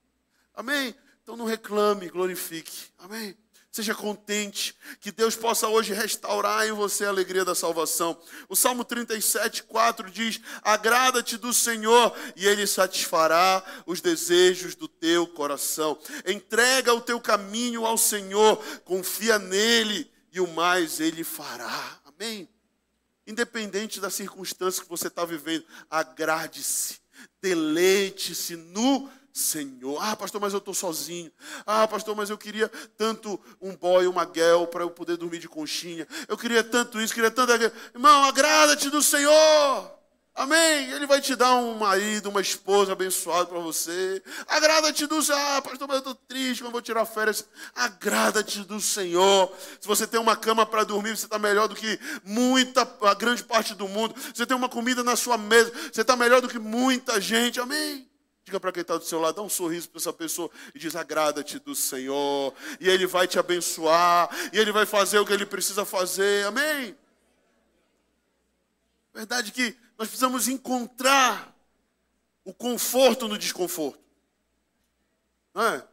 Amém? 0.54 0.96
Então 1.22 1.36
não 1.36 1.46
reclame, 1.46 2.10
glorifique. 2.10 2.92
Amém? 2.98 3.36
Seja 3.76 3.94
contente, 3.94 4.74
que 5.02 5.12
Deus 5.12 5.36
possa 5.36 5.68
hoje 5.68 5.94
restaurar 5.94 6.66
em 6.66 6.72
você 6.72 7.04
a 7.04 7.10
alegria 7.10 7.44
da 7.44 7.54
salvação. 7.54 8.18
O 8.48 8.56
Salmo 8.56 8.86
37, 8.86 9.64
4 9.64 10.10
diz: 10.10 10.40
Agrada-te 10.62 11.36
do 11.36 11.54
Senhor 11.54 12.16
e 12.38 12.48
Ele 12.48 12.66
satisfará 12.66 13.62
os 13.86 14.00
desejos 14.00 14.76
do 14.76 14.88
teu 14.88 15.28
coração. 15.28 16.00
Entrega 16.26 16.94
o 16.94 17.02
teu 17.02 17.20
caminho 17.20 17.86
ao 17.86 17.98
Senhor, 17.98 18.64
confia 18.86 19.38
nele 19.38 20.10
e 20.32 20.40
o 20.40 20.48
mais 20.48 21.02
Ele 21.02 21.26
fará. 21.26 22.00
Amém? 22.06 22.48
Independente 23.28 24.00
da 24.00 24.10
circunstância 24.10 24.84
que 24.84 24.90
você 24.90 25.08
está 25.08 25.26
vivendo, 25.26 25.66
agrade-se, 25.90 27.02
deleite-se 27.42 28.56
no 28.56 29.10
Senhor. 29.34 30.02
Ah, 30.02 30.16
pastor, 30.16 30.40
mas 30.40 30.54
eu 30.54 30.60
estou 30.60 30.74
sozinho. 30.74 31.32
Ah, 31.66 31.88
pastor, 31.88 32.16
mas 32.16 32.30
eu 32.30 32.38
queria 32.38 32.70
tanto 32.98 33.40
um 33.62 33.76
boy, 33.76 34.08
uma 34.08 34.24
girl 34.24 34.66
para 34.66 34.84
eu 34.84 34.90
poder 34.90 35.18
dormir 35.18 35.40
de 35.40 35.50
conchinha. 35.50 36.08
Eu 36.28 36.38
queria 36.38 36.64
tanto 36.64 37.02
isso, 37.02 37.14
queria 37.14 37.32
tanto 37.32 37.52
aquilo. 37.52 37.72
Irmão, 37.94 38.24
agrada-te 38.24 38.90
do 38.90 39.02
Senhor. 39.02 39.95
Amém? 40.36 40.92
Ele 40.92 41.08
vai 41.08 41.22
te 41.22 41.34
dar 41.34 41.56
um 41.56 41.76
marido, 41.76 42.30
uma 42.30 42.42
esposa 42.42 42.92
abençoada 42.92 43.46
para 43.46 43.60
você. 43.60 44.22
Agrada-te 44.46 45.08
do 45.08 45.24
Senhor. 45.24 45.40
Ah, 45.40 45.62
pastor, 45.62 45.88
mas 45.88 45.96
eu 45.96 46.00
estou 46.00 46.16
triste, 46.16 46.62
mas 46.62 46.74
vou 46.74 46.82
tirar 46.82 47.06
férias. 47.06 47.46
Agrada-te 47.74 48.60
do 48.66 48.82
Senhor. 48.82 49.50
Se 49.80 49.88
você 49.88 50.06
tem 50.06 50.20
uma 50.20 50.36
cama 50.36 50.66
para 50.66 50.84
dormir, 50.84 51.16
você 51.16 51.26
está 51.26 51.40
melhor 51.40 51.70
do 51.70 51.76
que 51.76 51.98
muita, 52.26 52.82
a 53.04 53.14
grande 53.14 53.46
parte 53.46 53.74
do 53.74 53.88
mundo. 53.88 54.14
Você 54.34 54.46
tem 54.46 54.58
uma 54.58 54.68
comida 54.68 55.06
na 55.06 55.16
sua 55.16 55.38
mesa, 55.38 55.72
você 55.94 56.02
está 56.02 56.18
melhor 56.18 56.42
do 56.42 56.50
que 56.50 56.60
muita 56.60 57.22
gente. 57.22 57.62
Amém? 57.62 58.06
Diga 58.44 58.60
para 58.60 58.74
quem 58.74 58.82
está 58.82 58.98
do 58.98 59.06
seu 59.06 59.22
lado, 59.22 59.38
dá 59.38 59.42
um 59.42 59.50
sorriso 59.50 59.90
para 59.90 60.00
essa 60.00 60.12
pessoa 60.12 60.52
e 60.76 60.80
diz: 60.80 60.98
agrada-te 60.98 61.60
do 61.60 61.74
Senhor, 61.74 62.54
e 62.82 62.90
Ele 62.90 63.08
vai 63.08 63.26
te 63.26 63.40
abençoar, 63.40 64.30
e 64.52 64.60
Ele 64.60 64.74
vai 64.74 64.86
fazer 64.86 65.18
o 65.18 65.26
que 65.26 65.32
Ele 65.32 65.46
precisa 65.46 65.86
fazer, 65.86 66.46
amém? 66.46 66.96
Verdade 69.14 69.54
que 69.54 69.76
nós 69.98 70.08
precisamos 70.08 70.48
encontrar 70.48 71.54
o 72.44 72.54
conforto 72.54 73.28
no 73.28 73.38
desconforto, 73.38 74.04
não 75.54 75.64
é? 75.64 75.88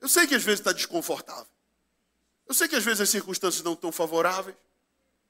Eu 0.00 0.08
sei 0.08 0.26
que 0.26 0.34
às 0.34 0.42
vezes 0.42 0.60
está 0.60 0.72
desconfortável, 0.72 1.46
eu 2.46 2.54
sei 2.54 2.68
que 2.68 2.76
às 2.76 2.84
vezes 2.84 3.00
as 3.00 3.10
circunstâncias 3.10 3.62
não 3.62 3.74
estão 3.74 3.92
favoráveis, 3.92 4.56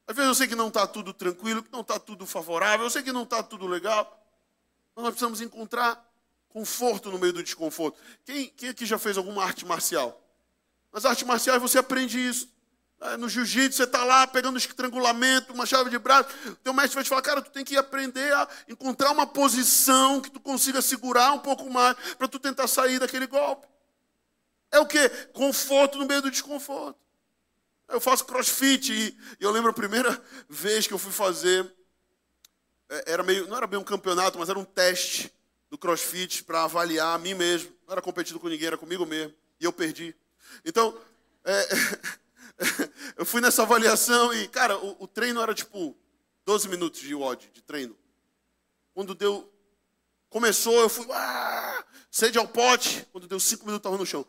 às 0.07 0.14
vezes 0.14 0.28
eu 0.28 0.34
sei 0.34 0.49
que 0.49 0.55
não 0.55 0.68
está 0.68 0.86
tudo 0.86 1.12
tranquilo, 1.12 1.62
que 1.62 1.72
não 1.72 1.80
está 1.80 1.99
tudo 1.99 2.26
favorável, 2.26 2.86
eu 2.86 2.91
sei 2.91 3.03
que 3.03 3.12
não 3.12 3.24
está 3.24 3.43
tudo 3.43 3.66
legal, 3.66 4.05
mas 4.95 5.05
nós 5.05 5.12
precisamos 5.12 5.41
encontrar 5.41 6.05
conforto 6.49 7.11
no 7.11 7.18
meio 7.18 7.32
do 7.32 7.43
desconforto. 7.43 7.99
Quem, 8.24 8.49
quem 8.49 8.70
aqui 8.70 8.86
já 8.86 8.99
fez 8.99 9.16
alguma 9.18 9.45
arte 9.45 9.66
marcial? 9.66 10.20
Nas 10.93 11.05
artes 11.05 11.26
marciais 11.26 11.61
você 11.61 11.78
aprende 11.78 12.18
isso. 12.18 12.49
É, 13.01 13.16
no 13.16 13.28
jiu-jitsu 13.28 13.76
você 13.76 13.84
está 13.84 14.03
lá 14.03 14.26
pegando 14.26 14.59
estrangulamento, 14.59 15.53
uma 15.53 15.64
chave 15.64 15.88
de 15.88 15.99
braço. 15.99 16.30
O 16.46 16.57
teu 16.57 16.72
mestre 16.72 16.96
vai 16.96 17.05
te 17.05 17.09
falar, 17.09 17.22
cara, 17.22 17.40
tu 17.40 17.51
tem 17.51 17.64
que 17.64 17.76
aprender 17.76 18.32
a 18.34 18.49
encontrar 18.68 19.12
uma 19.12 19.26
posição 19.26 20.20
que 20.20 20.30
tu 20.30 20.40
consiga 20.40 20.82
segurar 20.82 21.32
um 21.32 21.38
pouco 21.38 21.70
mais 21.70 21.96
para 22.16 22.26
tu 22.26 22.38
tentar 22.40 22.66
sair 22.66 22.99
daquele 22.99 23.26
golpe. 23.26 23.68
É 24.70 24.80
o 24.80 24.86
que? 24.86 25.09
Conforto 25.32 25.99
no 25.99 26.07
meio 26.07 26.22
do 26.22 26.30
desconforto. 26.30 26.99
Eu 27.88 28.01
faço 28.01 28.24
crossfit 28.24 28.92
e 28.92 29.16
eu 29.40 29.51
lembro 29.51 29.70
a 29.70 29.74
primeira 29.74 30.20
vez 30.51 30.86
que 30.86 30.92
eu 30.92 30.99
fui 30.99 31.12
fazer, 31.12 31.72
é, 32.88 33.12
era 33.12 33.22
meio, 33.22 33.46
não 33.46 33.57
era 33.57 33.66
bem 33.66 33.78
um 33.78 33.84
campeonato, 33.84 34.38
mas 34.38 34.49
era 34.49 34.59
um 34.59 34.64
teste 34.64 35.32
do 35.70 35.78
crossfit 35.78 36.42
para 36.42 36.64
avaliar 36.64 37.14
a 37.14 37.18
mim 37.18 37.34
mesmo. 37.34 37.72
Não 37.86 37.92
era 37.92 38.03
competido 38.03 38.40
com 38.40 38.49
ninguém, 38.49 38.66
era 38.66 38.76
comigo 38.76 39.07
mesmo. 39.07 39.32
E 39.61 39.64
eu 39.64 39.72
perdi. 39.72 40.14
Então, 40.64 40.99
é, 41.44 41.68
eu 43.17 43.25
fui 43.25 43.41
nessa 43.41 43.63
avaliação 43.63 44.33
e, 44.35 44.49
cara, 44.49 44.77
o, 44.79 45.05
o, 45.05 45.07
treino 45.07 45.41
era 45.41 45.55
tipo 45.55 45.97
12 46.45 46.69
minutos 46.69 47.01
de 47.01 47.15
WOD, 47.15 47.51
de 47.53 47.63
treino. 47.63 47.97
Quando 48.93 49.15
deu. 49.15 49.53
Começou, 50.29 50.75
eu 50.81 50.89
fui. 50.89 51.07
Ah, 51.11 51.85
sede 52.11 52.39
ao 52.39 52.47
pote. 52.47 53.07
Quando 53.13 53.27
deu 53.27 53.41
5 53.41 53.65
minutos, 53.65 53.81
estava 53.81 53.97
no 53.97 54.05
chão. 54.05 54.27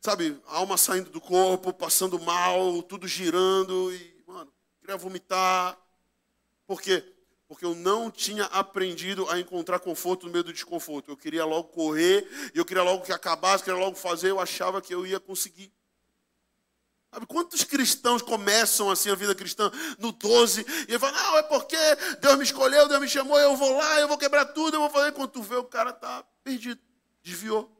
Sabe, 0.00 0.40
alma 0.46 0.76
saindo 0.76 1.10
do 1.10 1.20
corpo, 1.20 1.72
passando 1.72 2.20
mal, 2.20 2.82
tudo 2.82 3.08
girando. 3.08 3.92
E, 3.92 4.22
mano, 4.26 4.52
queria 4.80 4.96
vomitar. 4.96 5.78
Por 6.66 6.80
quê? 6.80 7.04
porque 7.52 7.66
eu 7.66 7.74
não 7.74 8.10
tinha 8.10 8.44
aprendido 8.46 9.28
a 9.28 9.38
encontrar 9.38 9.78
conforto 9.78 10.24
no 10.24 10.32
meio 10.32 10.42
do 10.42 10.54
desconforto. 10.54 11.10
Eu 11.10 11.18
queria 11.18 11.44
logo 11.44 11.68
correr, 11.68 12.26
eu 12.54 12.64
queria 12.64 12.82
logo 12.82 13.04
que 13.04 13.12
acabasse, 13.12 13.58
eu 13.58 13.64
queria 13.66 13.84
logo 13.84 13.94
fazer, 13.94 14.30
eu 14.30 14.40
achava 14.40 14.80
que 14.80 14.94
eu 14.94 15.06
ia 15.06 15.20
conseguir. 15.20 15.70
Sabe, 17.12 17.26
quantos 17.26 17.62
cristãos 17.62 18.22
começam 18.22 18.90
assim 18.90 19.10
a 19.10 19.14
vida 19.14 19.34
cristã 19.34 19.70
no 19.98 20.12
12 20.12 20.64
e 20.88 20.98
falam, 20.98 21.14
não, 21.14 21.36
é 21.36 21.42
porque 21.42 21.76
Deus 22.22 22.38
me 22.38 22.44
escolheu, 22.44 22.88
Deus 22.88 23.00
me 23.02 23.08
chamou, 23.08 23.38
eu 23.38 23.54
vou 23.54 23.76
lá, 23.76 24.00
eu 24.00 24.08
vou 24.08 24.16
quebrar 24.16 24.46
tudo, 24.46 24.76
eu 24.76 24.80
vou 24.80 24.88
fazer. 24.88 25.12
Quando 25.12 25.28
tu 25.28 25.42
vê, 25.42 25.56
o 25.56 25.64
cara 25.64 25.90
está 25.90 26.24
perdido, 26.42 26.80
desviou. 27.22 27.70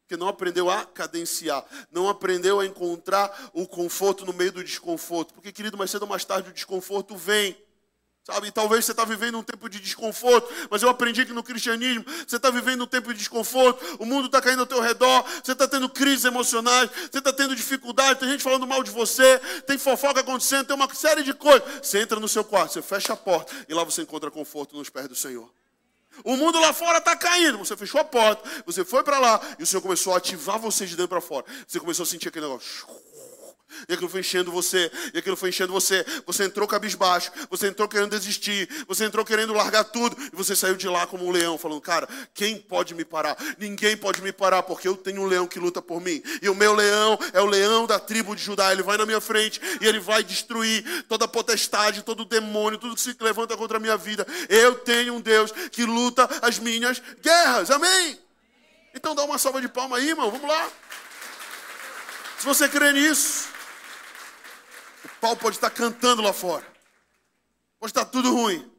Porque 0.00 0.16
não 0.16 0.28
aprendeu 0.28 0.70
a 0.70 0.86
cadenciar, 0.86 1.62
não 1.92 2.08
aprendeu 2.08 2.58
a 2.58 2.64
encontrar 2.64 3.50
o 3.52 3.68
conforto 3.68 4.24
no 4.24 4.32
meio 4.32 4.50
do 4.50 4.64
desconforto. 4.64 5.34
Porque, 5.34 5.52
querido, 5.52 5.76
mais 5.76 5.90
cedo 5.90 6.02
ou 6.02 6.08
mais 6.08 6.24
tarde 6.24 6.48
o 6.48 6.52
desconforto 6.52 7.14
vem. 7.16 7.56
Sabe, 8.22 8.50
talvez 8.50 8.84
você 8.84 8.90
está 8.90 9.04
vivendo 9.04 9.38
um 9.38 9.42
tempo 9.42 9.66
de 9.68 9.80
desconforto, 9.80 10.52
mas 10.70 10.82
eu 10.82 10.90
aprendi 10.90 11.24
que 11.24 11.32
no 11.32 11.42
cristianismo 11.42 12.04
você 12.26 12.36
está 12.36 12.50
vivendo 12.50 12.84
um 12.84 12.86
tempo 12.86 13.12
de 13.12 13.18
desconforto, 13.18 13.82
o 13.98 14.04
mundo 14.04 14.26
está 14.26 14.42
caindo 14.42 14.60
ao 14.60 14.66
teu 14.66 14.80
redor, 14.80 15.24
você 15.42 15.52
está 15.52 15.66
tendo 15.66 15.88
crises 15.88 16.26
emocionais, 16.26 16.90
você 17.10 17.18
está 17.18 17.32
tendo 17.32 17.56
dificuldade, 17.56 18.20
tem 18.20 18.28
gente 18.28 18.42
falando 18.42 18.66
mal 18.66 18.82
de 18.82 18.90
você, 18.90 19.38
tem 19.66 19.78
fofoca 19.78 20.20
acontecendo, 20.20 20.66
tem 20.66 20.76
uma 20.76 20.92
série 20.94 21.22
de 21.22 21.32
coisas. 21.32 21.62
Você 21.82 22.00
entra 22.00 22.20
no 22.20 22.28
seu 22.28 22.44
quarto, 22.44 22.74
você 22.74 22.82
fecha 22.82 23.14
a 23.14 23.16
porta 23.16 23.54
e 23.66 23.72
lá 23.72 23.84
você 23.84 24.02
encontra 24.02 24.30
conforto 24.30 24.76
nos 24.76 24.90
pés 24.90 25.08
do 25.08 25.16
Senhor. 25.16 25.50
O 26.22 26.36
mundo 26.36 26.60
lá 26.60 26.74
fora 26.74 26.98
está 26.98 27.16
caindo, 27.16 27.56
você 27.56 27.74
fechou 27.74 28.00
a 28.00 28.04
porta, 28.04 28.46
você 28.66 28.84
foi 28.84 29.02
para 29.02 29.18
lá 29.18 29.40
e 29.58 29.62
o 29.62 29.66
Senhor 29.66 29.80
começou 29.80 30.12
a 30.12 30.18
ativar 30.18 30.58
você 30.58 30.84
de 30.84 30.94
dentro 30.94 31.08
para 31.08 31.22
fora. 31.22 31.46
Você 31.66 31.80
começou 31.80 32.02
a 32.02 32.06
sentir 32.06 32.28
aquele 32.28 32.46
negócio 32.46 32.86
e 33.88 33.94
aquilo 33.94 34.08
foi 34.08 34.20
enchendo 34.20 34.50
você, 34.50 34.90
e 35.12 35.18
aquilo 35.18 35.36
foi 35.36 35.48
enchendo 35.48 35.72
você. 35.72 36.04
Você 36.26 36.44
entrou 36.44 36.66
cabisbaixo, 36.66 37.30
você 37.48 37.68
entrou 37.68 37.88
querendo 37.88 38.10
desistir, 38.10 38.68
você 38.86 39.04
entrou 39.04 39.24
querendo 39.24 39.52
largar 39.52 39.84
tudo, 39.84 40.16
e 40.32 40.36
você 40.36 40.54
saiu 40.56 40.76
de 40.76 40.88
lá 40.88 41.06
como 41.06 41.26
um 41.26 41.30
leão, 41.30 41.58
falando: 41.58 41.80
Cara, 41.80 42.08
quem 42.34 42.58
pode 42.58 42.94
me 42.94 43.04
parar? 43.04 43.36
Ninguém 43.58 43.96
pode 43.96 44.22
me 44.22 44.32
parar, 44.32 44.62
porque 44.62 44.88
eu 44.88 44.96
tenho 44.96 45.22
um 45.22 45.26
leão 45.26 45.46
que 45.46 45.58
luta 45.58 45.80
por 45.80 46.00
mim. 46.00 46.22
E 46.42 46.48
o 46.48 46.54
meu 46.54 46.74
leão 46.74 47.18
é 47.32 47.40
o 47.40 47.46
leão 47.46 47.86
da 47.86 47.98
tribo 47.98 48.34
de 48.34 48.42
Judá. 48.42 48.72
Ele 48.72 48.82
vai 48.82 48.96
na 48.96 49.06
minha 49.06 49.20
frente 49.20 49.60
e 49.80 49.86
ele 49.86 50.00
vai 50.00 50.22
destruir 50.22 51.04
toda 51.08 51.24
a 51.24 51.28
potestade, 51.28 52.02
todo 52.02 52.20
o 52.20 52.24
demônio, 52.24 52.78
tudo 52.78 52.94
que 52.94 53.00
se 53.00 53.16
levanta 53.20 53.56
contra 53.56 53.76
a 53.76 53.80
minha 53.80 53.96
vida. 53.96 54.26
Eu 54.48 54.76
tenho 54.76 55.14
um 55.14 55.20
Deus 55.20 55.52
que 55.70 55.84
luta 55.84 56.28
as 56.42 56.58
minhas 56.58 57.02
guerras. 57.20 57.70
Amém? 57.70 58.18
Então 58.94 59.14
dá 59.14 59.24
uma 59.24 59.38
salva 59.38 59.60
de 59.60 59.68
palma 59.68 59.96
aí, 59.96 60.08
irmão. 60.08 60.30
Vamos 60.30 60.48
lá. 60.48 60.68
Se 62.38 62.44
você 62.44 62.68
crê 62.68 62.92
nisso. 62.92 63.48
Paulo 65.20 65.36
pode 65.36 65.56
estar 65.56 65.70
cantando 65.70 66.22
lá 66.22 66.32
fora. 66.32 66.66
Pode 67.78 67.90
estar 67.90 68.04
tudo 68.06 68.32
ruim. 68.32 68.70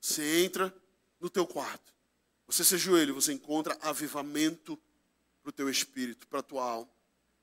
Você 0.00 0.44
entra 0.44 0.74
no 1.20 1.28
teu 1.28 1.46
quarto. 1.46 1.92
Você 2.46 2.64
se 2.64 2.74
ajoelha, 2.74 3.12
você 3.12 3.32
encontra 3.32 3.78
avivamento 3.80 4.78
para 5.42 5.50
o 5.50 5.52
teu 5.52 5.68
espírito, 5.68 6.26
para 6.26 6.40
a 6.40 6.42
tua 6.42 6.64
alma. 6.64 6.90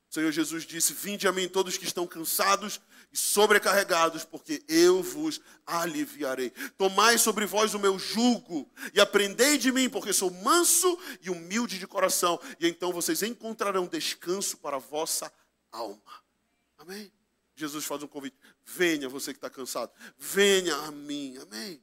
O 0.10 0.14
Senhor 0.14 0.32
Jesus 0.32 0.66
disse: 0.66 0.94
Vinde 0.94 1.28
a 1.28 1.32
mim 1.32 1.48
todos 1.48 1.78
que 1.78 1.86
estão 1.86 2.08
cansados 2.08 2.80
e 3.12 3.18
sobrecarregados, 3.18 4.24
porque 4.24 4.64
eu 4.68 5.02
vos 5.04 5.40
aliviarei. 5.66 6.50
Tomai 6.78 7.18
sobre 7.18 7.46
vós 7.46 7.74
o 7.74 7.80
meu 7.80 7.98
jugo 8.00 8.70
e 8.94 9.00
aprendei 9.00 9.58
de 9.58 9.72
mim, 9.72 9.90
porque 9.90 10.14
sou 10.14 10.32
manso 10.32 10.98
e 11.22 11.30
humilde 11.30 11.80
de 11.80 11.88
coração, 11.88 12.40
e 12.60 12.68
então 12.68 12.92
vocês 12.92 13.22
encontrarão 13.24 13.86
descanso 13.86 14.58
para 14.58 14.78
a 14.78 14.80
vossa 14.80 15.32
alma. 15.72 16.02
Amém? 16.78 17.12
Jesus 17.58 17.86
faz 17.86 18.04
um 18.04 18.08
convite: 18.08 18.38
venha, 18.64 19.10
você 19.10 19.34
que 19.34 19.40
está 19.40 19.50
cansado, 19.50 19.92
venha 20.18 20.76
a 20.76 20.92
mim. 20.92 21.38
Amém. 21.42 21.82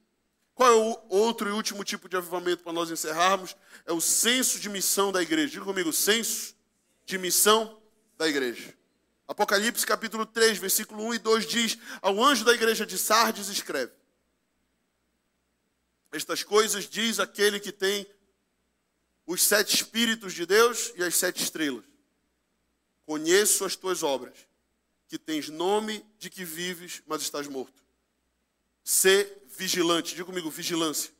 Qual 0.55 0.71
é 0.71 0.73
o 0.73 1.05
outro 1.09 1.49
e 1.49 1.51
último 1.51 1.83
tipo 1.83 2.07
de 2.07 2.15
avivamento 2.15 2.63
para 2.63 2.71
nós 2.71 2.89
encerrarmos? 2.89 3.57
É 3.85 3.91
o 3.91 3.99
senso 3.99 4.57
de 4.57 4.69
missão 4.69 5.11
da 5.11 5.21
igreja. 5.21 5.51
Diga 5.51 5.65
comigo, 5.65 5.91
senso 5.91 6.55
de 7.05 7.17
missão 7.17 7.81
da 8.17 8.25
igreja. 8.25 8.73
Apocalipse 9.27 9.85
capítulo 9.85 10.25
3, 10.25 10.57
versículo 10.59 11.03
1 11.07 11.15
e 11.15 11.19
2 11.19 11.45
diz: 11.45 11.77
Ao 12.01 12.23
anjo 12.23 12.45
da 12.45 12.53
igreja 12.53 12.85
de 12.85 12.97
Sardes 12.97 13.49
escreve: 13.49 13.91
Estas 16.13 16.41
coisas 16.41 16.87
diz 16.87 17.19
aquele 17.19 17.59
que 17.59 17.73
tem 17.73 18.07
os 19.27 19.43
sete 19.43 19.75
espíritos 19.75 20.33
de 20.33 20.45
Deus 20.45 20.93
e 20.95 21.03
as 21.03 21.15
sete 21.17 21.43
estrelas. 21.43 21.83
Conheço 23.05 23.65
as 23.65 23.75
tuas 23.75 24.03
obras 24.03 24.47
que 25.07 25.17
tens 25.17 25.49
nome 25.49 26.05
de 26.17 26.29
que 26.29 26.43
vives, 26.43 27.01
mas 27.05 27.21
estás 27.21 27.47
morto. 27.47 27.83
Sê 28.83 29.41
vigilante, 29.47 30.13
diga 30.13 30.25
comigo, 30.25 30.49
vigilância. 30.49 31.11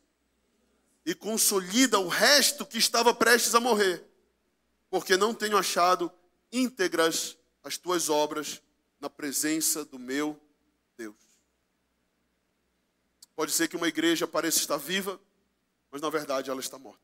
E 1.05 1.13
consolida 1.13 1.99
o 1.99 2.07
resto 2.07 2.65
que 2.65 2.77
estava 2.77 3.13
prestes 3.13 3.53
a 3.53 3.59
morrer, 3.59 4.03
porque 4.89 5.17
não 5.17 5.33
tenho 5.33 5.57
achado 5.57 6.11
íntegras 6.51 7.37
as 7.63 7.77
tuas 7.77 8.09
obras 8.09 8.61
na 8.99 9.09
presença 9.09 9.85
do 9.85 9.99
meu 9.99 10.39
Deus. 10.97 11.15
Pode 13.35 13.51
ser 13.51 13.67
que 13.67 13.75
uma 13.75 13.87
igreja 13.87 14.27
pareça 14.27 14.59
estar 14.59 14.77
viva, 14.77 15.19
mas 15.91 16.01
na 16.01 16.09
verdade 16.09 16.49
ela 16.49 16.59
está 16.59 16.79
morta. 16.79 17.03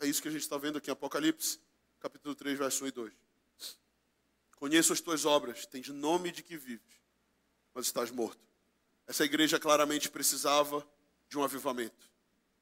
É 0.00 0.06
isso 0.06 0.20
que 0.20 0.28
a 0.28 0.30
gente 0.30 0.42
está 0.42 0.58
vendo 0.58 0.78
aqui 0.78 0.90
em 0.90 0.92
Apocalipse, 0.92 1.58
capítulo 2.00 2.34
3, 2.34 2.58
verso 2.58 2.84
1 2.84 2.88
e 2.88 2.90
2. 2.90 3.27
Conheço 4.58 4.92
as 4.92 5.00
tuas 5.00 5.24
obras, 5.24 5.66
tens 5.66 5.88
nome 5.88 6.32
de 6.32 6.42
que 6.42 6.56
vives, 6.56 7.00
mas 7.72 7.86
estás 7.86 8.10
morto. 8.10 8.40
Essa 9.06 9.24
igreja 9.24 9.58
claramente 9.58 10.10
precisava 10.10 10.86
de 11.28 11.38
um 11.38 11.44
avivamento, 11.44 12.10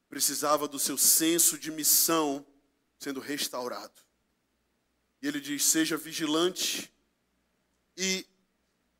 precisava 0.06 0.68
do 0.68 0.78
seu 0.78 0.98
senso 0.98 1.58
de 1.58 1.72
missão 1.72 2.46
sendo 2.98 3.18
restaurado. 3.18 3.94
E 5.22 5.26
ele 5.26 5.40
diz: 5.40 5.64
seja 5.64 5.96
vigilante 5.96 6.92
e 7.96 8.26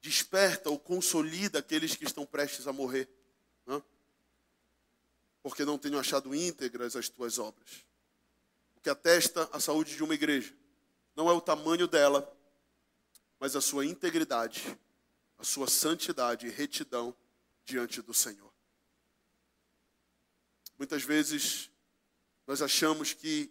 desperta 0.01 0.71
ou 0.71 0.79
consolida 0.79 1.59
aqueles 1.59 1.95
que 1.95 2.05
estão 2.05 2.25
prestes 2.25 2.67
a 2.67 2.73
morrer, 2.73 3.09
né? 3.67 3.83
porque 5.43 5.67
não 5.67 5.77
tenho 5.77 5.99
achado 5.99 6.35
íntegras 6.35 6.97
as 6.97 7.11
tuas 7.11 7.39
obras. 7.39 7.85
O 8.75 8.81
que 8.81 8.89
atesta 8.89 9.49
a 9.53 9.61
saúde 9.61 9.97
de 9.97 10.03
uma 10.03 10.15
igreja 10.15 10.55
não 11.15 11.29
é 11.29 11.33
o 11.33 11.41
tamanho 11.41 11.87
dela, 11.87 12.36
mas 13.39 13.55
a 13.55 13.61
sua 13.61 13.85
integridade, 13.85 14.79
a 15.39 15.45
sua 15.45 15.69
santidade 15.69 16.47
e 16.47 16.51
retidão 16.51 17.15
diante 17.65 18.01
do 18.01 18.15
Senhor. 18.15 18.53
Muitas 20.79 21.03
vezes 21.03 21.71
nós 22.47 22.63
achamos 22.63 23.13
que 23.13 23.51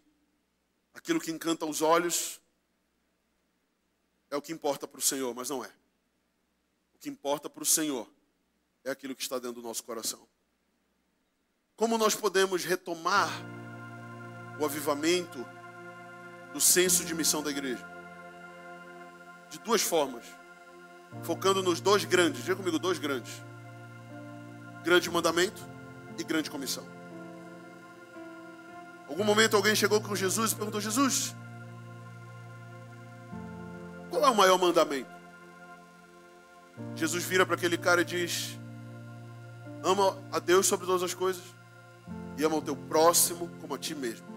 aquilo 0.93 1.19
que 1.19 1.31
encanta 1.31 1.65
os 1.65 1.81
olhos 1.81 2.39
é 4.29 4.35
o 4.35 4.41
que 4.41 4.53
importa 4.53 4.87
para 4.87 4.99
o 4.99 5.01
Senhor, 5.01 5.33
mas 5.33 5.49
não 5.49 5.63
é. 5.63 5.71
O 6.93 6.97
que 6.99 7.09
importa 7.09 7.49
para 7.49 7.63
o 7.63 7.65
Senhor 7.65 8.09
é 8.83 8.91
aquilo 8.91 9.15
que 9.15 9.21
está 9.21 9.37
dentro 9.37 9.61
do 9.61 9.67
nosso 9.67 9.83
coração. 9.83 10.27
Como 11.75 11.97
nós 11.97 12.15
podemos 12.15 12.63
retomar 12.63 13.29
o 14.59 14.65
avivamento 14.65 15.45
do 16.53 16.61
senso 16.61 17.03
de 17.03 17.13
missão 17.13 17.43
da 17.43 17.51
igreja? 17.51 17.94
De 19.55 19.59
duas 19.61 19.81
formas. 19.81 20.25
Focando 21.23 21.63
nos 21.63 21.79
dois 21.79 22.03
grandes, 22.03 22.43
diga 22.43 22.57
comigo, 22.57 22.77
dois 22.77 22.99
grandes: 22.99 23.31
grande 24.83 25.09
mandamento 25.09 25.61
e 26.19 26.23
grande 26.25 26.51
comissão. 26.51 26.83
Algum 29.07 29.23
momento 29.23 29.55
alguém 29.55 29.73
chegou 29.73 30.01
com 30.01 30.13
Jesus 30.13 30.51
e 30.51 30.55
perguntou: 30.55 30.81
Jesus, 30.81 31.33
qual 34.09 34.25
é 34.25 34.29
o 34.29 34.35
maior 34.35 34.59
mandamento? 34.59 35.09
Jesus 36.93 37.23
vira 37.23 37.45
para 37.45 37.55
aquele 37.55 37.77
cara 37.77 38.01
e 38.01 38.05
diz: 38.05 38.59
Ama 39.81 40.17
a 40.33 40.39
Deus 40.39 40.65
sobre 40.65 40.85
todas 40.85 41.01
as 41.01 41.13
coisas 41.13 41.43
e 42.37 42.43
ama 42.43 42.57
o 42.57 42.61
teu 42.61 42.75
próximo 42.75 43.49
como 43.61 43.73
a 43.73 43.77
ti 43.77 43.95
mesmo. 43.95 44.27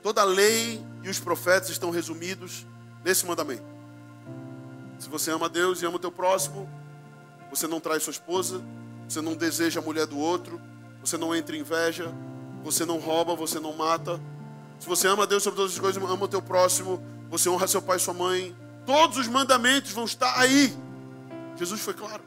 Toda 0.00 0.20
a 0.20 0.24
lei 0.24 0.80
e 1.02 1.08
os 1.08 1.18
profetas 1.18 1.70
estão 1.70 1.90
resumidos 1.90 2.64
nesse 3.04 3.26
mandamento. 3.26 3.69
Se 5.00 5.08
você 5.08 5.30
ama 5.30 5.48
Deus 5.48 5.80
e 5.80 5.86
ama 5.86 5.96
o 5.96 5.98
teu 5.98 6.12
próximo, 6.12 6.68
você 7.48 7.66
não 7.66 7.80
trai 7.80 7.98
sua 7.98 8.10
esposa, 8.10 8.62
você 9.08 9.22
não 9.22 9.34
deseja 9.34 9.80
a 9.80 9.82
mulher 9.82 10.06
do 10.06 10.18
outro, 10.18 10.60
você 11.02 11.16
não 11.16 11.34
entra 11.34 11.56
em 11.56 11.60
inveja, 11.60 12.12
você 12.62 12.84
não 12.84 12.98
rouba, 12.98 13.34
você 13.34 13.58
não 13.58 13.72
mata. 13.72 14.20
Se 14.78 14.86
você 14.86 15.08
ama 15.08 15.26
Deus 15.26 15.42
sobre 15.42 15.56
todas 15.56 15.72
as 15.72 15.78
coisas, 15.78 16.02
ama 16.02 16.24
o 16.24 16.28
teu 16.28 16.42
próximo, 16.42 17.02
você 17.30 17.48
honra 17.48 17.66
seu 17.66 17.80
pai 17.80 17.96
e 17.96 18.00
sua 18.00 18.12
mãe. 18.12 18.54
Todos 18.84 19.16
os 19.16 19.26
mandamentos 19.26 19.90
vão 19.90 20.04
estar 20.04 20.38
aí. 20.38 20.76
Jesus 21.56 21.80
foi 21.80 21.94
claro. 21.94 22.22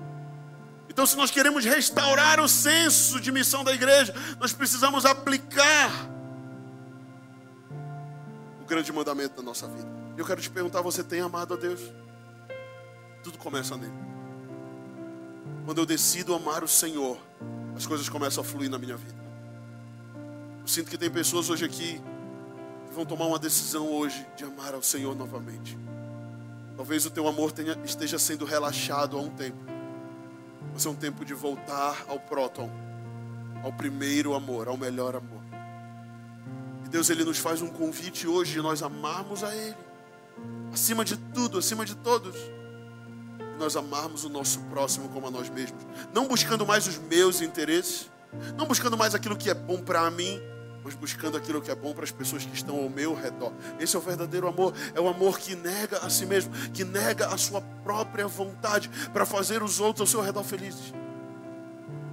Então, 0.89 1.05
se 1.05 1.15
nós 1.15 1.29
queremos 1.29 1.63
restaurar 1.63 2.39
o 2.39 2.47
senso 2.49 3.19
de 3.19 3.31
missão 3.31 3.63
da 3.63 3.71
igreja, 3.71 4.13
nós 4.39 4.51
precisamos 4.51 5.05
aplicar 5.05 5.91
o 8.59 8.65
grande 8.65 8.91
mandamento 8.91 9.35
da 9.35 9.43
nossa 9.43 9.67
vida. 9.67 9.87
Eu 10.17 10.25
quero 10.25 10.41
te 10.41 10.49
perguntar: 10.49 10.81
você 10.81 11.03
tem 11.03 11.21
amado 11.21 11.53
a 11.53 11.57
Deus? 11.57 11.79
Tudo 13.23 13.37
começa 13.37 13.77
nele. 13.77 13.93
Quando 15.65 15.77
eu 15.77 15.85
decido 15.85 16.35
amar 16.35 16.63
o 16.63 16.67
Senhor, 16.67 17.17
as 17.75 17.85
coisas 17.85 18.07
começam 18.09 18.43
a 18.43 18.45
fluir 18.45 18.69
na 18.69 18.77
minha 18.77 18.97
vida. 18.97 19.23
Eu 20.61 20.67
sinto 20.67 20.89
que 20.89 20.97
tem 20.97 21.09
pessoas 21.09 21.49
hoje 21.49 21.65
aqui 21.65 22.01
vão 22.93 23.05
tomar 23.05 23.25
uma 23.25 23.39
decisão 23.39 23.87
hoje 23.91 24.25
de 24.37 24.43
amar 24.43 24.73
ao 24.73 24.81
Senhor 24.81 25.15
novamente. 25.15 25.77
Talvez 26.77 27.05
o 27.05 27.09
teu 27.09 27.27
amor 27.27 27.51
tenha, 27.51 27.77
esteja 27.83 28.19
sendo 28.19 28.45
relaxado 28.45 29.17
há 29.17 29.21
um 29.21 29.29
tempo. 29.29 29.57
Mas 30.71 30.85
é 30.85 30.89
um 30.89 30.95
tempo 30.95 31.25
de 31.25 31.33
voltar 31.33 32.05
ao 32.07 32.19
próton, 32.19 32.69
ao 33.63 33.73
primeiro 33.73 34.33
amor, 34.33 34.67
ao 34.67 34.77
melhor 34.77 35.15
amor. 35.15 35.41
E 36.85 36.89
Deus 36.89 37.09
ele 37.09 37.23
nos 37.23 37.37
faz 37.37 37.61
um 37.61 37.67
convite 37.67 38.27
hoje 38.27 38.53
de 38.53 38.61
nós 38.61 38.81
amarmos 38.81 39.43
a 39.43 39.55
Ele, 39.55 39.75
acima 40.71 41.03
de 41.03 41.17
tudo, 41.17 41.57
acima 41.57 41.85
de 41.85 41.95
todos. 41.95 42.35
Nós 43.63 43.77
amarmos 43.77 44.25
o 44.25 44.29
nosso 44.29 44.59
próximo 44.63 45.07
como 45.07 45.27
a 45.27 45.31
nós 45.31 45.49
mesmos, 45.49 45.81
não 46.13 46.27
buscando 46.27 46.65
mais 46.65 46.85
os 46.85 46.97
meus 46.97 47.39
interesses, 47.39 48.11
não 48.57 48.65
buscando 48.65 48.97
mais 48.97 49.15
aquilo 49.15 49.37
que 49.37 49.49
é 49.49 49.53
bom 49.53 49.81
para 49.81 50.11
mim, 50.11 50.37
mas 50.83 50.95
buscando 50.95 51.37
aquilo 51.37 51.61
que 51.61 51.71
é 51.71 51.75
bom 51.75 51.93
para 51.93 52.03
as 52.03 52.11
pessoas 52.11 52.43
que 52.43 52.53
estão 52.53 52.75
ao 52.75 52.89
meu 52.89 53.15
redor. 53.15 53.53
Esse 53.79 53.95
é 53.95 53.99
o 53.99 54.01
verdadeiro 54.01 54.49
amor, 54.49 54.73
é 54.93 54.99
o 54.99 55.07
amor 55.07 55.39
que 55.39 55.55
nega 55.55 55.99
a 55.99 56.09
si 56.09 56.25
mesmo, 56.25 56.51
que 56.73 56.83
nega 56.83 57.27
a 57.27 57.37
sua 57.37 57.61
própria 57.85 58.27
vontade 58.27 58.91
para 59.13 59.25
fazer 59.25 59.63
os 59.63 59.79
outros 59.79 60.01
ao 60.01 60.07
seu 60.07 60.19
redor 60.19 60.43
felizes. 60.43 60.93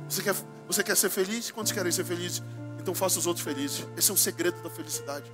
Você 0.09 0.23
quer, 0.23 0.37
você 0.69 0.85
quer 0.85 0.97
ser 0.97 1.11
feliz? 1.11 1.51
Quantos 1.51 1.73
querem 1.73 1.91
ser 1.91 2.05
felizes? 2.05 2.45
Então 2.79 2.95
faça 2.95 3.19
os 3.19 3.27
outros 3.27 3.45
felizes. 3.45 3.85
Esse 3.97 4.13
é 4.13 4.15
o 4.15 4.17
segredo 4.17 4.63
da 4.63 4.71
felicidade. 4.71 5.29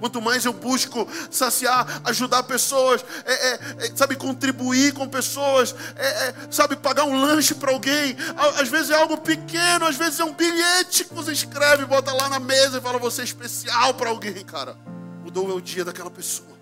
Quanto 0.00 0.20
mais 0.20 0.44
eu 0.44 0.52
busco 0.52 1.06
saciar, 1.30 2.02
ajudar 2.04 2.42
pessoas, 2.44 3.04
é, 3.24 3.32
é, 3.32 3.54
é, 3.86 3.96
sabe, 3.96 4.16
contribuir 4.16 4.92
com 4.94 5.08
pessoas, 5.08 5.74
é, 5.96 6.28
é, 6.28 6.34
sabe, 6.50 6.76
pagar 6.76 7.04
um 7.04 7.20
lanche 7.20 7.54
para 7.54 7.72
alguém. 7.72 8.16
Às 8.60 8.68
vezes 8.68 8.90
é 8.90 8.94
algo 8.94 9.18
pequeno, 9.18 9.86
às 9.86 9.96
vezes 9.96 10.20
é 10.20 10.24
um 10.24 10.32
bilhete 10.32 11.04
que 11.04 11.14
você 11.14 11.32
escreve, 11.32 11.84
bota 11.84 12.12
lá 12.12 12.28
na 12.28 12.38
mesa 12.38 12.78
e 12.78 12.80
fala: 12.80 12.98
Você 12.98 13.22
é 13.22 13.24
especial 13.24 13.94
para 13.94 14.10
alguém, 14.10 14.44
cara. 14.44 14.76
Mudou 15.22 15.48
o 15.56 15.60
dia 15.60 15.84
daquela 15.84 16.10
pessoa. 16.10 16.52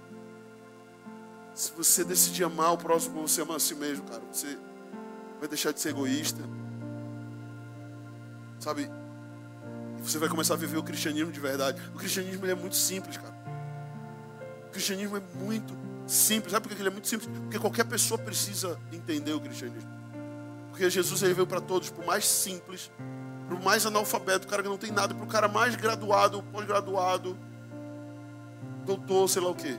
Se 1.54 1.72
você 1.76 2.04
decidir 2.04 2.44
amar 2.44 2.72
o 2.72 2.78
próximo, 2.78 3.26
você 3.26 3.42
ama 3.42 3.56
a 3.56 3.60
si 3.60 3.74
mesmo, 3.74 4.04
cara. 4.04 4.22
Você 4.32 4.56
vai 5.38 5.48
deixar 5.48 5.72
de 5.72 5.80
ser 5.80 5.90
egoísta. 5.90 6.40
Sabe, 8.58 8.90
você 10.02 10.18
vai 10.18 10.28
começar 10.28 10.54
a 10.54 10.56
viver 10.56 10.78
o 10.78 10.82
cristianismo 10.82 11.30
de 11.30 11.40
verdade. 11.40 11.80
O 11.94 11.98
cristianismo 11.98 12.46
é 12.46 12.54
muito 12.54 12.76
simples, 12.76 13.16
cara. 13.16 13.34
O 14.66 14.70
cristianismo 14.70 15.16
é 15.16 15.22
muito 15.34 15.76
simples. 16.06 16.52
Sabe 16.52 16.66
por 16.66 16.74
que 16.74 16.80
ele 16.80 16.88
é 16.88 16.92
muito 16.92 17.08
simples? 17.08 17.30
Porque 17.42 17.58
qualquer 17.58 17.84
pessoa 17.84 18.18
precisa 18.18 18.78
entender 18.92 19.32
o 19.32 19.40
cristianismo. 19.40 19.90
Porque 20.70 20.88
Jesus 20.88 21.20
veio 21.20 21.46
para 21.46 21.60
todos, 21.60 21.90
por 21.90 22.04
mais 22.06 22.24
simples, 22.24 22.90
para 23.46 23.56
o 23.56 23.62
mais 23.62 23.84
analfabeto, 23.84 24.46
o 24.46 24.50
cara 24.50 24.62
que 24.62 24.68
não 24.68 24.78
tem 24.78 24.90
nada, 24.90 25.14
para 25.14 25.24
o 25.24 25.26
cara 25.26 25.48
mais 25.48 25.76
graduado, 25.76 26.42
pós-graduado, 26.44 27.36
doutor, 28.86 29.28
sei 29.28 29.42
lá 29.42 29.50
o 29.50 29.54
quê. 29.54 29.78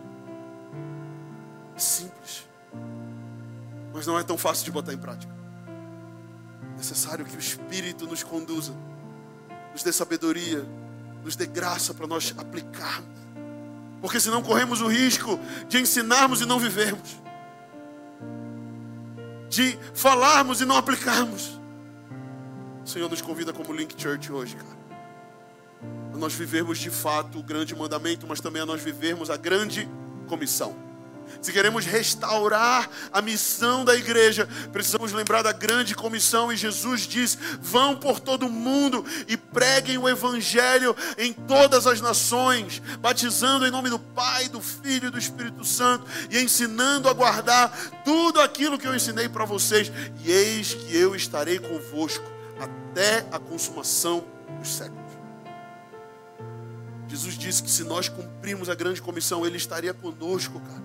É 1.76 1.80
simples. 1.80 2.48
Mas 3.94 4.06
não 4.06 4.20
é 4.20 4.24
tão 4.24 4.38
fácil 4.38 4.66
de 4.66 4.72
botar 4.72 4.94
em 4.94 4.98
prática. 4.98 5.34
É 6.74 6.78
necessário 6.78 7.26
que 7.26 7.36
o 7.36 7.40
Espírito 7.40 8.06
nos 8.06 8.24
conduza 8.24 8.74
nos 9.72 9.84
dê 9.84 9.92
sabedoria, 9.92 10.66
nos 11.24 11.36
dê 11.36 11.46
graça 11.46 11.94
para 11.94 12.08
nós 12.08 12.34
aplicarmos. 12.38 13.22
Porque 14.02 14.20
senão 14.20 14.42
corremos 14.42 14.82
o 14.82 14.88
risco 14.88 15.40
de 15.68 15.80
ensinarmos 15.80 16.42
e 16.42 16.46
não 16.46 16.60
vivermos, 16.60 17.22
de 19.48 19.78
falarmos 19.94 20.62
e 20.62 20.66
não 20.66 20.76
aplicarmos. 20.76 21.60
O 22.84 22.88
Senhor 22.88 23.10
nos 23.10 23.22
convida 23.22 23.54
como 23.54 23.74
Link 23.74 23.94
Church 24.02 24.32
hoje, 24.32 24.56
cara. 24.56 24.82
A 26.14 26.18
nós 26.18 26.34
vivermos 26.34 26.80
de 26.80 26.90
fato 26.90 27.40
o 27.40 27.44
grande 27.44 27.76
mandamento, 27.76 28.26
mas 28.28 28.42
também 28.42 28.62
a 28.62 28.66
nós 28.66 28.82
vivermos 28.82 29.30
a 29.30 29.38
grande 29.38 29.88
comissão 30.28 30.91
se 31.42 31.52
queremos 31.52 31.86
restaurar 31.86 32.90
a 33.12 33.22
missão 33.22 33.86
da 33.86 33.96
igreja, 33.96 34.48
precisamos 34.72 35.12
lembrar 35.12 35.42
da 35.42 35.52
grande 35.52 35.96
comissão. 35.96 36.52
E 36.52 36.58
Jesus 36.58 37.02
diz: 37.02 37.38
vão 37.62 37.96
por 37.96 38.20
todo 38.20 38.48
o 38.48 38.52
mundo 38.52 39.06
e 39.28 39.38
preguem 39.38 39.98
o 39.98 40.10
evangelho 40.10 40.96
em 41.18 41.34
todas 41.34 41.88
as 41.88 42.02
nações, 42.02 42.82
batizando 43.00 43.66
em 43.66 43.72
nome 43.72 43.90
do 43.90 44.00
Pai, 44.00 44.50
do 44.50 44.62
Filho 44.62 45.08
e 45.08 45.12
do 45.12 45.20
Espírito 45.20 45.64
Santo, 45.64 46.06
e 46.30 46.40
ensinando 46.40 47.10
a 47.10 47.14
guardar 47.14 47.72
tudo 48.04 48.40
aquilo 48.42 48.78
que 48.78 48.88
eu 48.88 48.96
ensinei 48.96 49.30
para 49.30 49.46
vocês. 49.46 49.92
E 50.24 50.32
eis 50.32 50.74
que 50.74 50.96
eu 50.96 51.16
estarei 51.16 51.60
convosco 51.60 52.26
até 52.60 53.26
a 53.32 53.40
consumação 53.40 54.24
dos 54.60 54.70
séculos. 54.70 55.02
Jesus 57.08 57.38
disse 57.38 57.62
que 57.62 57.70
se 57.70 57.84
nós 57.84 58.08
cumprirmos 58.08 58.70
a 58.70 58.76
grande 58.76 59.02
comissão, 59.02 59.46
Ele 59.46 59.58
estaria 59.58 59.94
conosco, 59.94 60.60
cara. 60.62 60.82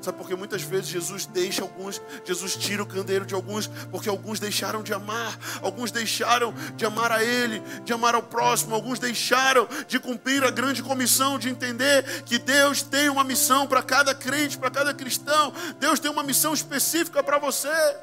Sabe 0.00 0.16
porque 0.16 0.36
muitas 0.36 0.62
vezes 0.62 0.88
Jesus 0.88 1.26
deixa 1.26 1.62
alguns, 1.62 2.00
Jesus 2.24 2.54
tira 2.54 2.82
o 2.82 2.86
candeeiro 2.86 3.26
de 3.26 3.34
alguns, 3.34 3.66
porque 3.66 4.08
alguns 4.08 4.38
deixaram 4.38 4.82
de 4.82 4.92
amar, 4.92 5.36
alguns 5.60 5.90
deixaram 5.90 6.54
de 6.76 6.86
amar 6.86 7.10
a 7.10 7.24
Ele, 7.24 7.60
de 7.84 7.92
amar 7.92 8.14
ao 8.14 8.22
próximo, 8.22 8.74
alguns 8.74 9.00
deixaram 9.00 9.68
de 9.88 9.98
cumprir 9.98 10.44
a 10.44 10.50
grande 10.50 10.82
comissão, 10.82 11.38
de 11.38 11.48
entender 11.48 12.22
que 12.22 12.38
Deus 12.38 12.80
tem 12.80 13.08
uma 13.08 13.24
missão 13.24 13.66
para 13.66 13.82
cada 13.82 14.14
crente, 14.14 14.56
para 14.56 14.70
cada 14.70 14.94
cristão, 14.94 15.52
Deus 15.80 15.98
tem 15.98 16.10
uma 16.10 16.22
missão 16.22 16.54
específica 16.54 17.22
para 17.22 17.38
você, 17.38 17.96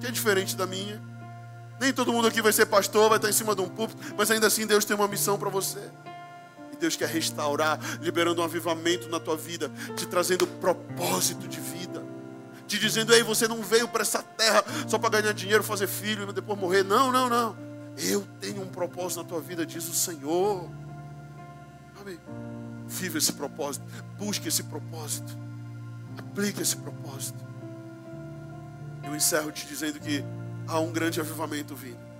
que 0.00 0.06
é 0.06 0.10
diferente 0.10 0.56
da 0.56 0.66
minha. 0.66 1.00
Nem 1.78 1.92
todo 1.92 2.12
mundo 2.12 2.28
aqui 2.28 2.40
vai 2.40 2.52
ser 2.52 2.66
pastor, 2.66 3.08
vai 3.08 3.18
estar 3.18 3.28
em 3.28 3.32
cima 3.32 3.54
de 3.54 3.60
um 3.60 3.68
púlpito, 3.68 4.14
mas 4.16 4.30
ainda 4.30 4.46
assim 4.46 4.66
Deus 4.66 4.84
tem 4.84 4.96
uma 4.96 5.08
missão 5.08 5.36
para 5.36 5.50
você. 5.50 5.80
Deus 6.82 6.96
quer 6.96 7.08
restaurar, 7.08 7.78
liberando 8.00 8.42
um 8.42 8.44
avivamento 8.44 9.08
na 9.08 9.20
tua 9.20 9.36
vida, 9.36 9.70
te 9.96 10.04
trazendo 10.06 10.46
propósito 10.46 11.46
de 11.46 11.60
vida, 11.60 12.04
te 12.66 12.78
dizendo: 12.78 13.14
ei, 13.14 13.22
você 13.22 13.46
não 13.46 13.62
veio 13.62 13.88
para 13.88 14.02
essa 14.02 14.22
terra 14.22 14.64
só 14.88 14.98
para 14.98 15.20
ganhar 15.20 15.32
dinheiro, 15.32 15.62
fazer 15.62 15.86
filho 15.86 16.28
e 16.28 16.32
depois 16.32 16.58
morrer. 16.58 16.82
Não, 16.82 17.12
não, 17.12 17.28
não. 17.28 17.56
Eu 17.96 18.26
tenho 18.40 18.62
um 18.62 18.66
propósito 18.66 19.22
na 19.22 19.28
tua 19.28 19.40
vida, 19.40 19.64
diz 19.64 19.88
o 19.88 19.94
Senhor. 19.94 20.68
Amém. 22.00 22.18
Viva 22.88 23.16
esse 23.16 23.32
propósito, 23.32 23.84
busque 24.18 24.48
esse 24.48 24.64
propósito, 24.64 25.38
aplique 26.18 26.60
esse 26.60 26.76
propósito. 26.76 27.38
Eu 29.04 29.14
encerro 29.14 29.52
te 29.52 29.66
dizendo 29.66 30.00
que 30.00 30.24
há 30.66 30.80
um 30.80 30.90
grande 30.90 31.20
avivamento 31.20 31.74
vindo. 31.76 32.11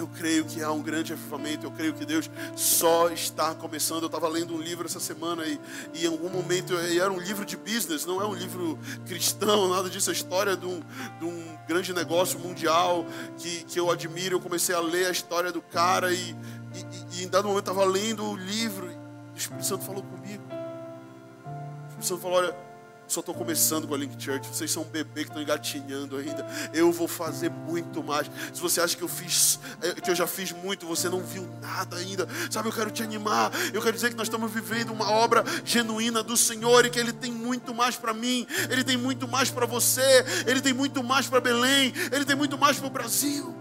Eu 0.00 0.08
creio 0.08 0.46
que 0.46 0.62
há 0.62 0.72
um 0.72 0.80
grande 0.80 1.12
avivamento, 1.12 1.66
eu 1.66 1.70
creio 1.70 1.92
que 1.92 2.06
Deus 2.06 2.30
só 2.56 3.10
está 3.10 3.54
começando. 3.54 4.04
Eu 4.04 4.06
estava 4.06 4.26
lendo 4.28 4.54
um 4.54 4.58
livro 4.58 4.86
essa 4.86 4.98
semana 4.98 5.44
e, 5.44 5.60
e 5.92 6.04
em 6.04 6.08
algum 6.08 6.30
momento 6.30 6.72
e 6.72 6.98
era 6.98 7.12
um 7.12 7.20
livro 7.20 7.44
de 7.44 7.54
business, 7.54 8.06
não 8.06 8.18
é 8.18 8.24
um 8.24 8.32
livro 8.32 8.78
cristão, 9.06 9.68
nada 9.68 9.90
disso. 9.90 10.08
É 10.08 10.12
a 10.12 10.16
história 10.16 10.56
de 10.56 10.64
um, 10.64 10.80
de 11.18 11.26
um 11.26 11.58
grande 11.68 11.92
negócio 11.92 12.38
mundial 12.38 13.04
que, 13.36 13.62
que 13.64 13.78
eu 13.78 13.90
admiro. 13.90 14.36
Eu 14.36 14.40
comecei 14.40 14.74
a 14.74 14.80
ler 14.80 15.06
a 15.06 15.10
história 15.10 15.52
do 15.52 15.60
cara 15.60 16.10
e, 16.14 16.34
e, 16.74 17.18
e 17.18 17.24
em 17.24 17.28
dado 17.28 17.46
momento 17.46 17.70
estava 17.70 17.84
lendo 17.84 18.24
o 18.24 18.34
livro 18.34 18.90
e 18.90 18.94
o 19.34 19.36
Espírito 19.36 19.66
Santo 19.66 19.84
falou 19.84 20.02
comigo. 20.02 20.42
O 20.44 21.88
Espírito 21.88 22.06
Santo 22.06 22.22
falou: 22.22 22.38
Olha 22.38 22.69
só 23.10 23.20
estou 23.20 23.34
começando 23.34 23.88
com 23.88 23.94
a 23.94 23.98
Link 23.98 24.22
Church. 24.22 24.46
Vocês 24.46 24.70
são 24.70 24.84
um 24.84 24.86
bebê 24.86 25.24
que 25.24 25.30
estão 25.30 25.42
engatinhando 25.42 26.16
ainda. 26.16 26.46
Eu 26.72 26.92
vou 26.92 27.08
fazer 27.08 27.50
muito 27.50 28.04
mais. 28.04 28.30
Se 28.52 28.60
você 28.60 28.80
acha 28.80 28.96
que 28.96 29.02
eu 29.02 29.08
fiz, 29.08 29.58
eh, 29.82 29.94
que 30.00 30.10
eu 30.10 30.14
já 30.14 30.28
fiz 30.28 30.52
muito, 30.52 30.86
você 30.86 31.08
não 31.08 31.20
viu 31.20 31.48
nada 31.60 31.96
ainda. 31.96 32.28
Sabe, 32.50 32.68
eu 32.68 32.72
quero 32.72 32.90
te 32.90 33.02
animar. 33.02 33.50
Eu 33.74 33.82
quero 33.82 33.94
dizer 33.94 34.10
que 34.10 34.16
nós 34.16 34.28
estamos 34.28 34.52
vivendo 34.52 34.92
uma 34.92 35.10
obra 35.10 35.44
genuína 35.64 36.22
do 36.22 36.36
Senhor 36.36 36.86
e 36.86 36.90
que 36.90 37.00
Ele 37.00 37.12
tem 37.12 37.32
muito 37.32 37.74
mais 37.74 37.96
para 37.96 38.14
mim. 38.14 38.46
Ele 38.70 38.84
tem 38.84 38.96
muito 38.96 39.26
mais 39.26 39.50
para 39.50 39.66
você. 39.66 40.24
Ele 40.46 40.60
tem 40.60 40.72
muito 40.72 41.02
mais 41.02 41.26
para 41.26 41.40
Belém. 41.40 41.92
Ele 42.12 42.24
tem 42.24 42.36
muito 42.36 42.56
mais 42.56 42.78
para 42.78 42.86
o 42.86 42.90
Brasil. 42.90 43.56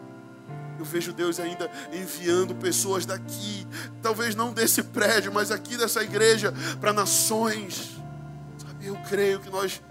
Eu 0.78 0.86
vejo 0.86 1.12
Deus 1.12 1.40
ainda 1.40 1.70
enviando 1.92 2.56
pessoas 2.56 3.06
daqui, 3.06 3.68
talvez 4.02 4.34
não 4.34 4.54
desse 4.54 4.82
prédio, 4.82 5.30
mas 5.34 5.52
aqui 5.52 5.76
dessa 5.76 6.02
igreja, 6.02 6.54
para 6.80 6.94
nações 6.94 7.99
eu 8.88 8.96
creio 9.08 9.40
que 9.40 9.50
nós 9.50 9.82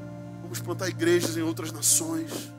vamos 0.42 0.60
plantar 0.60 0.88
igrejas 0.88 1.36
em 1.36 1.42
outras 1.42 1.72
nações. 1.72 2.52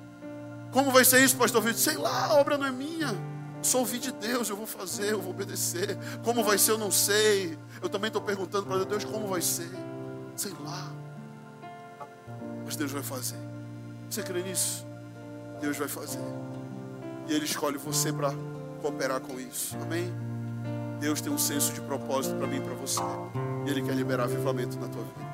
Como 0.71 0.91
vai 0.91 1.03
ser 1.03 1.23
isso, 1.23 1.35
pastor 1.35 1.61
Vitor? 1.61 1.79
Sei 1.79 1.97
lá, 1.97 2.25
a 2.25 2.33
obra 2.35 2.57
não 2.57 2.67
é 2.67 2.71
minha. 2.71 3.15
Só 3.61 3.79
ouvi 3.79 3.99
de 3.99 4.11
Deus, 4.11 4.49
eu 4.49 4.55
vou 4.55 4.67
fazer, 4.67 5.11
eu 5.11 5.21
vou 5.21 5.31
obedecer. 5.31 5.97
Como 6.23 6.43
vai 6.43 6.57
ser, 6.57 6.71
eu 6.71 6.77
não 6.77 6.91
sei. 6.91 7.57
Eu 7.81 7.89
também 7.89 8.07
estou 8.07 8.21
perguntando 8.21 8.65
para 8.65 8.85
Deus 8.85 9.03
como 9.03 9.27
vai 9.27 9.41
ser. 9.41 9.69
Sei 10.35 10.53
lá. 10.63 10.91
Mas 12.63 12.75
Deus 12.75 12.91
vai 12.91 13.03
fazer. 13.03 13.37
Você 14.09 14.23
crê 14.23 14.43
nisso? 14.43 14.85
Deus 15.59 15.77
vai 15.77 15.87
fazer. 15.87 16.21
E 17.27 17.33
Ele 17.33 17.45
escolhe 17.45 17.77
você 17.77 18.13
para 18.13 18.31
cooperar 18.81 19.19
com 19.19 19.39
isso. 19.39 19.75
Amém? 19.81 20.13
Deus 20.99 21.19
tem 21.19 21.31
um 21.31 21.37
senso 21.37 21.73
de 21.73 21.81
propósito 21.81 22.35
para 22.35 22.47
mim 22.47 22.57
e 22.57 22.61
para 22.61 22.73
você. 22.75 23.01
E 23.65 23.69
Ele 23.69 23.81
quer 23.81 23.95
liberar 23.95 24.23
avivamento 24.23 24.79
na 24.79 24.87
tua 24.87 25.03
vida. 25.03 25.28